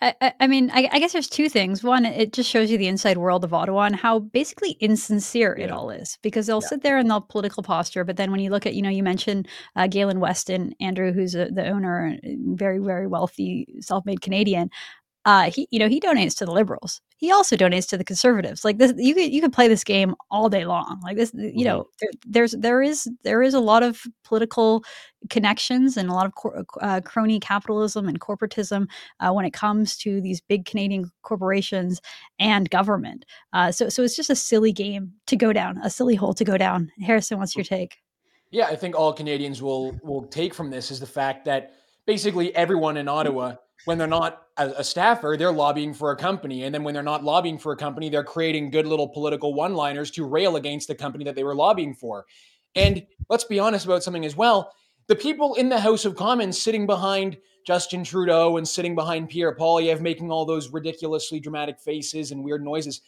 I, 0.00 0.32
I 0.40 0.46
mean, 0.46 0.70
I, 0.72 0.88
I, 0.92 0.98
guess 0.98 1.12
there's 1.12 1.28
two 1.28 1.48
things. 1.48 1.82
One, 1.82 2.04
it 2.04 2.32
just 2.32 2.48
shows 2.48 2.70
you 2.70 2.78
the 2.78 2.86
inside 2.86 3.18
world 3.18 3.42
of 3.42 3.52
Ottawa 3.52 3.82
and 3.82 3.96
how 3.96 4.20
basically 4.20 4.72
insincere 4.80 5.56
yeah. 5.58 5.66
it 5.66 5.70
all 5.72 5.90
is 5.90 6.18
because 6.22 6.46
they'll 6.46 6.62
yeah. 6.62 6.68
sit 6.68 6.82
there 6.82 6.98
in 6.98 7.08
the 7.08 7.20
political 7.20 7.62
posture. 7.62 8.04
But 8.04 8.16
then 8.16 8.30
when 8.30 8.40
you 8.40 8.50
look 8.50 8.64
at, 8.64 8.74
you 8.74 8.82
know, 8.82 8.90
you 8.90 9.02
mentioned 9.02 9.48
uh, 9.74 9.88
Galen 9.88 10.20
Weston, 10.20 10.72
Andrew, 10.80 11.12
who's 11.12 11.34
a, 11.34 11.46
the 11.46 11.68
owner, 11.68 12.16
very, 12.24 12.78
very 12.78 13.06
wealthy, 13.06 13.66
self 13.80 14.06
made 14.06 14.20
Canadian 14.20 14.70
uh, 15.28 15.50
he 15.50 15.68
you 15.70 15.78
know 15.78 15.88
he 15.88 16.00
donates 16.00 16.34
to 16.34 16.46
the 16.46 16.52
liberals. 16.52 17.02
He 17.18 17.30
also 17.30 17.54
donates 17.54 17.86
to 17.90 17.98
the 17.98 18.04
conservatives. 18.04 18.64
Like 18.64 18.78
this, 18.78 18.94
you 18.96 19.14
could 19.14 19.30
you 19.30 19.42
could 19.42 19.52
play 19.52 19.68
this 19.68 19.84
game 19.84 20.14
all 20.30 20.48
day 20.48 20.64
long. 20.64 21.02
Like 21.04 21.18
this, 21.18 21.34
you 21.34 21.50
mm-hmm. 21.50 21.64
know, 21.64 21.88
there, 22.00 22.10
there's 22.26 22.52
there 22.52 22.80
is 22.80 23.06
there 23.24 23.42
is 23.42 23.52
a 23.52 23.60
lot 23.60 23.82
of 23.82 24.04
political 24.24 24.82
connections 25.28 25.98
and 25.98 26.08
a 26.08 26.14
lot 26.14 26.24
of 26.24 26.34
cor- 26.34 26.64
uh, 26.80 27.02
crony 27.04 27.38
capitalism 27.40 28.08
and 28.08 28.22
corporatism 28.22 28.86
uh, 29.20 29.30
when 29.30 29.44
it 29.44 29.52
comes 29.52 29.98
to 29.98 30.22
these 30.22 30.40
big 30.40 30.64
Canadian 30.64 31.10
corporations 31.20 32.00
and 32.38 32.70
government. 32.70 33.26
Uh, 33.52 33.70
so 33.70 33.90
so 33.90 34.02
it's 34.02 34.16
just 34.16 34.30
a 34.30 34.36
silly 34.36 34.72
game 34.72 35.12
to 35.26 35.36
go 35.36 35.52
down, 35.52 35.76
a 35.82 35.90
silly 35.90 36.14
hole 36.14 36.32
to 36.32 36.44
go 36.44 36.56
down. 36.56 36.90
Harrison, 37.02 37.38
what's 37.38 37.54
your 37.54 37.64
take? 37.64 37.98
Yeah, 38.50 38.68
I 38.68 38.76
think 38.76 38.96
all 38.96 39.12
Canadians 39.12 39.60
will 39.60 39.94
will 40.02 40.22
take 40.22 40.54
from 40.54 40.70
this 40.70 40.90
is 40.90 41.00
the 41.00 41.06
fact 41.06 41.44
that 41.44 41.74
basically 42.06 42.56
everyone 42.56 42.96
in 42.96 43.08
Ottawa 43.08 43.56
when 43.84 43.98
they're 43.98 44.06
not 44.06 44.42
a, 44.56 44.82
staffer, 44.82 45.36
they're 45.38 45.52
lobbying 45.52 45.94
for 45.94 46.10
a 46.10 46.16
company. 46.16 46.64
And 46.64 46.74
then 46.74 46.82
when 46.82 46.94
they're 46.94 47.02
not 47.02 47.24
lobbying 47.24 47.58
for 47.58 47.72
a 47.72 47.76
company, 47.76 48.08
they're 48.08 48.24
creating 48.24 48.70
good 48.70 48.86
little 48.86 49.08
political 49.08 49.54
one 49.54 49.74
liners 49.74 50.10
to 50.12 50.26
rail 50.26 50.56
against 50.56 50.88
the 50.88 50.94
company 50.94 51.24
that 51.24 51.36
they 51.36 51.44
were 51.44 51.54
lobbying 51.54 51.94
for. 51.94 52.26
And 52.74 53.06
let's 53.28 53.44
be 53.44 53.58
honest 53.58 53.86
about 53.86 54.02
something 54.02 54.24
as 54.24 54.36
well. 54.36 54.72
The 55.06 55.16
people 55.16 55.54
in 55.54 55.68
the 55.68 55.80
House 55.80 56.04
of 56.04 56.16
Commons 56.16 56.60
sitting 56.60 56.86
behind 56.86 57.38
Justin 57.66 58.04
Trudeau 58.04 58.56
and 58.56 58.66
sitting 58.66 58.94
behind 58.94 59.28
Pierre 59.28 59.54
Poilievre 59.54 60.00
making 60.00 60.30
all 60.30 60.44
those 60.44 60.70
ridiculously 60.70 61.40
dramatic 61.40 61.78
faces 61.78 62.30
and 62.30 62.42
weird 62.42 62.64
noises, 62.64 63.00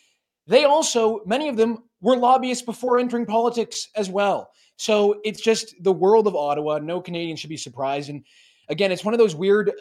they 0.46 0.64
also, 0.64 1.20
many 1.26 1.48
of 1.48 1.56
them, 1.56 1.78
were 2.00 2.16
lobbyists 2.16 2.64
before 2.64 2.98
entering 2.98 3.26
politics 3.26 3.88
as 3.96 4.08
well. 4.08 4.50
So 4.76 5.20
it's 5.24 5.40
just 5.40 5.74
the 5.82 5.92
world 5.92 6.26
of 6.26 6.34
Ottawa. 6.34 6.78
No 6.78 7.00
Canadian 7.00 7.36
should 7.36 7.50
be 7.50 7.56
surprised. 7.56 8.08
And 8.08 8.24
again, 8.68 8.92
it's 8.92 9.04
one 9.04 9.12
of 9.12 9.18
those 9.18 9.34
weird 9.34 9.72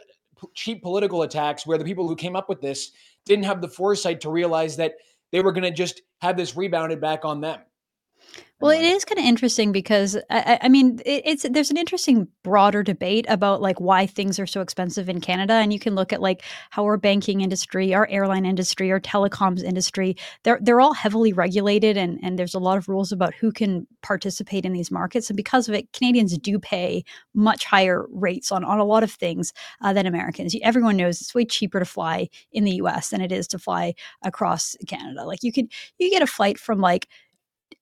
cheap 0.53 0.81
political 0.81 1.23
attacks 1.23 1.65
where 1.65 1.77
the 1.77 1.85
people 1.85 2.07
who 2.07 2.15
came 2.15 2.35
up 2.35 2.49
with 2.49 2.61
this 2.61 2.91
didn't 3.25 3.45
have 3.45 3.61
the 3.61 3.67
foresight 3.67 4.21
to 4.21 4.29
realize 4.29 4.75
that 4.77 4.95
they 5.31 5.41
were 5.41 5.51
going 5.51 5.63
to 5.63 5.71
just 5.71 6.01
have 6.21 6.37
this 6.37 6.55
rebounded 6.55 6.99
back 6.99 7.25
on 7.25 7.41
them. 7.41 7.59
Well, 8.61 8.71
it 8.71 8.83
is 8.83 9.05
kind 9.05 9.17
of 9.19 9.23
interesting 9.23 9.71
because 9.71 10.17
I, 10.29 10.59
I 10.63 10.67
mean, 10.67 10.99
it, 11.05 11.21
it's 11.25 11.45
there's 11.49 11.71
an 11.71 11.77
interesting 11.77 12.27
broader 12.43 12.83
debate 12.83 13.25
about 13.29 13.61
like 13.61 13.79
why 13.79 14.05
things 14.05 14.37
are 14.37 14.45
so 14.45 14.59
expensive 14.59 15.07
in 15.07 15.21
Canada, 15.21 15.53
and 15.53 15.71
you 15.71 15.79
can 15.79 15.95
look 15.95 16.11
at 16.11 16.21
like 16.21 16.43
how 16.69 16.83
our 16.83 16.97
banking 16.97 17.39
industry, 17.39 17.93
our 17.93 18.05
airline 18.09 18.45
industry, 18.45 18.91
our 18.91 18.99
telecoms 18.99 19.63
industry, 19.63 20.17
they're 20.43 20.59
they're 20.61 20.81
all 20.81 20.93
heavily 20.93 21.31
regulated, 21.31 21.95
and 21.95 22.19
and 22.21 22.37
there's 22.37 22.53
a 22.53 22.59
lot 22.59 22.77
of 22.77 22.89
rules 22.89 23.13
about 23.13 23.33
who 23.33 23.53
can 23.53 23.87
participate 24.01 24.65
in 24.65 24.73
these 24.73 24.91
markets, 24.91 25.29
and 25.29 25.37
because 25.37 25.69
of 25.69 25.73
it, 25.73 25.93
Canadians 25.93 26.37
do 26.37 26.59
pay 26.59 27.05
much 27.33 27.63
higher 27.63 28.07
rates 28.11 28.51
on 28.51 28.65
on 28.65 28.77
a 28.77 28.83
lot 28.83 29.03
of 29.03 29.11
things 29.11 29.53
uh, 29.83 29.93
than 29.93 30.05
Americans. 30.05 30.53
Everyone 30.63 30.97
knows 30.97 31.21
it's 31.21 31.33
way 31.33 31.45
cheaper 31.45 31.79
to 31.79 31.85
fly 31.85 32.27
in 32.51 32.65
the 32.65 32.75
U.S. 32.75 33.11
than 33.11 33.21
it 33.21 33.31
is 33.31 33.47
to 33.47 33.59
fly 33.59 33.93
across 34.21 34.75
Canada. 34.85 35.23
Like 35.23 35.43
you 35.43 35.53
could 35.53 35.71
you 35.97 36.09
get 36.09 36.21
a 36.21 36.27
flight 36.27 36.59
from 36.59 36.79
like 36.79 37.07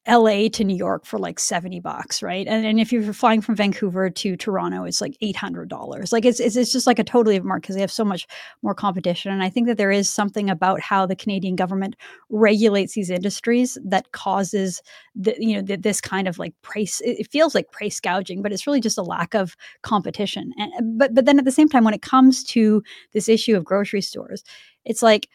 LA 0.08 0.48
to 0.48 0.64
New 0.64 0.76
York 0.76 1.06
for 1.06 1.20
like 1.20 1.40
70 1.40 1.82
bucks, 1.82 2.24
right? 2.24 2.48
And, 2.48 2.66
and 2.66 2.80
if 2.80 2.94
you're 2.94 3.14
flying 3.14 3.42
from 3.42 3.56
Vancouver 3.56 4.10
to 4.10 4.38
Toronto, 4.38 4.86
it's 4.86 5.02
like 5.02 5.18
$800. 5.22 6.14
Like 6.14 6.24
it's, 6.24 6.40
it's, 6.40 6.56
it's 6.56 6.72
just 6.72 6.88
like 6.88 6.98
a 6.98 7.04
totally 7.04 7.36
different 7.36 7.50
market 7.50 7.64
because 7.64 7.76
they 7.76 7.82
have 7.82 7.92
so 7.92 8.06
much 8.06 8.26
more 8.62 8.74
competition. 8.74 9.34
And 9.34 9.44
I 9.44 9.50
think 9.50 9.68
that 9.68 9.78
there 9.78 9.92
is 9.92 10.10
something 10.10 10.50
about 10.50 10.80
how 10.80 11.06
the 11.06 11.16
Canadian 11.16 11.58
government 11.58 11.98
regulates 12.30 12.94
these 12.94 13.10
industries 13.10 13.78
that 13.84 14.14
causes 14.14 14.82
the, 15.14 15.36
you 15.40 15.56
know, 15.56 15.62
the, 15.62 15.76
this 15.76 16.00
kind 16.00 16.28
of 16.28 16.40
like 16.40 16.54
price, 16.62 17.02
it 17.04 17.30
feels 17.30 17.54
like 17.54 17.72
price 17.72 18.00
gouging, 18.00 18.42
but 18.42 18.54
it's 18.54 18.66
really 18.66 18.82
just 18.82 18.98
a 18.98 19.04
lack 19.04 19.36
of 19.36 19.58
competition. 19.84 20.54
And, 20.58 20.98
but, 20.98 21.14
but 21.14 21.26
then 21.26 21.38
at 21.38 21.46
the 21.46 21.52
same 21.52 21.68
time, 21.68 21.84
when 21.84 21.94
it 21.94 22.02
comes 22.02 22.46
to 22.46 22.82
this 23.12 23.28
issue 23.28 23.58
of 23.58 23.66
grocery 23.66 24.02
stores, 24.02 24.44
it's 24.86 25.04
like, 25.04 25.28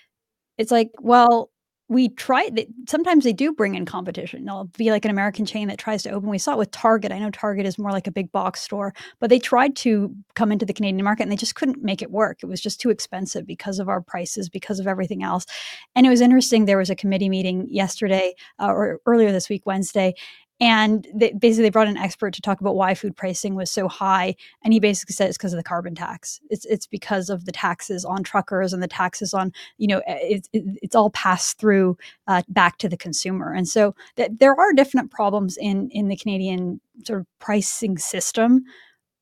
it's 0.56 0.72
like, 0.72 0.90
well, 1.00 1.51
we 1.92 2.08
try 2.10 2.50
sometimes 2.88 3.24
they 3.24 3.32
do 3.32 3.52
bring 3.52 3.74
in 3.74 3.84
competition. 3.84 4.44
They'll 4.44 4.64
be 4.76 4.90
like 4.90 5.04
an 5.04 5.10
american 5.10 5.44
chain 5.44 5.68
that 5.68 5.78
tries 5.78 6.02
to 6.04 6.10
open. 6.10 6.28
We 6.28 6.38
saw 6.38 6.52
it 6.52 6.58
with 6.58 6.70
target. 6.70 7.12
I 7.12 7.18
know 7.18 7.30
target 7.30 7.66
is 7.66 7.78
more 7.78 7.90
like 7.92 8.06
a 8.06 8.12
big 8.12 8.32
box 8.32 8.62
store 8.62 8.94
but 9.20 9.30
they 9.30 9.38
tried 9.38 9.76
to 9.76 10.14
come 10.34 10.50
into 10.52 10.66
the 10.66 10.72
canadian 10.72 11.04
market 11.04 11.24
and 11.24 11.32
they 11.32 11.36
just 11.36 11.54
couldn't 11.54 11.82
make 11.82 12.02
it 12.02 12.10
work. 12.10 12.42
It 12.42 12.46
was 12.46 12.60
just 12.60 12.80
too 12.80 12.90
expensive 12.90 13.46
because 13.46 13.78
of 13.78 13.88
our 13.88 14.00
prices 14.00 14.48
because 14.48 14.80
of 14.80 14.86
everything 14.86 15.22
else. 15.22 15.46
And 15.94 16.06
it 16.06 16.10
was 16.10 16.20
interesting. 16.20 16.64
There 16.64 16.78
was 16.78 16.90
a 16.90 16.96
committee 16.96 17.28
meeting 17.28 17.66
yesterday 17.70 18.34
uh, 18.58 18.66
or 18.66 19.00
earlier 19.06 19.32
this 19.32 19.48
week 19.48 19.66
wednesday 19.66 20.14
and 20.62 21.08
they, 21.12 21.32
basically, 21.32 21.64
they 21.64 21.70
brought 21.70 21.88
an 21.88 21.96
expert 21.96 22.32
to 22.34 22.40
talk 22.40 22.60
about 22.60 22.76
why 22.76 22.94
food 22.94 23.16
pricing 23.16 23.56
was 23.56 23.68
so 23.68 23.88
high. 23.88 24.36
And 24.62 24.72
he 24.72 24.78
basically 24.78 25.12
said 25.12 25.28
it's 25.28 25.36
because 25.36 25.52
of 25.52 25.56
the 25.56 25.64
carbon 25.64 25.96
tax. 25.96 26.40
It's 26.50 26.64
it's 26.66 26.86
because 26.86 27.30
of 27.30 27.46
the 27.46 27.50
taxes 27.52 28.04
on 28.04 28.22
truckers 28.22 28.72
and 28.72 28.80
the 28.80 28.86
taxes 28.86 29.34
on 29.34 29.52
you 29.78 29.88
know 29.88 30.02
it, 30.06 30.46
it, 30.52 30.62
it's 30.80 30.94
all 30.94 31.10
passed 31.10 31.58
through 31.58 31.98
uh, 32.28 32.42
back 32.48 32.78
to 32.78 32.88
the 32.88 32.96
consumer. 32.96 33.52
And 33.52 33.68
so 33.68 33.96
th- 34.14 34.30
there 34.38 34.54
are 34.54 34.72
different 34.72 35.10
problems 35.10 35.56
in 35.56 35.90
in 35.90 36.06
the 36.06 36.16
Canadian 36.16 36.80
sort 37.04 37.18
of 37.18 37.26
pricing 37.40 37.98
system 37.98 38.62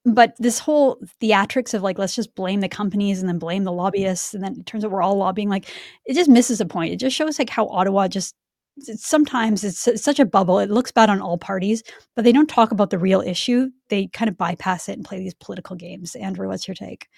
but 0.06 0.34
this 0.38 0.58
whole 0.58 0.98
theatrics 1.22 1.74
of 1.74 1.82
like 1.82 1.98
let's 1.98 2.14
just 2.14 2.34
blame 2.34 2.60
the 2.60 2.68
companies 2.68 3.20
and 3.20 3.28
then 3.28 3.38
blame 3.38 3.64
the 3.64 3.72
lobbyists 3.72 4.34
and 4.34 4.42
then 4.42 4.56
it 4.58 4.66
turns 4.66 4.84
out 4.84 4.90
we're 4.90 5.02
all 5.02 5.16
lobbying 5.16 5.48
like 5.48 5.70
it 6.06 6.14
just 6.14 6.28
misses 6.28 6.60
a 6.60 6.66
point 6.66 6.92
it 6.92 6.96
just 6.96 7.14
shows 7.14 7.38
like 7.38 7.50
how 7.50 7.66
ottawa 7.68 8.08
just 8.08 8.34
sometimes 8.82 9.64
it's 9.64 10.02
such 10.02 10.18
a 10.18 10.24
bubble. 10.24 10.58
It 10.58 10.70
looks 10.70 10.92
bad 10.92 11.10
on 11.10 11.20
all 11.20 11.38
parties, 11.38 11.82
but 12.14 12.24
they 12.24 12.32
don't 12.32 12.48
talk 12.48 12.72
about 12.72 12.90
the 12.90 12.98
real 12.98 13.20
issue. 13.20 13.70
They 13.88 14.06
kind 14.08 14.28
of 14.28 14.36
bypass 14.36 14.88
it 14.88 14.94
and 14.94 15.04
play 15.04 15.18
these 15.18 15.34
political 15.34 15.76
games. 15.76 16.14
Andrew, 16.14 16.48
what's 16.48 16.68
your 16.68 16.74
take? 16.74 17.08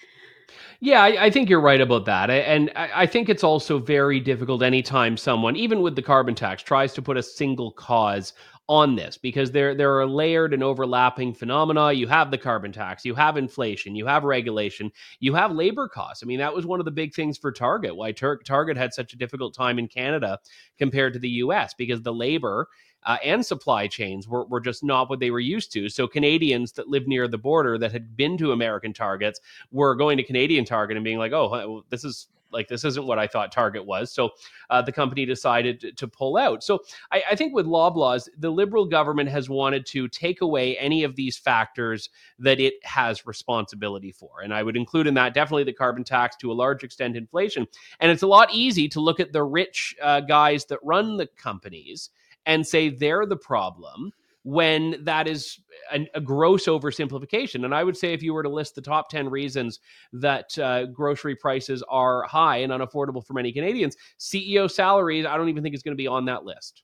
Yeah, 0.79 1.01
I, 1.01 1.25
I, 1.25 1.29
think 1.29 1.49
you're 1.49 1.61
right 1.61 1.81
about 1.81 2.05
that. 2.05 2.29
And 2.29 2.71
I, 2.75 3.03
I, 3.03 3.05
think 3.05 3.29
it's 3.29 3.43
also 3.43 3.79
very 3.79 4.19
difficult 4.19 4.61
anytime 4.61 5.17
someone, 5.17 5.55
even 5.55 5.81
with 5.81 5.95
the 5.95 6.01
carbon 6.01 6.35
tax, 6.35 6.61
tries 6.61 6.93
to 6.93 7.01
put 7.01 7.17
a 7.17 7.23
single 7.23 7.71
cause 7.71 8.33
on 8.69 8.95
this 8.95 9.17
because 9.17 9.51
there 9.51 9.75
there 9.75 9.99
are 9.99 10.05
layered 10.05 10.53
and 10.53 10.63
overlapping 10.63 11.33
phenomena. 11.33 11.91
You 11.91 12.07
have 12.07 12.31
the 12.31 12.37
carbon 12.37 12.71
tax, 12.71 13.03
you 13.03 13.13
have 13.15 13.35
inflation, 13.35 13.95
you 13.95 14.05
have 14.05 14.23
regulation, 14.23 14.91
you 15.19 15.33
have 15.33 15.51
labor 15.51 15.87
costs. 15.87 16.23
I 16.23 16.25
mean, 16.25 16.39
that 16.39 16.53
was 16.53 16.65
one 16.65 16.79
of 16.79 16.85
the 16.85 16.91
big 16.91 17.13
things 17.13 17.37
for 17.37 17.51
Target. 17.51 17.95
Why 17.95 18.11
Tar- 18.13 18.37
Target 18.37 18.77
had 18.77 18.93
such 18.93 19.13
a 19.13 19.17
difficult 19.17 19.53
time 19.53 19.79
in 19.79 19.87
Canada 19.87 20.39
compared 20.77 21.13
to 21.13 21.19
the 21.19 21.29
U.S. 21.29 21.73
because 21.73 22.01
the 22.01 22.13
labor 22.13 22.67
uh, 23.05 23.17
and 23.23 23.45
supply 23.45 23.87
chains 23.87 24.27
were, 24.29 24.45
were 24.45 24.61
just 24.61 24.83
not 24.83 25.09
what 25.09 25.19
they 25.19 25.31
were 25.31 25.39
used 25.39 25.73
to. 25.73 25.89
So 25.89 26.07
Canadians 26.07 26.71
that 26.73 26.87
live 26.87 27.05
near 27.05 27.27
the 27.27 27.37
border 27.37 27.77
that 27.77 27.91
had 27.91 28.15
been 28.15 28.37
to 28.37 28.53
American 28.53 28.93
Targets 28.93 29.41
were 29.71 29.95
going 29.95 30.17
to 30.17 30.23
Canadian 30.23 30.63
Target 30.63 30.95
and 30.95 31.03
being 31.03 31.17
like, 31.17 31.33
"Oh, 31.33 31.83
this 31.89 32.05
is 32.05 32.27
like 32.53 32.67
this 32.67 32.85
isn't 32.85 33.05
what 33.05 33.19
I 33.19 33.27
thought 33.27 33.51
Target 33.51 33.85
was. 33.85 34.11
So 34.11 34.31
uh, 34.69 34.81
the 34.81 34.91
company 34.91 35.25
decided 35.25 35.97
to, 35.97 36.07
pull 36.13 36.37
out. 36.37 36.63
So 36.63 36.79
I, 37.11 37.23
I, 37.31 37.35
think 37.35 37.55
with 37.55 37.65
Loblaws, 37.65 38.27
the 38.37 38.49
Liberal 38.49 38.85
government 38.85 39.29
has 39.29 39.49
wanted 39.49 39.85
to 39.87 40.07
take 40.09 40.41
away 40.41 40.77
any 40.77 41.03
of 41.03 41.15
these 41.15 41.37
factors 41.37 42.09
that 42.39 42.59
it 42.59 42.73
has 42.85 43.25
responsibility 43.25 44.11
for. 44.11 44.41
And 44.43 44.53
I 44.53 44.61
would 44.61 44.77
include 44.77 45.07
in 45.07 45.13
that 45.15 45.33
definitely 45.33 45.63
the 45.63 45.73
carbon 45.73 46.03
tax, 46.03 46.35
to 46.37 46.51
a 46.51 46.53
large 46.53 46.83
extent, 46.83 47.15
inflation. 47.15 47.67
And 47.99 48.11
it's 48.11 48.21
a 48.21 48.27
lot 48.27 48.53
easy 48.53 48.87
to 48.89 48.99
look 48.99 49.19
at 49.19 49.33
the 49.33 49.43
rich 49.43 49.95
uh, 50.01 50.19
guys 50.19 50.65
that 50.65 50.79
run 50.83 51.17
the 51.17 51.27
companies 51.27 52.09
and 52.45 52.67
say 52.67 52.89
they're 52.89 53.25
the 53.25 53.37
problem 53.37 54.11
when 54.43 55.03
that 55.03 55.27
is 55.27 55.59
a, 55.91 56.07
a, 56.13 56.21
gross 56.21 56.65
oversimplification. 56.65 57.63
And 57.63 57.73
I 57.73 57.83
would 57.83 57.97
say 57.97 58.13
if 58.13 58.21
you 58.21 58.33
were 58.33 58.43
to 58.43 58.49
list 58.49 58.75
the 58.75 58.81
top 58.81 59.09
10 59.09 59.29
reasons 59.29 59.79
that 60.11 60.57
uh, 60.59 60.85
grocery 60.87 61.35
prices 61.35 61.81
are 61.87 62.23
high 62.23 62.57
and 62.57 62.71
unaffordable 62.71 63.25
for 63.25 63.33
many 63.33 63.51
Canadians, 63.53 63.95
CEO 64.19 64.69
salaries, 64.69 65.25
I 65.25 65.37
don't 65.37 65.49
even 65.49 65.63
think 65.63 65.75
is 65.75 65.83
going 65.83 65.95
to 65.95 66.01
be 66.01 66.07
on 66.07 66.25
that 66.25 66.43
list. 66.43 66.83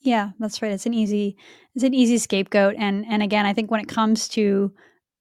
Yeah, 0.00 0.30
that's 0.38 0.60
right. 0.60 0.72
It's 0.72 0.86
an 0.86 0.94
easy, 0.94 1.36
it's 1.74 1.84
an 1.84 1.94
easy 1.94 2.18
scapegoat. 2.18 2.76
And 2.78 3.04
and 3.08 3.22
again, 3.22 3.46
I 3.46 3.52
think 3.52 3.70
when 3.70 3.80
it 3.80 3.88
comes 3.88 4.28
to 4.28 4.72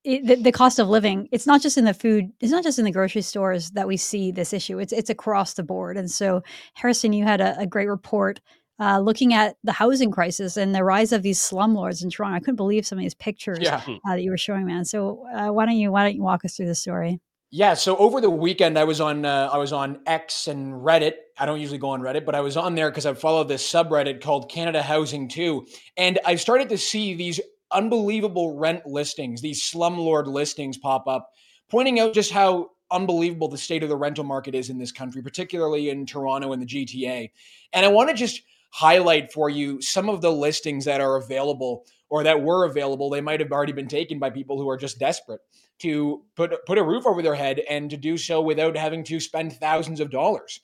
it, 0.03 0.27
the, 0.27 0.35
the, 0.35 0.51
cost 0.51 0.77
of 0.77 0.87
living, 0.87 1.27
it's 1.31 1.47
not 1.47 1.61
just 1.61 1.79
in 1.79 1.85
the 1.85 1.93
food, 1.93 2.25
it's 2.39 2.51
not 2.51 2.61
just 2.61 2.77
in 2.77 2.85
the 2.85 2.91
grocery 2.91 3.23
stores 3.23 3.71
that 3.71 3.87
we 3.87 3.97
see 3.97 4.31
this 4.31 4.53
issue. 4.53 4.77
It's 4.77 4.93
it's 4.93 5.09
across 5.09 5.53
the 5.53 5.63
board. 5.63 5.97
And 5.97 6.11
so, 6.11 6.43
Harrison, 6.75 7.13
you 7.13 7.23
had 7.23 7.41
a, 7.41 7.57
a 7.57 7.65
great 7.65 7.87
report 7.87 8.41
uh, 8.79 8.99
looking 8.99 9.33
at 9.33 9.57
the 9.63 9.71
housing 9.71 10.11
crisis 10.11 10.57
and 10.57 10.75
the 10.75 10.83
rise 10.83 11.11
of 11.11 11.23
these 11.23 11.39
slumlords 11.39 12.03
in 12.03 12.09
Toronto. 12.09 12.35
I 12.35 12.39
couldn't 12.39 12.57
believe 12.57 12.85
some 12.85 12.97
of 12.97 13.03
these 13.03 13.15
pictures 13.15 13.59
yeah. 13.61 13.81
uh, 13.87 14.15
that 14.15 14.23
you 14.23 14.31
were 14.31 14.37
showing, 14.37 14.65
man. 14.65 14.85
So 14.85 15.25
uh, 15.33 15.49
why 15.49 15.65
don't 15.65 15.77
you 15.77 15.91
why 15.91 16.03
don't 16.03 16.15
you 16.15 16.23
walk 16.23 16.45
us 16.45 16.55
through 16.55 16.67
the 16.67 16.75
story? 16.75 17.19
Yeah, 17.51 17.75
so 17.75 17.95
over 17.97 18.19
the 18.19 18.29
weekend 18.29 18.77
I 18.77 18.83
was 18.83 18.99
on 18.99 19.23
uh, 19.25 19.49
I 19.51 19.57
was 19.57 19.71
on 19.71 19.99
X 20.05 20.47
and 20.47 20.73
Reddit. 20.73 21.13
I 21.37 21.45
don't 21.45 21.61
usually 21.61 21.77
go 21.77 21.89
on 21.89 22.01
Reddit, 22.01 22.25
but 22.25 22.35
I 22.35 22.41
was 22.41 22.57
on 22.57 22.75
there 22.75 22.89
because 22.89 23.05
I 23.05 23.13
followed 23.13 23.47
this 23.47 23.69
subreddit 23.69 24.21
called 24.21 24.51
Canada 24.51 24.81
Housing 24.81 25.29
Too, 25.29 25.65
and 25.95 26.19
I 26.25 26.35
started 26.35 26.69
to 26.69 26.77
see 26.77 27.13
these 27.13 27.39
unbelievable 27.71 28.57
rent 28.57 28.85
listings, 28.85 29.41
these 29.41 29.61
slumlord 29.61 30.27
listings 30.27 30.77
pop 30.77 31.07
up, 31.07 31.31
pointing 31.69 31.99
out 31.99 32.13
just 32.13 32.31
how 32.31 32.71
unbelievable 32.91 33.47
the 33.47 33.57
state 33.57 33.83
of 33.83 33.89
the 33.89 33.97
rental 33.97 34.23
market 34.23 34.55
is 34.55 34.69
in 34.69 34.77
this 34.77 34.91
country, 34.91 35.21
particularly 35.21 35.89
in 35.89 36.05
Toronto 36.05 36.53
and 36.53 36.61
the 36.61 36.65
GTA. 36.65 37.31
And 37.73 37.85
I 37.85 37.89
want 37.89 38.09
to 38.09 38.15
just 38.15 38.41
highlight 38.71 39.31
for 39.31 39.49
you 39.49 39.81
some 39.81 40.09
of 40.09 40.21
the 40.21 40.31
listings 40.31 40.85
that 40.85 41.01
are 41.01 41.15
available 41.15 41.85
or 42.09 42.23
that 42.23 42.41
were 42.41 42.65
available. 42.65 43.09
They 43.09 43.21
might 43.21 43.39
have 43.39 43.51
already 43.51 43.73
been 43.73 43.87
taken 43.87 44.19
by 44.19 44.29
people 44.29 44.57
who 44.57 44.69
are 44.69 44.77
just 44.77 44.99
desperate 44.99 45.41
to 45.79 46.23
put 46.35 46.53
put 46.65 46.77
a 46.77 46.83
roof 46.83 47.05
over 47.05 47.21
their 47.21 47.35
head 47.35 47.59
and 47.69 47.89
to 47.89 47.97
do 47.97 48.17
so 48.17 48.41
without 48.41 48.77
having 48.77 49.03
to 49.05 49.19
spend 49.19 49.53
thousands 49.53 49.99
of 49.99 50.11
dollars. 50.11 50.59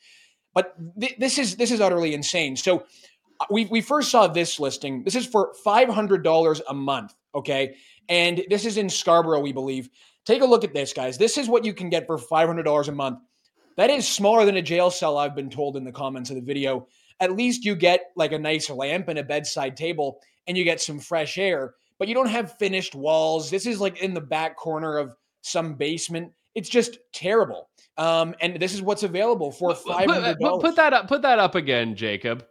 But 0.53 0.75
th- 0.99 1.15
this 1.17 1.37
is 1.37 1.55
this 1.55 1.71
is 1.71 1.81
utterly 1.81 2.13
insane. 2.13 2.55
So 2.55 2.85
uh, 3.39 3.45
we 3.49 3.65
we 3.65 3.81
first 3.81 4.11
saw 4.11 4.27
this 4.27 4.59
listing. 4.59 5.03
This 5.03 5.15
is 5.15 5.25
for 5.25 5.53
five 5.63 5.89
hundred 5.89 6.23
dollars 6.23 6.61
a 6.67 6.73
month. 6.73 7.13
Okay, 7.33 7.75
and 8.09 8.43
this 8.49 8.65
is 8.65 8.77
in 8.77 8.89
Scarborough, 8.89 9.41
we 9.41 9.53
believe. 9.53 9.89
Take 10.23 10.41
a 10.41 10.45
look 10.45 10.63
at 10.63 10.73
this, 10.73 10.93
guys. 10.93 11.17
This 11.17 11.37
is 11.37 11.47
what 11.47 11.65
you 11.65 11.73
can 11.73 11.89
get 11.89 12.05
for 12.05 12.17
five 12.17 12.47
hundred 12.47 12.63
dollars 12.63 12.87
a 12.87 12.91
month. 12.93 13.19
That 13.77 13.89
is 13.89 14.07
smaller 14.07 14.45
than 14.45 14.57
a 14.57 14.61
jail 14.61 14.91
cell. 14.91 15.17
I've 15.17 15.35
been 15.35 15.49
told 15.49 15.77
in 15.77 15.83
the 15.83 15.91
comments 15.91 16.29
of 16.29 16.35
the 16.35 16.41
video. 16.41 16.87
At 17.21 17.37
least 17.37 17.63
you 17.63 17.75
get 17.75 18.07
like 18.17 18.33
a 18.33 18.39
nice 18.39 18.69
lamp 18.69 19.07
and 19.07 19.17
a 19.19 19.23
bedside 19.23 19.77
table, 19.77 20.19
and 20.47 20.57
you 20.57 20.65
get 20.65 20.81
some 20.81 20.99
fresh 20.99 21.37
air. 21.37 21.75
But 21.99 22.07
you 22.09 22.15
don't 22.15 22.27
have 22.27 22.57
finished 22.57 22.95
walls. 22.95 23.49
This 23.49 23.65
is 23.65 23.79
like 23.79 24.01
in 24.01 24.13
the 24.13 24.21
back 24.21 24.57
corner 24.57 24.97
of 24.97 25.15
some 25.41 25.75
basement. 25.75 26.33
It's 26.55 26.67
just 26.67 26.97
terrible. 27.13 27.69
Um, 27.97 28.35
and 28.41 28.59
this 28.59 28.73
is 28.73 28.81
what's 28.81 29.03
available 29.03 29.51
for 29.51 29.73
five 29.75 30.09
hundred 30.09 30.37
Put, 30.37 30.39
dollars. 30.39 30.61
put 30.63 30.75
that 30.77 30.93
up. 30.93 31.07
Put 31.07 31.21
that 31.21 31.39
up 31.39 31.55
again, 31.55 31.95
Jacob. 31.95 32.43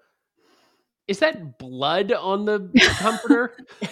Is 1.09 1.19
that 1.19 1.59
blood 1.59 2.13
on 2.13 2.45
the 2.45 2.71
comforter? 3.01 3.57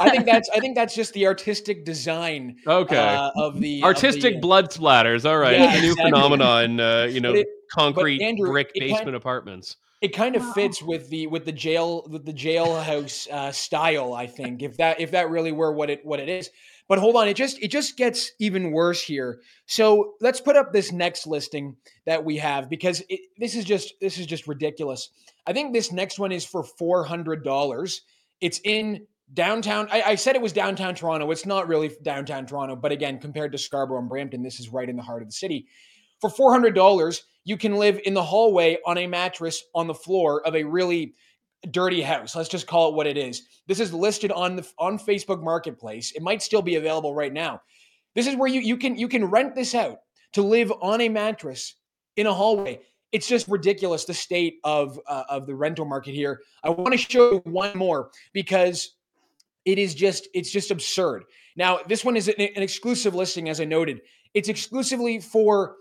I 0.00 0.10
think 0.10 0.26
that's 0.26 0.50
I 0.50 0.58
think 0.58 0.74
that's 0.74 0.94
just 0.94 1.12
the 1.12 1.26
artistic 1.26 1.84
design 1.84 2.56
Okay. 2.66 2.96
uh, 2.96 3.30
of 3.36 3.60
the 3.60 3.80
of 3.82 3.84
Artistic 3.84 4.34
the- 4.34 4.40
blood 4.40 4.70
splatters. 4.70 5.24
All 5.28 5.38
right. 5.38 5.52
Yeah, 5.52 5.76
a 5.76 5.80
new 5.80 5.90
exactly. 5.92 6.10
phenomenon, 6.10 6.80
uh, 6.80 7.04
you 7.04 7.20
know, 7.20 7.32
it- 7.34 7.46
concrete 7.70 8.22
Andrew, 8.22 8.50
brick 8.50 8.70
it 8.74 8.80
kind- 8.80 8.92
basement 8.92 9.16
apartments. 9.16 9.76
It 10.02 10.08
kind 10.14 10.36
of 10.36 10.42
Wow. 10.42 10.52
fits 10.52 10.82
with 10.82 11.08
the 11.08 11.26
with 11.26 11.46
the 11.46 11.52
jail 11.52 12.06
with 12.10 12.26
the 12.26 12.32
jailhouse 12.32 13.28
uh, 13.30 13.50
style. 13.50 14.12
I 14.12 14.26
think 14.26 14.62
if 14.62 14.76
that 14.76 15.00
if 15.00 15.12
that 15.12 15.30
really 15.30 15.52
were 15.52 15.72
what 15.72 15.88
it 15.90 16.04
what 16.04 16.20
it 16.20 16.28
is. 16.28 16.50
But 16.88 16.98
hold 16.98 17.16
on, 17.16 17.26
it 17.28 17.34
just 17.34 17.60
it 17.62 17.68
just 17.68 17.96
gets 17.96 18.30
even 18.38 18.72
worse 18.72 19.00
here. 19.02 19.40
So 19.64 20.12
let's 20.20 20.40
put 20.40 20.54
up 20.54 20.72
this 20.72 20.92
next 20.92 21.26
listing 21.26 21.76
that 22.04 22.24
we 22.24 22.36
have 22.36 22.68
because 22.68 23.02
it, 23.08 23.20
this 23.38 23.56
is 23.56 23.64
just 23.64 23.94
this 24.00 24.18
is 24.18 24.26
just 24.26 24.46
ridiculous. 24.46 25.08
I 25.46 25.52
think 25.54 25.72
this 25.72 25.90
next 25.90 26.18
one 26.18 26.30
is 26.30 26.44
for 26.44 26.62
four 26.62 27.02
hundred 27.02 27.42
dollars. 27.42 28.02
It's 28.40 28.60
in 28.64 29.06
downtown. 29.32 29.88
I, 29.90 30.02
I 30.02 30.14
said 30.16 30.36
it 30.36 30.42
was 30.42 30.52
downtown 30.52 30.94
Toronto. 30.94 31.30
It's 31.30 31.46
not 31.46 31.68
really 31.68 31.90
downtown 32.02 32.44
Toronto, 32.46 32.76
but 32.76 32.92
again, 32.92 33.18
compared 33.18 33.50
to 33.52 33.58
Scarborough 33.58 34.00
and 34.00 34.08
Brampton, 34.10 34.42
this 34.42 34.60
is 34.60 34.68
right 34.68 34.88
in 34.88 34.96
the 34.96 35.02
heart 35.02 35.22
of 35.22 35.28
the 35.28 35.32
city. 35.32 35.66
For 36.20 36.28
four 36.30 36.52
hundred 36.52 36.74
dollars, 36.74 37.24
you 37.46 37.56
can 37.56 37.76
live 37.76 38.00
in 38.04 38.12
the 38.12 38.22
hallway 38.22 38.76
on 38.84 38.98
a 38.98 39.06
mattress 39.06 39.62
on 39.72 39.86
the 39.86 39.94
floor 39.94 40.44
of 40.44 40.56
a 40.56 40.64
really 40.64 41.14
dirty 41.70 42.02
house. 42.02 42.34
Let's 42.34 42.48
just 42.48 42.66
call 42.66 42.88
it 42.88 42.96
what 42.96 43.06
it 43.06 43.16
is. 43.16 43.42
This 43.68 43.78
is 43.78 43.94
listed 43.94 44.32
on 44.32 44.56
the 44.56 44.68
on 44.78 44.98
Facebook 44.98 45.42
Marketplace. 45.42 46.10
It 46.10 46.22
might 46.22 46.42
still 46.42 46.60
be 46.60 46.74
available 46.74 47.14
right 47.14 47.32
now. 47.32 47.62
This 48.16 48.26
is 48.26 48.34
where 48.34 48.48
you 48.48 48.60
you 48.60 48.76
can 48.76 48.96
you 48.96 49.06
can 49.06 49.24
rent 49.24 49.54
this 49.54 49.76
out 49.76 49.98
to 50.32 50.42
live 50.42 50.72
on 50.82 51.00
a 51.00 51.08
mattress 51.08 51.76
in 52.16 52.26
a 52.26 52.34
hallway. 52.34 52.80
It's 53.12 53.28
just 53.28 53.46
ridiculous 53.46 54.04
the 54.04 54.12
state 54.12 54.58
of 54.64 54.98
uh, 55.06 55.22
of 55.28 55.46
the 55.46 55.54
rental 55.54 55.84
market 55.84 56.14
here. 56.14 56.42
I 56.64 56.70
want 56.70 56.92
to 56.92 56.98
show 56.98 57.34
you 57.34 57.42
one 57.44 57.78
more 57.78 58.10
because 58.32 58.96
it 59.64 59.78
is 59.78 59.94
just 59.94 60.26
it's 60.34 60.50
just 60.50 60.72
absurd. 60.72 61.22
Now, 61.54 61.78
this 61.86 62.04
one 62.04 62.16
is 62.16 62.26
an, 62.26 62.40
an 62.40 62.62
exclusive 62.64 63.14
listing 63.14 63.48
as 63.48 63.60
I 63.60 63.66
noted. 63.66 64.00
It's 64.34 64.48
exclusively 64.48 65.20
for 65.20 65.76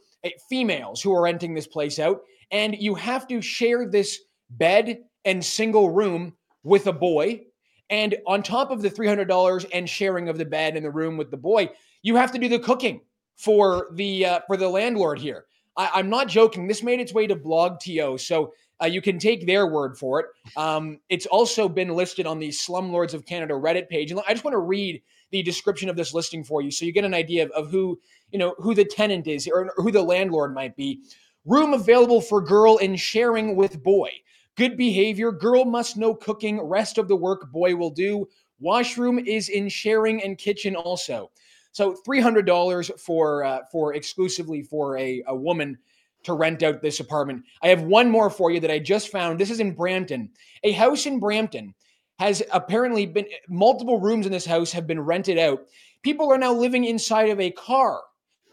females 0.50 1.02
who 1.02 1.14
are 1.14 1.24
renting 1.24 1.54
this 1.54 1.68
place 1.68 2.00
out 2.00 2.22
and 2.52 2.76
you 2.76 2.96
have 2.96 3.28
to 3.28 3.42
share 3.42 3.88
this 3.88 4.20
bed 4.50 5.00
and 5.26 5.44
single 5.44 5.90
room 5.90 6.34
with 6.64 6.88
a 6.88 6.94
boy. 6.94 7.42
And 7.90 8.16
on 8.26 8.44
top 8.44 8.72
of 8.72 8.82
the 8.82 8.90
$300 8.90 9.66
and 9.74 9.90
sharing 9.90 10.30
of 10.30 10.38
the 10.38 10.46
bed 10.46 10.76
and 10.76 10.86
the 10.86 10.92
room 10.92 11.18
with 11.18 11.32
the 11.32 11.38
boy, 11.38 11.70
you 12.02 12.16
have 12.16 12.32
to 12.32 12.40
do 12.40 12.48
the 12.48 12.60
cooking 12.60 13.02
for 13.38 13.88
the 13.94 14.26
uh, 14.26 14.40
for 14.48 14.58
the 14.58 14.70
landlord 14.70 15.20
here. 15.20 15.46
I, 15.78 15.92
I'm 15.94 16.10
not 16.10 16.28
joking. 16.28 16.68
This 16.68 16.84
made 16.84 17.00
its 17.00 17.14
way 17.14 17.28
to 17.28 17.36
BlogTO, 17.36 18.20
so 18.20 18.54
uh, 18.82 18.86
you 18.88 19.02
can 19.02 19.20
take 19.20 19.46
their 19.46 19.68
word 19.68 19.98
for 19.98 20.20
it. 20.20 20.26
Um, 20.58 21.00
it's 21.10 21.26
also 21.26 21.70
been 21.70 21.90
listed 21.90 22.28
on 22.28 22.40
the 22.40 22.50
Slumlords 22.50 23.14
of 23.14 23.26
Canada 23.26 23.54
Reddit 23.54 23.90
page, 23.90 24.12
and 24.12 24.20
I 24.28 24.34
just 24.34 24.44
want 24.44 24.54
to 24.54 24.60
read 24.60 25.02
the 25.32 25.44
description 25.44 25.90
of 25.90 25.96
this 25.96 26.14
listing 26.14 26.44
for 26.44 26.62
you, 26.62 26.72
so 26.72 26.86
you 26.86 26.92
get 26.92 27.06
an 27.06 27.14
idea 27.14 27.46
of, 27.46 27.52
of 27.52 27.72
who 27.72 28.00
you 28.32 28.40
know 28.40 28.56
who 28.58 28.74
the 28.74 28.86
tenant 28.86 29.28
is 29.28 29.48
or 29.48 29.72
who 29.78 29.92
the 29.92 30.02
landlord 30.02 30.54
might 30.54 30.76
be. 30.76 31.02
Room 31.46 31.74
available 31.74 32.22
for 32.22 32.42
girl 32.42 32.78
in 32.78 32.96
sharing 32.96 33.56
with 33.56 33.84
boy. 33.84 34.10
Good 34.56 34.78
behavior. 34.78 35.32
Girl 35.32 35.66
must 35.66 35.98
know 35.98 36.16
cooking. 36.16 36.62
Rest 36.62 36.98
of 36.98 37.08
the 37.08 37.16
work 37.16 37.52
boy 37.52 37.76
will 37.76 37.92
do. 37.92 38.28
Washroom 38.60 39.20
is 39.20 39.50
in 39.50 39.68
sharing 39.70 40.24
and 40.24 40.38
kitchen 40.38 40.76
also. 40.76 41.30
So 41.72 41.94
three 42.06 42.22
hundred 42.22 42.46
dollars 42.46 42.90
for 42.98 43.44
uh, 43.44 43.60
for 43.72 43.94
exclusively 43.94 44.62
for 44.64 44.98
a, 44.98 45.24
a 45.28 45.36
woman 45.36 45.78
to 46.26 46.34
rent 46.34 46.64
out 46.64 46.82
this 46.82 47.00
apartment. 47.00 47.44
I 47.62 47.70
have 47.70 47.84
one 47.84 48.10
more 48.10 48.30
for 48.30 48.52
you 48.52 48.60
that 48.60 48.72
I 48.72 48.80
just 48.80 49.10
found. 49.10 49.40
This 49.40 49.50
is 49.50 49.60
in 49.60 49.74
Brampton. 49.74 50.30
A 50.64 50.72
house 50.72 51.06
in 51.06 51.20
Brampton 51.20 51.74
has 52.20 52.44
apparently 52.52 53.06
been 53.06 53.26
multiple 53.50 54.00
rooms 54.00 54.26
in 54.26 54.32
this 54.32 54.46
house 54.46 54.72
have 54.72 54.88
been 54.88 55.00
rented 55.00 55.38
out. 55.38 55.66
People 56.02 56.32
are 56.32 56.38
now 56.38 56.54
living 56.54 56.86
inside 56.86 57.30
of 57.30 57.40
a 57.40 57.52
car 57.52 58.02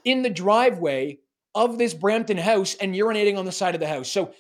in 0.05 0.23
the 0.23 0.31
driveway 0.31 1.19
of 1.55 1.79
this 1.79 1.95
Brampton 1.95 2.39
house 2.39 2.75
and 2.77 2.95
urinating 2.95 3.37
on 3.37 3.45
the 3.45 3.53
side 3.53 3.75
of 3.75 3.81
the 3.81 3.87
house. 3.87 4.11
So 4.11 4.33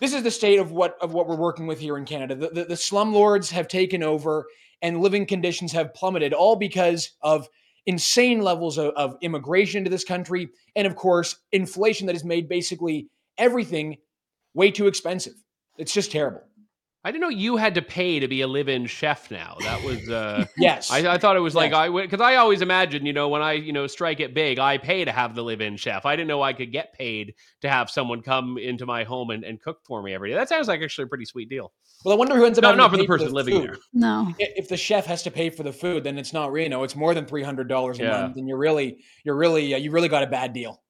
this 0.00 0.14
is 0.14 0.22
the 0.22 0.30
state 0.30 0.58
of 0.58 0.72
what 0.72 0.96
of 1.00 1.14
what 1.14 1.26
we're 1.26 1.36
working 1.36 1.66
with 1.66 1.78
here 1.78 1.96
in 1.96 2.04
Canada. 2.04 2.34
The, 2.34 2.48
the, 2.48 2.64
the 2.64 2.74
slumlords 2.74 3.50
have 3.50 3.68
taken 3.68 4.02
over 4.02 4.46
and 4.82 5.00
living 5.00 5.26
conditions 5.26 5.72
have 5.72 5.94
plummeted, 5.94 6.32
all 6.32 6.56
because 6.56 7.12
of 7.22 7.48
insane 7.86 8.40
levels 8.40 8.78
of, 8.78 8.92
of 8.96 9.16
immigration 9.22 9.84
to 9.84 9.90
this 9.90 10.04
country, 10.04 10.50
and 10.74 10.86
of 10.86 10.96
course, 10.96 11.36
inflation 11.52 12.06
that 12.06 12.14
has 12.14 12.24
made 12.24 12.48
basically 12.48 13.08
everything 13.38 13.96
way 14.54 14.70
too 14.70 14.86
expensive. 14.86 15.34
It's 15.78 15.92
just 15.92 16.12
terrible. 16.12 16.42
I 17.06 17.12
didn't 17.12 17.22
know 17.22 17.28
you 17.28 17.56
had 17.56 17.76
to 17.76 17.82
pay 17.82 18.18
to 18.18 18.26
be 18.26 18.40
a 18.40 18.48
live-in 18.48 18.86
chef 18.86 19.30
now. 19.30 19.56
That 19.60 19.84
was 19.84 20.10
uh 20.10 20.44
Yes. 20.58 20.90
I, 20.90 21.14
I 21.14 21.18
thought 21.18 21.36
it 21.36 21.40
was 21.40 21.54
like 21.54 21.72
I 21.72 21.88
because 21.88 22.20
I 22.20 22.34
always 22.34 22.62
imagine, 22.62 23.06
you 23.06 23.12
know, 23.12 23.28
when 23.28 23.42
I, 23.42 23.52
you 23.52 23.72
know, 23.72 23.86
strike 23.86 24.18
it 24.18 24.34
big, 24.34 24.58
I 24.58 24.76
pay 24.78 25.04
to 25.04 25.12
have 25.12 25.36
the 25.36 25.44
live-in 25.44 25.76
chef. 25.76 26.04
I 26.04 26.16
didn't 26.16 26.26
know 26.26 26.42
I 26.42 26.52
could 26.52 26.72
get 26.72 26.94
paid 26.94 27.34
to 27.60 27.68
have 27.68 27.90
someone 27.90 28.22
come 28.22 28.58
into 28.58 28.86
my 28.86 29.04
home 29.04 29.30
and, 29.30 29.44
and 29.44 29.60
cook 29.60 29.82
for 29.84 30.02
me 30.02 30.14
every 30.14 30.30
day. 30.30 30.34
That 30.34 30.48
sounds 30.48 30.66
like 30.66 30.82
actually 30.82 31.04
a 31.04 31.06
pretty 31.06 31.26
sweet 31.26 31.48
deal. 31.48 31.72
Well, 32.04 32.14
I 32.14 32.18
wonder 32.18 32.36
who 32.36 32.44
ends 32.44 32.58
up 32.58 32.62
No, 32.62 32.68
having 32.68 32.78
not 32.78 32.88
to 32.88 32.90
for 32.90 32.96
the 32.98 33.02
pay 33.02 33.06
person 33.06 33.32
living 33.32 33.54
food. 33.54 33.70
there. 33.70 33.76
No. 33.92 34.32
If 34.38 34.68
the 34.68 34.76
chef 34.76 35.06
has 35.06 35.22
to 35.24 35.30
pay 35.30 35.50
for 35.50 35.62
the 35.62 35.72
food, 35.72 36.04
then 36.04 36.18
it's 36.18 36.32
not, 36.32 36.52
you 36.54 36.68
know, 36.68 36.84
it's 36.84 36.94
more 36.96 37.14
than 37.14 37.26
three 37.26 37.42
hundred 37.42 37.68
dollars 37.68 37.98
a 37.98 38.02
Yeah. 38.02 38.22
month, 38.22 38.36
and 38.36 38.48
you're 38.48 38.58
really, 38.58 39.02
you're 39.24 39.36
really, 39.36 39.74
uh, 39.74 39.78
you 39.78 39.90
really 39.90 40.08
got 40.08 40.22
a 40.22 40.26
bad 40.26 40.52
deal. 40.52 40.82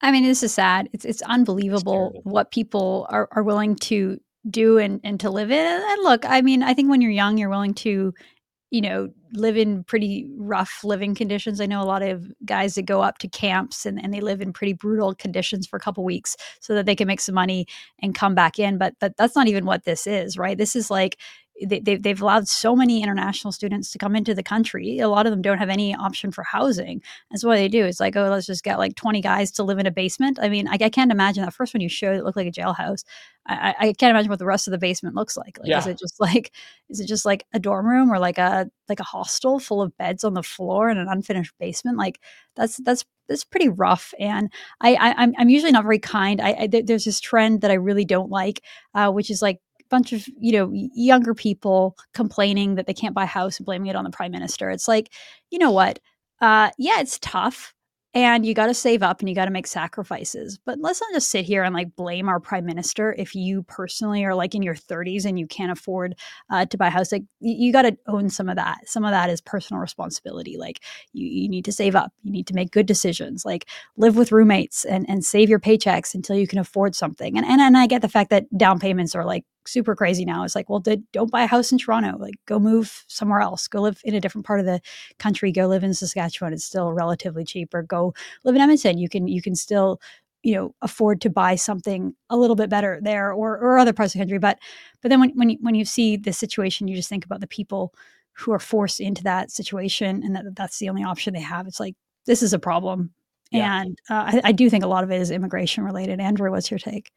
I 0.00 0.10
mean, 0.10 0.24
this 0.24 0.42
is 0.42 0.52
sad. 0.52 0.88
It's 0.92 1.04
it's 1.04 1.22
unbelievable 1.22 2.10
terrible. 2.12 2.22
what 2.30 2.50
people 2.50 3.06
are, 3.10 3.28
are 3.32 3.42
willing 3.42 3.76
to 3.76 4.18
do 4.50 4.78
and, 4.78 5.00
and 5.04 5.20
to 5.20 5.30
live 5.30 5.52
in. 5.52 5.64
And, 5.64 5.82
and 5.84 6.02
look, 6.02 6.24
I 6.26 6.40
mean, 6.42 6.62
I 6.64 6.74
think 6.74 6.90
when 6.90 7.00
you're 7.00 7.12
young, 7.12 7.38
you're 7.38 7.48
willing 7.48 7.74
to, 7.74 8.12
you 8.72 8.80
know, 8.80 9.10
live 9.34 9.58
in 9.58 9.84
pretty 9.84 10.26
rough 10.38 10.82
living 10.82 11.14
conditions. 11.14 11.60
I 11.60 11.66
know 11.66 11.82
a 11.82 11.84
lot 11.84 12.02
of 12.02 12.32
guys 12.46 12.74
that 12.74 12.86
go 12.86 13.02
up 13.02 13.18
to 13.18 13.28
camps 13.28 13.84
and, 13.84 14.02
and 14.02 14.14
they 14.14 14.20
live 14.22 14.40
in 14.40 14.50
pretty 14.54 14.72
brutal 14.72 15.14
conditions 15.14 15.66
for 15.66 15.76
a 15.76 15.80
couple 15.80 16.02
weeks 16.04 16.38
so 16.58 16.74
that 16.74 16.86
they 16.86 16.96
can 16.96 17.06
make 17.06 17.20
some 17.20 17.34
money 17.34 17.66
and 18.00 18.14
come 18.14 18.34
back 18.34 18.58
in. 18.58 18.78
But 18.78 18.94
but 18.98 19.14
that's 19.18 19.36
not 19.36 19.46
even 19.46 19.66
what 19.66 19.84
this 19.84 20.06
is, 20.06 20.38
right? 20.38 20.56
This 20.56 20.74
is 20.74 20.90
like 20.90 21.18
they, 21.66 21.80
they, 21.80 21.96
they've 21.96 22.20
allowed 22.20 22.48
so 22.48 22.74
many 22.76 23.02
international 23.02 23.52
students 23.52 23.90
to 23.90 23.98
come 23.98 24.14
into 24.16 24.34
the 24.34 24.42
country. 24.42 24.98
A 24.98 25.08
lot 25.08 25.26
of 25.26 25.30
them 25.32 25.42
don't 25.42 25.58
have 25.58 25.68
any 25.68 25.94
option 25.94 26.30
for 26.32 26.42
housing. 26.44 27.02
That's 27.30 27.44
what 27.44 27.56
they 27.56 27.68
do. 27.68 27.84
It's 27.84 28.00
like, 28.00 28.16
oh, 28.16 28.28
let's 28.28 28.46
just 28.46 28.64
get 28.64 28.78
like 28.78 28.94
20 28.96 29.20
guys 29.20 29.50
to 29.52 29.62
live 29.64 29.78
in 29.78 29.86
a 29.86 29.90
basement. 29.90 30.38
I 30.40 30.48
mean, 30.48 30.68
I, 30.68 30.78
I 30.80 30.88
can't 30.90 31.12
imagine 31.12 31.44
that 31.44 31.54
first 31.54 31.74
one 31.74 31.80
you 31.80 31.88
showed, 31.88 32.16
it 32.16 32.24
looked 32.24 32.36
like 32.36 32.46
a 32.46 32.50
jailhouse. 32.50 33.04
I, 33.46 33.74
I 33.78 33.92
can't 33.94 34.10
imagine 34.10 34.30
what 34.30 34.38
the 34.38 34.46
rest 34.46 34.68
of 34.68 34.72
the 34.72 34.78
basement 34.78 35.16
looks 35.16 35.36
like. 35.36 35.58
Like, 35.58 35.68
is 35.78 35.86
it 35.88 35.98
just 35.98 36.20
like, 36.20 36.52
is 36.88 37.00
it 37.00 37.06
just 37.08 37.24
like 37.24 37.44
a 37.52 37.58
dorm 37.58 37.86
room 37.86 38.12
or 38.12 38.18
like 38.18 38.38
a, 38.38 38.70
like 38.88 39.00
a 39.00 39.04
hostel 39.04 39.58
full 39.58 39.82
of 39.82 39.96
beds 39.96 40.22
on 40.24 40.34
the 40.34 40.42
floor 40.44 40.88
and 40.88 40.98
an 40.98 41.08
unfinished 41.08 41.54
basement? 41.58 41.98
Like 41.98 42.20
that's, 42.54 42.76
that's, 42.78 43.04
that's 43.28 43.44
pretty 43.44 43.68
rough. 43.68 44.12
And 44.18 44.52
I, 44.80 44.94
I 44.94 45.14
I'm, 45.16 45.32
I'm 45.38 45.48
usually 45.48 45.72
not 45.72 45.84
very 45.84 45.98
kind. 45.98 46.40
I, 46.40 46.52
I 46.52 46.66
there- 46.66 46.82
there's 46.82 47.04
this 47.04 47.20
trend 47.20 47.62
that 47.62 47.70
I 47.70 47.74
really 47.74 48.04
don't 48.04 48.30
like, 48.30 48.62
uh, 48.94 49.10
which 49.10 49.30
is 49.30 49.40
like, 49.42 49.60
bunch 49.92 50.12
of 50.14 50.26
you 50.40 50.52
know 50.52 50.70
younger 50.72 51.34
people 51.34 51.94
complaining 52.14 52.76
that 52.76 52.86
they 52.86 52.94
can't 52.94 53.14
buy 53.14 53.24
a 53.24 53.26
house 53.26 53.58
and 53.58 53.66
blaming 53.66 53.88
it 53.88 53.94
on 53.94 54.04
the 54.04 54.10
prime 54.10 54.32
minister 54.32 54.70
it's 54.70 54.88
like 54.88 55.12
you 55.50 55.58
know 55.58 55.70
what 55.70 55.98
uh 56.40 56.70
yeah 56.78 56.98
it's 56.98 57.18
tough 57.20 57.74
and 58.14 58.44
you 58.44 58.52
got 58.52 58.66
to 58.66 58.74
save 58.74 59.02
up 59.02 59.20
and 59.20 59.28
you 59.28 59.34
got 59.34 59.46
to 59.46 59.50
make 59.50 59.66
sacrifices. 59.66 60.58
But 60.66 60.78
let's 60.80 61.00
not 61.00 61.14
just 61.14 61.30
sit 61.30 61.46
here 61.46 61.62
and 61.62 61.74
like 61.74 61.96
blame 61.96 62.28
our 62.28 62.40
prime 62.40 62.66
minister 62.66 63.14
if 63.16 63.34
you 63.34 63.62
personally 63.62 64.24
are 64.24 64.34
like 64.34 64.54
in 64.54 64.62
your 64.62 64.74
30s 64.74 65.24
and 65.24 65.38
you 65.38 65.46
can't 65.46 65.72
afford 65.72 66.14
uh, 66.50 66.66
to 66.66 66.76
buy 66.76 66.88
a 66.88 66.90
house. 66.90 67.10
Like 67.10 67.24
you, 67.40 67.72
got 67.72 67.82
to 67.82 67.96
own 68.06 68.28
some 68.28 68.50
of 68.50 68.56
that. 68.56 68.86
Some 68.86 69.04
of 69.04 69.12
that 69.12 69.30
is 69.30 69.40
personal 69.40 69.80
responsibility. 69.80 70.58
Like 70.58 70.80
you, 71.14 71.26
you 71.26 71.48
need 71.48 71.64
to 71.64 71.72
save 71.72 71.96
up. 71.96 72.12
You 72.22 72.32
need 72.32 72.46
to 72.48 72.54
make 72.54 72.70
good 72.70 72.86
decisions. 72.86 73.46
Like 73.46 73.66
live 73.96 74.16
with 74.16 74.30
roommates 74.30 74.84
and 74.84 75.08
and 75.08 75.24
save 75.24 75.48
your 75.48 75.60
paychecks 75.60 76.14
until 76.14 76.36
you 76.36 76.46
can 76.46 76.58
afford 76.58 76.94
something. 76.94 77.38
And 77.38 77.46
and, 77.46 77.62
and 77.62 77.78
I 77.78 77.86
get 77.86 78.02
the 78.02 78.08
fact 78.10 78.28
that 78.28 78.46
down 78.58 78.78
payments 78.78 79.14
are 79.14 79.24
like 79.24 79.44
super 79.66 79.94
crazy 79.94 80.24
now. 80.24 80.44
It's 80.44 80.54
like, 80.54 80.68
well, 80.68 80.80
did, 80.80 81.04
don't 81.12 81.30
buy 81.30 81.42
a 81.42 81.46
house 81.46 81.72
in 81.72 81.78
Toronto. 81.78 82.16
Like, 82.18 82.34
go 82.46 82.58
move 82.58 83.04
somewhere 83.08 83.40
else. 83.40 83.68
Go 83.68 83.82
live 83.82 84.00
in 84.04 84.14
a 84.14 84.20
different 84.20 84.46
part 84.46 84.60
of 84.60 84.66
the 84.66 84.80
country. 85.18 85.52
Go 85.52 85.66
live 85.66 85.84
in 85.84 85.94
Saskatchewan. 85.94 86.52
It's 86.52 86.64
still 86.64 86.92
relatively 86.92 87.44
cheap. 87.44 87.74
Or 87.74 87.82
go 87.82 88.14
live 88.44 88.54
in 88.54 88.60
Edmonton. 88.60 88.98
You 88.98 89.08
can 89.08 89.28
you 89.28 89.42
can 89.42 89.54
still 89.54 90.00
you 90.42 90.54
know 90.54 90.74
afford 90.82 91.20
to 91.20 91.30
buy 91.30 91.54
something 91.54 92.14
a 92.30 92.36
little 92.36 92.56
bit 92.56 92.68
better 92.68 92.98
there 93.02 93.32
or 93.32 93.58
or 93.58 93.78
other 93.78 93.92
parts 93.92 94.14
of 94.14 94.18
the 94.18 94.24
country. 94.24 94.38
But 94.38 94.58
but 95.00 95.08
then 95.08 95.20
when 95.20 95.30
when 95.30 95.50
you, 95.50 95.58
when 95.60 95.74
you 95.74 95.84
see 95.84 96.16
the 96.16 96.32
situation, 96.32 96.88
you 96.88 96.96
just 96.96 97.08
think 97.08 97.24
about 97.24 97.40
the 97.40 97.46
people 97.46 97.94
who 98.34 98.52
are 98.52 98.58
forced 98.58 99.00
into 99.00 99.22
that 99.24 99.50
situation 99.50 100.22
and 100.24 100.34
that 100.34 100.56
that's 100.56 100.78
the 100.78 100.88
only 100.88 101.04
option 101.04 101.34
they 101.34 101.40
have. 101.40 101.66
It's 101.66 101.80
like 101.80 101.94
this 102.26 102.42
is 102.42 102.52
a 102.52 102.58
problem. 102.58 103.12
Yeah. 103.50 103.82
And 103.82 103.98
uh, 104.08 104.32
I, 104.34 104.40
I 104.44 104.52
do 104.52 104.70
think 104.70 104.82
a 104.82 104.88
lot 104.88 105.04
of 105.04 105.10
it 105.10 105.20
is 105.20 105.30
immigration 105.30 105.84
related. 105.84 106.20
Andrew, 106.20 106.50
what's 106.50 106.70
your 106.70 106.78
take? 106.78 107.10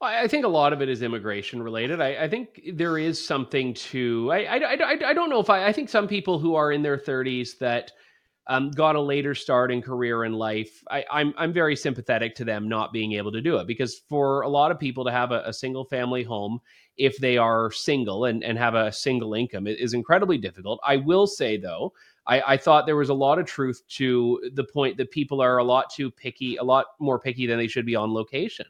I 0.00 0.28
think 0.28 0.44
a 0.44 0.48
lot 0.48 0.72
of 0.72 0.82
it 0.82 0.88
is 0.88 1.02
immigration 1.02 1.62
related. 1.62 2.00
I, 2.00 2.24
I 2.24 2.28
think 2.28 2.60
there 2.74 2.98
is 2.98 3.24
something 3.24 3.72
to. 3.74 4.30
I, 4.30 4.44
I, 4.44 4.56
I, 4.56 4.98
I, 5.06 5.12
don't 5.14 5.30
know 5.30 5.40
if 5.40 5.48
I. 5.48 5.66
I 5.66 5.72
think 5.72 5.88
some 5.88 6.06
people 6.06 6.38
who 6.38 6.54
are 6.54 6.70
in 6.70 6.82
their 6.82 6.98
30s 6.98 7.58
that 7.58 7.92
um, 8.46 8.70
got 8.70 8.94
a 8.94 9.00
later 9.00 9.34
start 9.34 9.72
in 9.72 9.80
career 9.80 10.24
in 10.24 10.34
life. 10.34 10.84
I, 10.90 11.04
I'm 11.10 11.34
I'm 11.36 11.52
very 11.52 11.74
sympathetic 11.76 12.34
to 12.36 12.44
them 12.44 12.68
not 12.68 12.92
being 12.92 13.14
able 13.14 13.32
to 13.32 13.40
do 13.40 13.56
it 13.56 13.66
because 13.66 13.98
for 14.08 14.42
a 14.42 14.48
lot 14.48 14.70
of 14.70 14.78
people 14.78 15.04
to 15.04 15.10
have 15.10 15.32
a, 15.32 15.42
a 15.46 15.52
single 15.52 15.84
family 15.84 16.22
home, 16.22 16.60
if 16.96 17.16
they 17.18 17.38
are 17.38 17.70
single 17.70 18.26
and, 18.26 18.44
and 18.44 18.58
have 18.58 18.74
a 18.74 18.92
single 18.92 19.32
income, 19.32 19.66
is 19.66 19.94
incredibly 19.94 20.38
difficult. 20.38 20.78
I 20.84 20.96
will 20.98 21.26
say 21.26 21.56
though, 21.56 21.92
I, 22.26 22.42
I 22.46 22.56
thought 22.56 22.86
there 22.86 22.96
was 22.96 23.08
a 23.08 23.14
lot 23.14 23.38
of 23.38 23.46
truth 23.46 23.82
to 23.88 24.50
the 24.54 24.64
point 24.64 24.96
that 24.98 25.10
people 25.10 25.40
are 25.40 25.56
a 25.56 25.64
lot 25.64 25.90
too 25.90 26.10
picky, 26.10 26.56
a 26.56 26.64
lot 26.64 26.86
more 26.98 27.18
picky 27.18 27.46
than 27.46 27.58
they 27.58 27.68
should 27.68 27.86
be 27.86 27.96
on 27.96 28.12
location. 28.12 28.66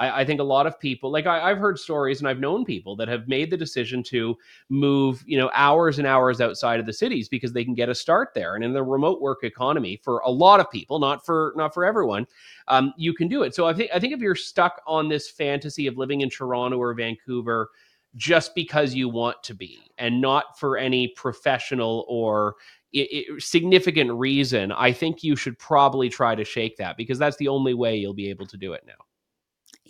I, 0.00 0.22
I 0.22 0.24
think 0.24 0.40
a 0.40 0.44
lot 0.44 0.66
of 0.66 0.80
people, 0.80 1.12
like 1.12 1.26
I, 1.26 1.48
have 1.50 1.58
heard 1.58 1.78
stories 1.78 2.18
and 2.18 2.28
I've 2.28 2.40
known 2.40 2.64
people 2.64 2.96
that 2.96 3.08
have 3.08 3.28
made 3.28 3.50
the 3.50 3.56
decision 3.56 4.02
to 4.04 4.36
move, 4.70 5.22
you 5.26 5.38
know, 5.38 5.50
hours 5.54 5.98
and 5.98 6.06
hours 6.06 6.40
outside 6.40 6.80
of 6.80 6.86
the 6.86 6.92
cities 6.92 7.28
because 7.28 7.52
they 7.52 7.64
can 7.64 7.74
get 7.74 7.90
a 7.90 7.94
start 7.94 8.30
there. 8.34 8.54
And 8.54 8.64
in 8.64 8.72
the 8.72 8.82
remote 8.82 9.20
work 9.20 9.44
economy, 9.44 10.00
for 10.02 10.20
a 10.20 10.30
lot 10.30 10.58
of 10.58 10.70
people, 10.70 10.98
not 10.98 11.24
for 11.24 11.52
not 11.56 11.74
for 11.74 11.84
everyone, 11.84 12.26
um, 12.68 12.94
you 12.96 13.12
can 13.12 13.28
do 13.28 13.42
it. 13.42 13.54
So 13.54 13.66
I 13.66 13.74
think 13.74 13.90
I 13.94 14.00
think 14.00 14.14
if 14.14 14.20
you're 14.20 14.34
stuck 14.34 14.80
on 14.86 15.08
this 15.08 15.30
fantasy 15.30 15.86
of 15.86 15.98
living 15.98 16.22
in 16.22 16.30
Toronto 16.30 16.78
or 16.78 16.94
Vancouver 16.94 17.68
just 18.16 18.54
because 18.56 18.92
you 18.92 19.08
want 19.08 19.40
to 19.44 19.54
be 19.54 19.78
and 19.98 20.20
not 20.20 20.58
for 20.58 20.76
any 20.76 21.08
professional 21.08 22.04
or 22.08 22.56
it, 22.92 23.08
it, 23.12 23.42
significant 23.42 24.10
reason, 24.12 24.72
I 24.72 24.92
think 24.92 25.22
you 25.22 25.36
should 25.36 25.56
probably 25.60 26.08
try 26.08 26.34
to 26.34 26.44
shake 26.44 26.76
that 26.78 26.96
because 26.96 27.20
that's 27.20 27.36
the 27.36 27.46
only 27.46 27.72
way 27.72 27.96
you'll 27.96 28.14
be 28.14 28.28
able 28.30 28.46
to 28.46 28.56
do 28.56 28.72
it 28.72 28.82
now. 28.84 28.94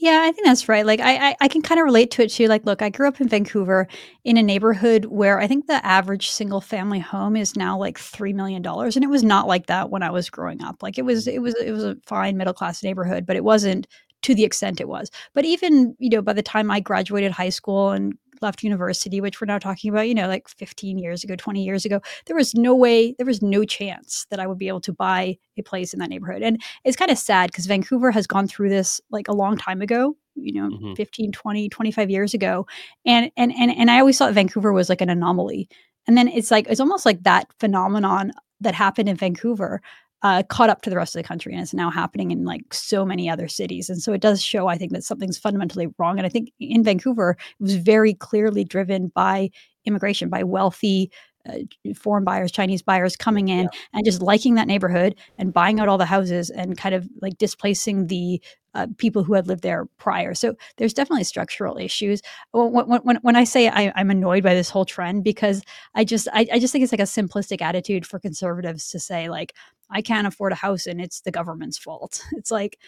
Yeah, 0.02 0.22
I 0.24 0.32
think 0.32 0.46
that's 0.46 0.66
right. 0.66 0.86
Like 0.86 1.00
I, 1.00 1.30
I, 1.30 1.36
I 1.42 1.48
can 1.48 1.60
kind 1.60 1.78
of 1.78 1.84
relate 1.84 2.10
to 2.12 2.22
it 2.22 2.30
too. 2.30 2.46
Like, 2.46 2.64
look, 2.64 2.80
I 2.80 2.88
grew 2.88 3.06
up 3.06 3.20
in 3.20 3.28
Vancouver 3.28 3.86
in 4.24 4.38
a 4.38 4.42
neighborhood 4.42 5.04
where 5.06 5.38
I 5.38 5.46
think 5.46 5.66
the 5.66 5.84
average 5.84 6.30
single 6.30 6.62
family 6.62 7.00
home 7.00 7.36
is 7.36 7.54
now 7.54 7.76
like 7.78 7.98
three 7.98 8.32
million 8.32 8.62
dollars, 8.62 8.96
and 8.96 9.04
it 9.04 9.08
was 9.08 9.22
not 9.22 9.46
like 9.46 9.66
that 9.66 9.90
when 9.90 10.02
I 10.02 10.10
was 10.10 10.30
growing 10.30 10.62
up. 10.62 10.82
Like 10.82 10.96
it 10.96 11.02
was, 11.04 11.26
it 11.28 11.42
was, 11.42 11.54
it 11.56 11.72
was 11.72 11.84
a 11.84 11.96
fine 12.06 12.38
middle 12.38 12.54
class 12.54 12.82
neighborhood, 12.82 13.26
but 13.26 13.36
it 13.36 13.44
wasn't 13.44 13.86
to 14.22 14.34
the 14.34 14.44
extent 14.44 14.80
it 14.80 14.88
was. 14.88 15.10
But 15.34 15.44
even 15.44 15.94
you 15.98 16.08
know, 16.08 16.22
by 16.22 16.32
the 16.32 16.42
time 16.42 16.70
I 16.70 16.80
graduated 16.80 17.32
high 17.32 17.50
school 17.50 17.90
and 17.90 18.14
left 18.40 18.62
university, 18.62 19.20
which 19.20 19.40
we're 19.40 19.46
now 19.46 19.58
talking 19.58 19.90
about, 19.90 20.08
you 20.08 20.14
know, 20.14 20.28
like 20.28 20.48
15 20.48 20.98
years 20.98 21.24
ago, 21.24 21.36
20 21.36 21.62
years 21.62 21.84
ago, 21.84 22.00
there 22.26 22.36
was 22.36 22.54
no 22.54 22.74
way, 22.74 23.14
there 23.18 23.26
was 23.26 23.42
no 23.42 23.64
chance 23.64 24.26
that 24.30 24.40
I 24.40 24.46
would 24.46 24.58
be 24.58 24.68
able 24.68 24.80
to 24.82 24.92
buy 24.92 25.36
a 25.56 25.62
place 25.62 25.92
in 25.92 26.00
that 26.00 26.10
neighborhood. 26.10 26.42
And 26.42 26.60
it's 26.84 26.96
kind 26.96 27.10
of 27.10 27.18
sad 27.18 27.50
because 27.50 27.66
Vancouver 27.66 28.10
has 28.10 28.26
gone 28.26 28.48
through 28.48 28.70
this 28.70 29.00
like 29.10 29.28
a 29.28 29.34
long 29.34 29.56
time 29.56 29.82
ago 29.82 30.16
you 30.36 30.52
know 30.52 30.70
mm-hmm. 30.70 30.94
15 30.94 31.32
20 31.32 31.68
25 31.68 32.10
years 32.10 32.34
ago 32.34 32.66
and 33.04 33.30
and 33.36 33.52
and 33.58 33.70
and 33.76 33.90
i 33.90 33.98
always 33.98 34.16
thought 34.16 34.32
vancouver 34.32 34.72
was 34.72 34.88
like 34.88 35.00
an 35.00 35.10
anomaly 35.10 35.68
and 36.06 36.16
then 36.16 36.28
it's 36.28 36.50
like 36.50 36.66
it's 36.68 36.80
almost 36.80 37.04
like 37.04 37.22
that 37.24 37.52
phenomenon 37.58 38.32
that 38.60 38.74
happened 38.74 39.08
in 39.08 39.16
vancouver 39.16 39.82
uh, 40.22 40.42
caught 40.48 40.70
up 40.70 40.82
to 40.82 40.90
the 40.90 40.96
rest 40.96 41.14
of 41.14 41.22
the 41.22 41.26
country 41.26 41.52
and 41.52 41.62
it's 41.62 41.74
now 41.74 41.90
happening 41.90 42.30
in 42.30 42.44
like 42.44 42.72
so 42.74 43.04
many 43.04 43.28
other 43.28 43.48
cities. 43.48 43.88
And 43.88 44.02
so 44.02 44.12
it 44.12 44.20
does 44.20 44.42
show 44.42 44.66
i 44.68 44.76
think 44.76 44.92
that 44.92 45.04
something's 45.04 45.38
fundamentally 45.38 45.88
wrong. 45.98 46.18
And 46.18 46.26
i 46.26 46.28
think 46.28 46.52
in 46.60 46.84
vancouver 46.84 47.36
it 47.58 47.62
was 47.62 47.76
very 47.76 48.14
clearly 48.14 48.64
driven 48.64 49.08
by 49.08 49.50
immigration 49.86 50.28
by 50.28 50.42
wealthy 50.42 51.10
uh, 51.48 51.58
foreign 51.94 52.24
buyers 52.24 52.52
chinese 52.52 52.82
buyers 52.82 53.16
coming 53.16 53.48
in 53.48 53.64
yeah. 53.64 53.80
and 53.94 54.04
just 54.04 54.22
liking 54.22 54.54
that 54.54 54.66
neighborhood 54.66 55.14
and 55.38 55.52
buying 55.52 55.80
out 55.80 55.88
all 55.88 55.98
the 55.98 56.04
houses 56.04 56.50
and 56.50 56.76
kind 56.76 56.94
of 56.94 57.08
like 57.20 57.36
displacing 57.38 58.06
the 58.08 58.40
uh, 58.74 58.86
people 58.98 59.24
who 59.24 59.34
had 59.34 59.48
lived 59.48 59.62
there 59.62 59.86
prior. 59.98 60.34
So 60.34 60.54
there's 60.76 60.94
definitely 60.94 61.24
structural 61.24 61.76
issues. 61.76 62.22
When, 62.52 62.72
when, 63.02 63.16
when 63.16 63.36
I 63.36 63.44
say 63.44 63.68
I, 63.68 63.92
am 64.00 64.10
annoyed 64.10 64.42
by 64.42 64.54
this 64.54 64.70
whole 64.70 64.84
trend, 64.84 65.24
because 65.24 65.62
I 65.94 66.04
just 66.04 66.28
I, 66.32 66.46
I 66.52 66.58
just 66.58 66.72
think 66.72 66.82
it's 66.82 66.92
like 66.92 67.00
a 67.00 67.04
simplistic 67.04 67.62
attitude 67.62 68.06
for 68.06 68.18
conservatives 68.18 68.88
to 68.88 69.00
say 69.00 69.28
like 69.28 69.54
I 69.90 70.02
can't 70.02 70.26
afford 70.26 70.52
a 70.52 70.56
house 70.56 70.86
and 70.86 71.00
it's 71.00 71.20
the 71.22 71.32
government's 71.32 71.78
fault. 71.78 72.22
It's 72.32 72.50
like 72.50 72.78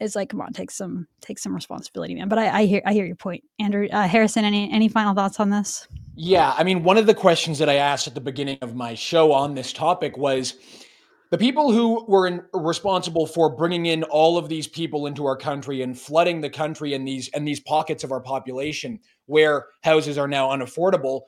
it's 0.00 0.16
like 0.16 0.30
come 0.30 0.40
on, 0.40 0.52
take 0.52 0.70
some 0.70 1.06
take 1.20 1.38
some 1.38 1.54
responsibility, 1.54 2.14
man. 2.14 2.28
But 2.28 2.38
I, 2.38 2.60
I 2.60 2.64
hear 2.66 2.82
I 2.84 2.92
hear 2.92 3.06
your 3.06 3.16
point, 3.16 3.44
Andrew 3.58 3.88
uh, 3.88 4.06
Harrison. 4.08 4.44
Any 4.44 4.70
any 4.72 4.88
final 4.88 5.14
thoughts 5.14 5.40
on 5.40 5.50
this? 5.50 5.86
Yeah, 6.16 6.54
I 6.56 6.64
mean, 6.64 6.82
one 6.82 6.98
of 6.98 7.06
the 7.06 7.14
questions 7.14 7.58
that 7.58 7.68
I 7.68 7.74
asked 7.74 8.06
at 8.06 8.14
the 8.14 8.20
beginning 8.20 8.58
of 8.62 8.74
my 8.74 8.94
show 8.94 9.32
on 9.32 9.54
this 9.54 9.72
topic 9.72 10.16
was 10.16 10.54
the 11.30 11.38
people 11.38 11.72
who 11.72 12.04
were 12.06 12.26
in, 12.26 12.42
responsible 12.52 13.26
for 13.26 13.54
bringing 13.54 13.86
in 13.86 14.04
all 14.04 14.38
of 14.38 14.48
these 14.48 14.68
people 14.68 15.06
into 15.06 15.26
our 15.26 15.36
country 15.36 15.82
and 15.82 15.98
flooding 15.98 16.40
the 16.40 16.50
country 16.50 16.94
and 16.94 17.06
these 17.06 17.28
and 17.30 17.46
these 17.46 17.60
pockets 17.60 18.04
of 18.04 18.12
our 18.12 18.20
population 18.20 19.00
where 19.26 19.66
houses 19.82 20.18
are 20.18 20.28
now 20.28 20.50
unaffordable 20.50 21.22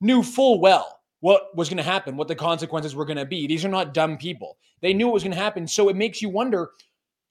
knew 0.00 0.22
full 0.22 0.60
well 0.60 1.00
what 1.20 1.54
was 1.54 1.68
going 1.68 1.76
to 1.76 1.82
happen, 1.82 2.16
what 2.16 2.28
the 2.28 2.34
consequences 2.34 2.94
were 2.94 3.04
going 3.04 3.18
to 3.18 3.26
be. 3.26 3.46
These 3.46 3.64
are 3.64 3.68
not 3.68 3.92
dumb 3.92 4.16
people. 4.16 4.56
They 4.80 4.94
knew 4.94 5.08
it 5.08 5.12
was 5.12 5.22
going 5.22 5.34
to 5.34 5.38
happen. 5.38 5.66
So 5.66 5.90
it 5.90 5.96
makes 5.96 6.22
you 6.22 6.30
wonder 6.30 6.70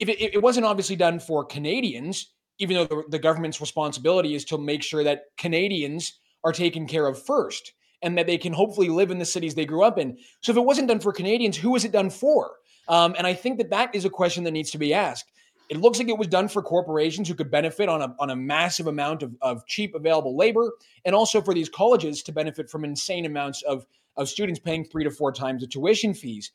if 0.00 0.08
it, 0.08 0.34
it 0.34 0.42
wasn't 0.42 0.66
obviously 0.66 0.96
done 0.96 1.20
for 1.20 1.44
Canadians, 1.44 2.32
even 2.58 2.76
though 2.76 2.84
the, 2.86 3.04
the 3.10 3.18
government's 3.18 3.60
responsibility 3.60 4.34
is 4.34 4.44
to 4.46 4.58
make 4.58 4.82
sure 4.82 5.04
that 5.04 5.24
Canadians 5.36 6.18
are 6.42 6.52
taken 6.52 6.86
care 6.86 7.06
of 7.06 7.22
first 7.22 7.74
and 8.02 8.16
that 8.16 8.26
they 8.26 8.38
can 8.38 8.52
hopefully 8.52 8.88
live 8.88 9.10
in 9.10 9.18
the 9.18 9.24
cities 9.24 9.54
they 9.54 9.66
grew 9.66 9.84
up 9.84 9.98
in. 9.98 10.16
So 10.40 10.52
if 10.52 10.56
it 10.56 10.64
wasn't 10.64 10.88
done 10.88 11.00
for 11.00 11.12
Canadians, 11.12 11.56
who 11.56 11.70
was 11.70 11.84
it 11.84 11.92
done 11.92 12.08
for? 12.08 12.52
Um, 12.88 13.14
and 13.18 13.26
I 13.26 13.34
think 13.34 13.58
that 13.58 13.70
that 13.70 13.94
is 13.94 14.06
a 14.06 14.10
question 14.10 14.42
that 14.44 14.52
needs 14.52 14.70
to 14.70 14.78
be 14.78 14.94
asked. 14.94 15.30
It 15.68 15.76
looks 15.76 15.98
like 15.98 16.08
it 16.08 16.18
was 16.18 16.26
done 16.26 16.48
for 16.48 16.62
corporations 16.62 17.28
who 17.28 17.34
could 17.34 17.50
benefit 17.50 17.88
on 17.88 18.02
a, 18.02 18.16
on 18.18 18.30
a 18.30 18.36
massive 18.36 18.88
amount 18.88 19.22
of, 19.22 19.36
of 19.40 19.66
cheap 19.66 19.94
available 19.94 20.36
labor, 20.36 20.72
and 21.04 21.14
also 21.14 21.40
for 21.40 21.54
these 21.54 21.68
colleges 21.68 22.22
to 22.24 22.32
benefit 22.32 22.68
from 22.68 22.84
insane 22.84 23.26
amounts 23.26 23.62
of, 23.62 23.86
of 24.16 24.28
students 24.28 24.58
paying 24.58 24.84
three 24.84 25.04
to 25.04 25.10
four 25.10 25.30
times 25.30 25.60
the 25.60 25.68
tuition 25.68 26.14
fees. 26.14 26.50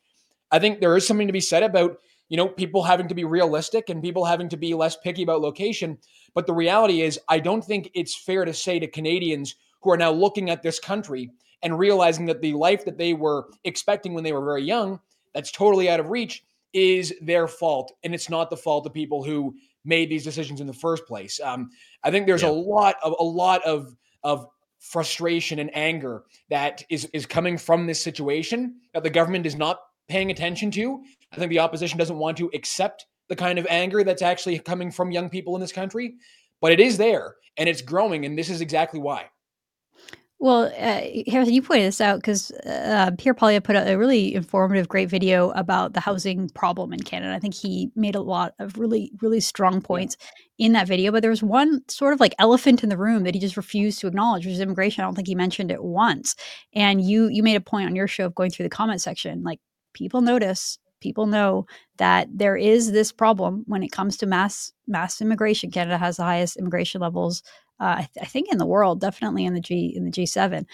I 0.52 0.60
think 0.60 0.80
there 0.80 0.98
is 0.98 1.08
something 1.08 1.28
to 1.28 1.34
be 1.34 1.40
said 1.40 1.64
about 1.64 2.00
you 2.30 2.38
know 2.38 2.48
people 2.48 2.84
having 2.84 3.08
to 3.08 3.16
be 3.16 3.24
realistic 3.24 3.90
and 3.90 4.02
people 4.02 4.26
having 4.26 4.50
to 4.50 4.58
be 4.58 4.74
less 4.74 4.98
picky 4.98 5.24
about 5.24 5.42
location. 5.42 5.98
But 6.34 6.48
the 6.48 6.54
reality 6.54 7.02
is, 7.02 7.20
I 7.30 7.40
don't 7.40 7.64
think 7.64 7.90
it's 7.94 8.16
fair 8.16 8.46
to 8.46 8.54
say 8.54 8.80
to 8.80 8.88
Canadians 8.88 9.56
who 9.82 9.92
are 9.92 9.98
now 9.98 10.12
looking 10.12 10.50
at 10.50 10.64
this 10.64 10.80
country 10.80 11.30
and 11.62 11.80
realizing 11.80 12.26
that 12.26 12.42
the 12.42 12.54
life 12.54 12.86
that 12.86 12.98
they 12.98 13.14
were 13.14 13.48
expecting 13.64 14.14
when 14.14 14.24
they 14.24 14.34
were 14.34 14.44
very 14.44 14.64
young, 14.64 15.00
that's 15.34 15.52
totally 15.52 15.90
out 15.90 16.00
of 16.00 16.10
reach, 16.10 16.44
is 16.74 17.14
their 17.22 17.48
fault. 17.48 17.94
And 18.04 18.14
it's 18.14 18.30
not 18.30 18.50
the 18.50 18.58
fault 18.58 18.86
of 18.86 18.94
people 18.94 19.24
who 19.24 19.56
made 19.86 20.10
these 20.10 20.24
decisions 20.24 20.60
in 20.60 20.68
the 20.68 20.74
first 20.74 21.06
place. 21.06 21.40
Um, 21.44 21.70
I 22.04 22.12
think 22.12 22.28
there's 22.28 22.42
yeah. 22.42 22.50
a 22.50 22.52
lot 22.52 22.96
of 23.04 23.16
a 23.20 23.24
lot 23.24 23.64
of 23.64 23.96
of 24.24 24.48
frustration 24.80 25.60
and 25.60 25.76
anger 25.76 26.24
that 26.50 26.84
is 26.90 27.06
is 27.14 27.26
coming 27.26 27.58
from 27.58 27.88
this 27.88 28.04
situation 28.04 28.76
that 28.94 29.04
the 29.04 29.10
government 29.10 29.46
is 29.46 29.56
not 29.56 29.80
paying 30.08 30.32
attention 30.32 30.72
to. 30.72 31.04
I 31.32 31.38
think 31.38 31.50
the 31.50 31.60
opposition 31.60 31.98
doesn't 31.98 32.18
want 32.18 32.38
to 32.38 32.50
accept 32.54 33.06
the 33.30 33.36
kind 33.36 33.58
of 33.58 33.68
anger 33.70 34.04
that's 34.04 34.22
actually 34.22 34.60
coming 34.60 34.92
from 34.92 35.12
young 35.12 35.30
people 35.30 35.56
in 35.56 35.62
this 35.62 35.72
country, 35.72 36.16
but 36.62 36.72
it 36.72 36.80
is 36.80 36.98
there 36.98 37.36
and 37.58 37.68
it's 37.68 37.82
growing 37.82 38.26
and 38.26 38.38
this 38.38 38.50
is 38.50 38.62
exactly 38.62 39.00
why. 39.00 39.30
Well, 40.38 40.66
uh, 40.66 41.02
Harrison, 41.32 41.54
you 41.54 41.62
pointed 41.62 41.88
this 41.88 42.02
out 42.02 42.18
because 42.18 42.52
uh, 42.52 43.12
Pierre 43.18 43.34
Poilievre 43.34 43.64
put 43.64 43.78
out 43.78 43.88
a 43.88 43.98
really 43.98 44.36
informative, 44.36 44.90
great 44.90 45.10
video 45.10 45.52
about 45.52 45.94
the 45.94 46.02
housing 46.02 46.50
problem 46.50 46.92
in 46.92 47.00
Canada. 47.00 47.34
I 47.34 47.40
think 47.40 47.54
he 47.54 47.90
made 47.96 48.16
a 48.16 48.22
lot 48.22 48.54
of 48.60 48.78
really, 48.78 49.12
really 49.22 49.40
strong 49.40 49.82
points 49.82 50.18
in 50.58 50.74
that 50.74 50.88
video. 50.88 51.12
But 51.12 51.22
there 51.22 51.32
was 51.32 51.42
one 51.42 51.88
sort 51.88 52.14
of 52.14 52.20
like 52.20 52.36
elephant 52.38 52.84
in 52.84 52.90
the 52.90 52.98
room 52.98 53.24
that 53.24 53.34
he 53.34 53.40
just 53.40 53.56
refused 53.56 54.00
to 54.02 54.08
acknowledge, 54.08 54.46
which 54.46 54.54
is 54.54 54.60
immigration. 54.60 55.02
I 55.02 55.08
don't 55.08 55.16
think 55.16 55.28
he 55.28 55.36
mentioned 55.36 55.72
it 55.72 55.84
once. 55.84 56.36
And 56.74 57.02
you, 57.02 57.30
you 57.30 57.42
made 57.42 57.56
a 57.56 57.62
point 57.62 57.88
on 57.88 57.96
your 57.96 58.08
show 58.08 58.26
of 58.26 58.36
going 58.36 58.52
through 58.52 58.66
the 58.66 58.70
comment 58.70 59.02
section, 59.02 59.42
like 59.42 59.62
people 59.94 60.22
notice 60.22 60.78
people 61.02 61.26
know 61.26 61.66
that 61.98 62.28
there 62.32 62.58
is 62.58 62.92
this 62.92 63.12
problem 63.12 63.64
when 63.68 63.84
it 63.84 63.92
comes 63.92 64.18
to 64.18 64.26
mass 64.26 64.72
mass 64.88 65.22
immigration. 65.22 65.72
Canada 65.72 65.98
has 65.98 66.18
the 66.18 66.24
highest 66.24 66.58
immigration 66.58 67.02
levels, 67.02 67.44
uh, 67.80 67.96
I, 67.98 68.10
th- 68.14 68.24
I 68.24 68.26
think, 68.26 68.52
in 68.52 68.58
the 68.58 68.66
world, 68.66 69.02
definitely 69.02 69.46
in 69.46 69.54
the 69.54 69.62
G 69.62 69.94
in 69.96 70.06
the 70.06 70.12
G7, 70.12 70.66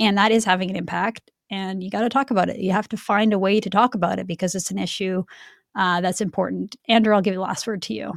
and 0.00 0.18
that 0.18 0.32
is 0.32 0.44
having 0.44 0.70
an 0.70 0.76
impact. 0.76 1.30
And 1.50 1.82
you 1.82 1.90
got 1.90 2.00
to 2.00 2.08
talk 2.08 2.30
about 2.30 2.48
it. 2.48 2.58
You 2.58 2.72
have 2.72 2.88
to 2.88 2.96
find 2.96 3.32
a 3.32 3.38
way 3.38 3.60
to 3.60 3.68
talk 3.68 3.94
about 3.94 4.18
it 4.18 4.26
because 4.26 4.54
it's 4.54 4.70
an 4.70 4.78
issue 4.78 5.22
uh, 5.74 6.00
that's 6.00 6.20
important. 6.20 6.76
Andrew, 6.88 7.14
I'll 7.14 7.22
give 7.22 7.34
the 7.34 7.40
last 7.40 7.66
word 7.66 7.82
to 7.82 7.94
you. 7.94 8.12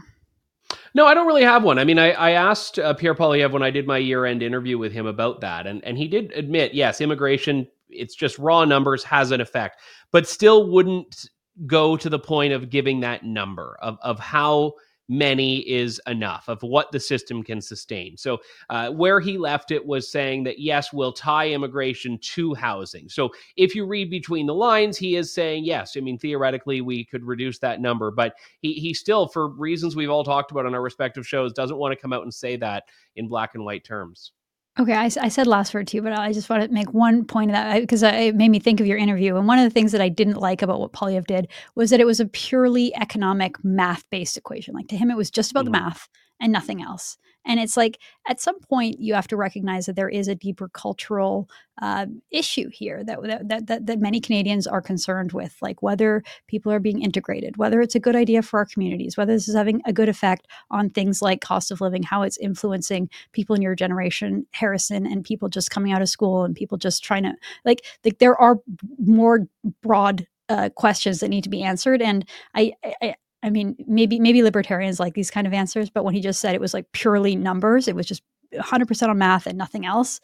No, 0.94 1.06
I 1.06 1.14
don't 1.14 1.28
really 1.28 1.44
have 1.44 1.64
one. 1.64 1.78
I 1.78 1.84
mean, 1.84 2.00
I, 2.00 2.12
I 2.12 2.32
asked 2.32 2.80
uh, 2.80 2.94
Pierre 2.94 3.16
Poilievre 3.16 3.52
when 3.52 3.64
I 3.64 3.70
did 3.70 3.86
my 3.86 3.98
year 3.98 4.26
end 4.26 4.42
interview 4.42 4.78
with 4.78 4.92
him 4.92 5.06
about 5.06 5.42
that, 5.42 5.68
and, 5.68 5.84
and 5.84 5.98
he 5.98 6.08
did 6.08 6.32
admit, 6.34 6.74
yes, 6.74 7.02
immigration, 7.02 7.68
it's 7.90 8.16
just 8.16 8.40
raw 8.40 8.66
numbers, 8.66 9.04
has 9.04 9.32
an 9.32 9.42
effect, 9.42 9.82
but 10.12 10.28
still 10.28 10.70
wouldn't 10.70 11.30
go 11.66 11.96
to 11.98 12.10
the 12.10 12.20
point 12.20 12.54
of 12.54 12.70
giving 12.70 13.00
that 13.02 13.24
number 13.24 13.78
of, 13.82 13.98
of 14.02 14.20
how 14.20 14.74
many 15.08 15.60
is 15.70 16.02
enough 16.08 16.48
of 16.48 16.62
what 16.64 16.92
the 16.92 17.00
system 17.00 17.44
can 17.44 17.62
sustain. 17.62 18.18
So, 18.18 18.40
uh, 18.70 18.90
where 18.90 19.20
he 19.20 19.38
left 19.38 19.72
it 19.72 19.86
was 19.86 20.12
saying 20.12 20.44
that 20.46 20.60
yes, 20.60 20.92
we'll 20.92 21.14
tie 21.14 21.50
immigration 21.50 22.18
to 22.20 22.54
housing. 22.56 23.10
So, 23.10 23.30
if 23.56 23.76
you 23.76 23.86
read 23.86 24.10
between 24.10 24.48
the 24.48 24.54
lines, 24.54 24.98
he 24.98 25.16
is 25.16 25.34
saying 25.34 25.66
yes. 25.66 25.96
I 25.98 26.00
mean, 26.00 26.18
theoretically, 26.18 26.82
we 26.82 27.06
could 27.06 27.24
reduce 27.24 27.60
that 27.60 27.82
number, 27.82 28.12
but 28.12 28.36
he 28.62 28.74
he 28.74 28.94
still, 28.94 29.28
for 29.28 29.50
reasons 29.50 29.96
we've 29.96 30.10
all 30.10 30.24
talked 30.24 30.52
about 30.52 30.66
on 30.66 30.76
our 30.76 30.82
respective 30.82 31.28
shows, 31.28 31.54
doesn't 31.54 31.78
want 31.78 31.94
to 31.94 32.02
come 32.02 32.14
out 32.14 32.24
and 32.24 32.34
say 32.34 32.56
that 32.58 32.86
in 33.16 33.28
black 33.28 33.56
and 33.56 33.64
white 33.64 33.84
terms. 33.84 34.32
Okay, 34.78 34.94
I, 34.94 35.06
I, 35.06 35.30
said 35.30 35.48
last 35.48 35.74
word 35.74 35.88
too, 35.88 36.02
but 36.02 36.12
I 36.12 36.34
just 36.34 36.50
want 36.50 36.64
to 36.64 36.68
make 36.68 36.94
one 36.94 37.24
point 37.24 37.50
of 37.50 37.54
that 37.54 37.80
because 37.80 38.04
it 38.04 38.36
made 38.36 38.50
me 38.50 38.60
think 38.60 38.82
of 38.82 38.86
your 38.86 38.98
interview. 38.98 39.38
And 39.38 39.48
one 39.48 39.58
of 39.58 39.64
the 39.64 39.70
things 39.70 39.94
that 39.94 40.02
I 40.02 40.10
didn't 40.10 40.36
like 40.36 40.62
about 40.62 40.82
what 40.82 40.92
Poilievre 40.92 41.26
did 41.26 41.48
was 41.76 41.92
that 41.92 42.02
it 42.02 42.06
was 42.06 42.20
a 42.20 42.26
purely 42.26 42.94
economic 42.96 43.64
math 43.64 44.04
based 44.10 44.36
equation. 44.36 44.74
Like 44.74 44.90
to 44.90 44.98
him, 44.98 45.10
it 45.10 45.16
was 45.16 45.32
just 45.32 45.52
about 45.52 45.64
mm-hmm. 45.64 45.74
the 45.74 45.80
math 45.80 46.10
and 46.40 46.52
nothing 46.52 46.82
else. 46.82 47.18
And 47.46 47.60
it's 47.60 47.78
like 47.78 48.00
at 48.28 48.42
some 48.42 48.60
point 48.60 49.00
you 49.00 49.14
have 49.14 49.28
to 49.28 49.38
recognize 49.38 49.86
that 49.86 49.96
there 49.96 50.10
is 50.10 50.28
a 50.28 50.36
deeper 50.36 50.68
cultural 50.68 51.48
uh, 51.82 52.08
issue 52.32 52.70
here 52.72 53.04
that, 53.04 53.20
that, 53.48 53.68
that 53.68 53.86
that 53.86 54.00
many 54.00 54.20
Canadians 54.20 54.66
are 54.66 54.82
concerned 54.82 55.32
with, 55.32 55.56
like 55.62 55.84
whether 55.84 56.24
people 56.48 56.72
are 56.72 56.80
being 56.80 57.02
integrated, 57.02 57.58
whether 57.58 57.82
it's 57.82 57.96
a 57.96 58.00
good 58.00 58.16
idea 58.16 58.42
for 58.42 58.60
our 58.60 58.66
communities, 58.66 59.16
whether 59.16 59.34
this 59.34 59.48
is 59.48 59.56
having 59.56 59.82
a 59.86 59.94
good 59.94 60.10
effect 60.10 60.48
on 60.72 60.90
things 60.90 61.22
like 61.22 61.42
cost 61.42 61.72
of 61.72 61.82
living, 61.82 62.02
how 62.02 62.24
it's 62.24 62.38
influencing 62.38 63.10
people 63.32 63.56
in 63.56 63.62
your 63.62 63.76
generation, 63.76 64.48
Harrison, 64.52 65.06
and 65.06 65.24
people 65.24 65.50
just 65.50 65.70
coming 65.70 65.92
out 65.92 66.02
of 66.02 66.10
school 66.10 66.44
and 66.44 66.56
people 66.56 66.78
just 66.78 67.04
trying 67.04 67.24
to 67.24 67.34
like 67.64 67.86
like 68.04 68.18
there 68.18 68.40
are 68.42 68.58
more 68.98 69.48
broad 69.84 70.26
uh, 70.50 70.70
questions 70.76 71.20
that 71.20 71.30
need 71.30 71.44
to 71.44 71.50
be 71.50 71.64
answered. 71.64 72.02
And 72.02 72.28
I, 72.54 72.74
I, 73.02 73.16
I 73.46 73.52
mean, 73.52 73.76
maybe 73.88 74.20
maybe 74.20 74.42
libertarians 74.42 75.00
like 75.00 75.14
these 75.14 75.30
kind 75.30 75.46
of 75.46 75.54
answers, 75.54 75.92
but 75.92 76.04
when 76.04 76.16
he 76.16 76.20
just 76.20 76.40
said 76.40 76.56
it 76.56 76.62
was 76.62 76.74
like 76.74 76.92
purely 76.94 77.36
numbers, 77.36 77.88
it 77.88 77.96
was 77.96 78.08
just 78.08 78.24
100% 78.56 79.10
on 79.10 79.18
math 79.20 79.46
and 79.46 79.56
nothing 79.56 79.86
else. 79.86 80.20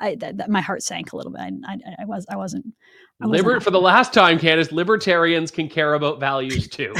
I, 0.00 0.16
my 0.48 0.62
heart 0.62 0.82
sank 0.82 1.12
a 1.12 1.16
little 1.16 1.30
bit. 1.30 1.42
I, 1.42 1.50
I, 1.68 1.78
I 2.00 2.04
was 2.06 2.24
I 2.30 2.36
wasn't. 2.36 2.64
I 3.20 3.26
wasn't 3.26 3.46
Liber- 3.46 3.60
for 3.60 3.70
the 3.70 3.80
last 3.80 4.14
time, 4.14 4.38
Candice, 4.38 4.72
libertarians 4.72 5.50
can 5.50 5.68
care 5.68 5.92
about 5.92 6.18
values 6.18 6.66
too. 6.66 6.94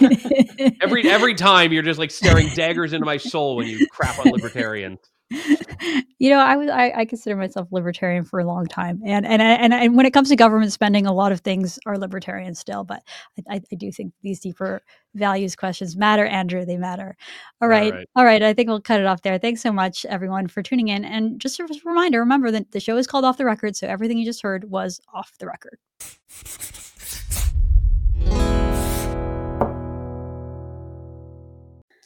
every 0.80 1.08
every 1.08 1.34
time 1.34 1.70
you're 1.70 1.82
just 1.82 1.98
like 1.98 2.10
staring 2.10 2.48
daggers 2.54 2.94
into 2.94 3.04
my 3.04 3.18
soul 3.18 3.56
when 3.56 3.66
you 3.66 3.86
crap 3.88 4.18
on 4.18 4.32
libertarians 4.32 5.09
you 6.18 6.28
know, 6.28 6.40
I 6.40 6.56
was 6.56 6.68
I, 6.68 6.92
I, 6.96 7.04
consider 7.04 7.36
myself 7.36 7.68
libertarian 7.70 8.24
for 8.24 8.40
a 8.40 8.44
long 8.44 8.66
time, 8.66 9.00
and 9.04 9.24
and 9.24 9.40
and 9.40 9.72
and 9.72 9.96
when 9.96 10.04
it 10.04 10.12
comes 10.12 10.28
to 10.30 10.36
government 10.36 10.72
spending, 10.72 11.06
a 11.06 11.12
lot 11.12 11.30
of 11.30 11.40
things 11.40 11.78
are 11.86 11.96
libertarian 11.96 12.56
still. 12.56 12.82
But 12.82 13.04
I, 13.48 13.60
I 13.70 13.74
do 13.76 13.92
think 13.92 14.12
these 14.22 14.40
deeper 14.40 14.82
values 15.14 15.54
questions 15.54 15.96
matter, 15.96 16.26
Andrew. 16.26 16.64
They 16.64 16.76
matter. 16.76 17.16
All 17.60 17.68
right. 17.68 17.92
all 17.92 17.98
right, 17.98 18.08
all 18.16 18.24
right. 18.24 18.42
I 18.42 18.52
think 18.54 18.68
we'll 18.68 18.80
cut 18.80 18.98
it 18.98 19.06
off 19.06 19.22
there. 19.22 19.38
Thanks 19.38 19.62
so 19.62 19.70
much, 19.70 20.04
everyone, 20.06 20.48
for 20.48 20.64
tuning 20.64 20.88
in. 20.88 21.04
And 21.04 21.40
just 21.40 21.60
a 21.60 21.80
reminder: 21.84 22.18
remember 22.18 22.50
that 22.50 22.72
the 22.72 22.80
show 22.80 22.96
is 22.96 23.06
called 23.06 23.24
Off 23.24 23.36
the 23.36 23.44
Record, 23.44 23.76
so 23.76 23.86
everything 23.86 24.18
you 24.18 24.24
just 24.24 24.42
heard 24.42 24.68
was 24.68 25.00
off 25.14 25.38
the 25.38 25.46
record. 25.46 25.78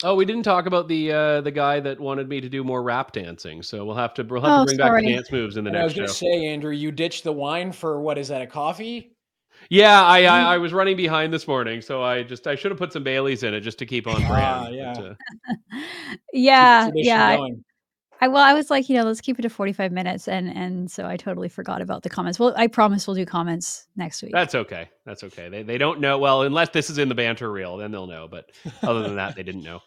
Oh, 0.05 0.13
we 0.13 0.23
didn't 0.23 0.43
talk 0.43 0.67
about 0.67 0.87
the 0.87 1.11
uh, 1.11 1.41
the 1.41 1.51
guy 1.51 1.79
that 1.79 1.99
wanted 1.99 2.29
me 2.29 2.39
to 2.39 2.47
do 2.47 2.63
more 2.63 2.83
rap 2.83 3.11
dancing. 3.11 3.63
So 3.63 3.83
we'll 3.83 3.95
have 3.95 4.13
to 4.15 4.23
we'll 4.23 4.41
have 4.41 4.51
oh, 4.51 4.61
to 4.61 4.65
bring 4.65 4.77
sorry. 4.77 5.01
back 5.01 5.07
the 5.07 5.15
dance 5.15 5.31
moves 5.31 5.57
in 5.57 5.63
the 5.63 5.69
and 5.69 5.79
next 5.79 5.93
show. 5.93 6.01
I 6.01 6.03
was 6.03 6.19
going 6.21 6.31
to 6.31 6.39
say, 6.39 6.45
Andrew, 6.47 6.71
you 6.71 6.91
ditched 6.91 7.23
the 7.23 7.33
wine 7.33 7.71
for 7.71 7.99
what 7.99 8.17
is 8.19 8.27
that? 8.27 8.41
A 8.41 8.47
coffee? 8.47 9.15
Yeah, 9.69 10.03
I, 10.03 10.25
I, 10.25 10.39
I 10.41 10.57
was 10.57 10.73
running 10.73 10.95
behind 10.95 11.33
this 11.33 11.47
morning, 11.47 11.81
so 11.81 12.03
I 12.03 12.21
just 12.21 12.45
I 12.45 12.55
should 12.55 12.71
have 12.71 12.77
put 12.77 12.93
some 12.93 13.03
Baileys 13.03 13.41
in 13.41 13.53
it 13.53 13.61
just 13.61 13.79
to 13.79 13.85
keep 13.85 14.05
on 14.05 14.25
brand. 14.27 14.67
Uh, 14.67 14.69
yeah, 14.73 14.93
but, 14.93 15.03
uh, 15.05 15.15
yeah, 16.33 16.89
yeah. 16.93 17.47
I 18.21 18.27
well, 18.27 18.43
I 18.43 18.53
was 18.53 18.69
like, 18.69 18.87
you 18.89 18.95
know, 18.95 19.03
let's 19.03 19.21
keep 19.21 19.39
it 19.39 19.41
to 19.41 19.49
45 19.49 19.91
minutes 19.91 20.27
and 20.27 20.55
and 20.55 20.89
so 20.89 21.05
I 21.05 21.17
totally 21.17 21.49
forgot 21.49 21.81
about 21.81 22.03
the 22.03 22.09
comments. 22.09 22.39
Well, 22.39 22.53
I 22.55 22.67
promise 22.67 23.07
we'll 23.07 23.15
do 23.15 23.25
comments 23.25 23.87
next 23.95 24.21
week. 24.21 24.31
That's 24.31 24.55
okay. 24.55 24.89
That's 25.05 25.23
okay. 25.23 25.49
They 25.49 25.63
they 25.63 25.77
don't 25.77 25.99
know 25.99 26.17
well 26.17 26.43
unless 26.43 26.69
this 26.69 26.89
is 26.89 26.97
in 26.97 27.09
the 27.09 27.15
banter 27.15 27.51
reel, 27.51 27.77
then 27.77 27.91
they'll 27.91 28.07
know, 28.07 28.27
but 28.29 28.51
other 28.83 29.01
than 29.03 29.15
that 29.15 29.35
they 29.35 29.43
didn't 29.43 29.63
know. 29.63 29.81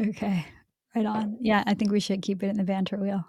Okay. 0.00 0.46
Right 0.94 1.06
on. 1.06 1.36
Yeah, 1.40 1.62
I 1.66 1.74
think 1.74 1.90
we 1.92 2.00
should 2.00 2.22
keep 2.22 2.42
it 2.42 2.48
in 2.48 2.56
the 2.56 2.64
banter 2.64 2.96
wheel. 2.96 3.24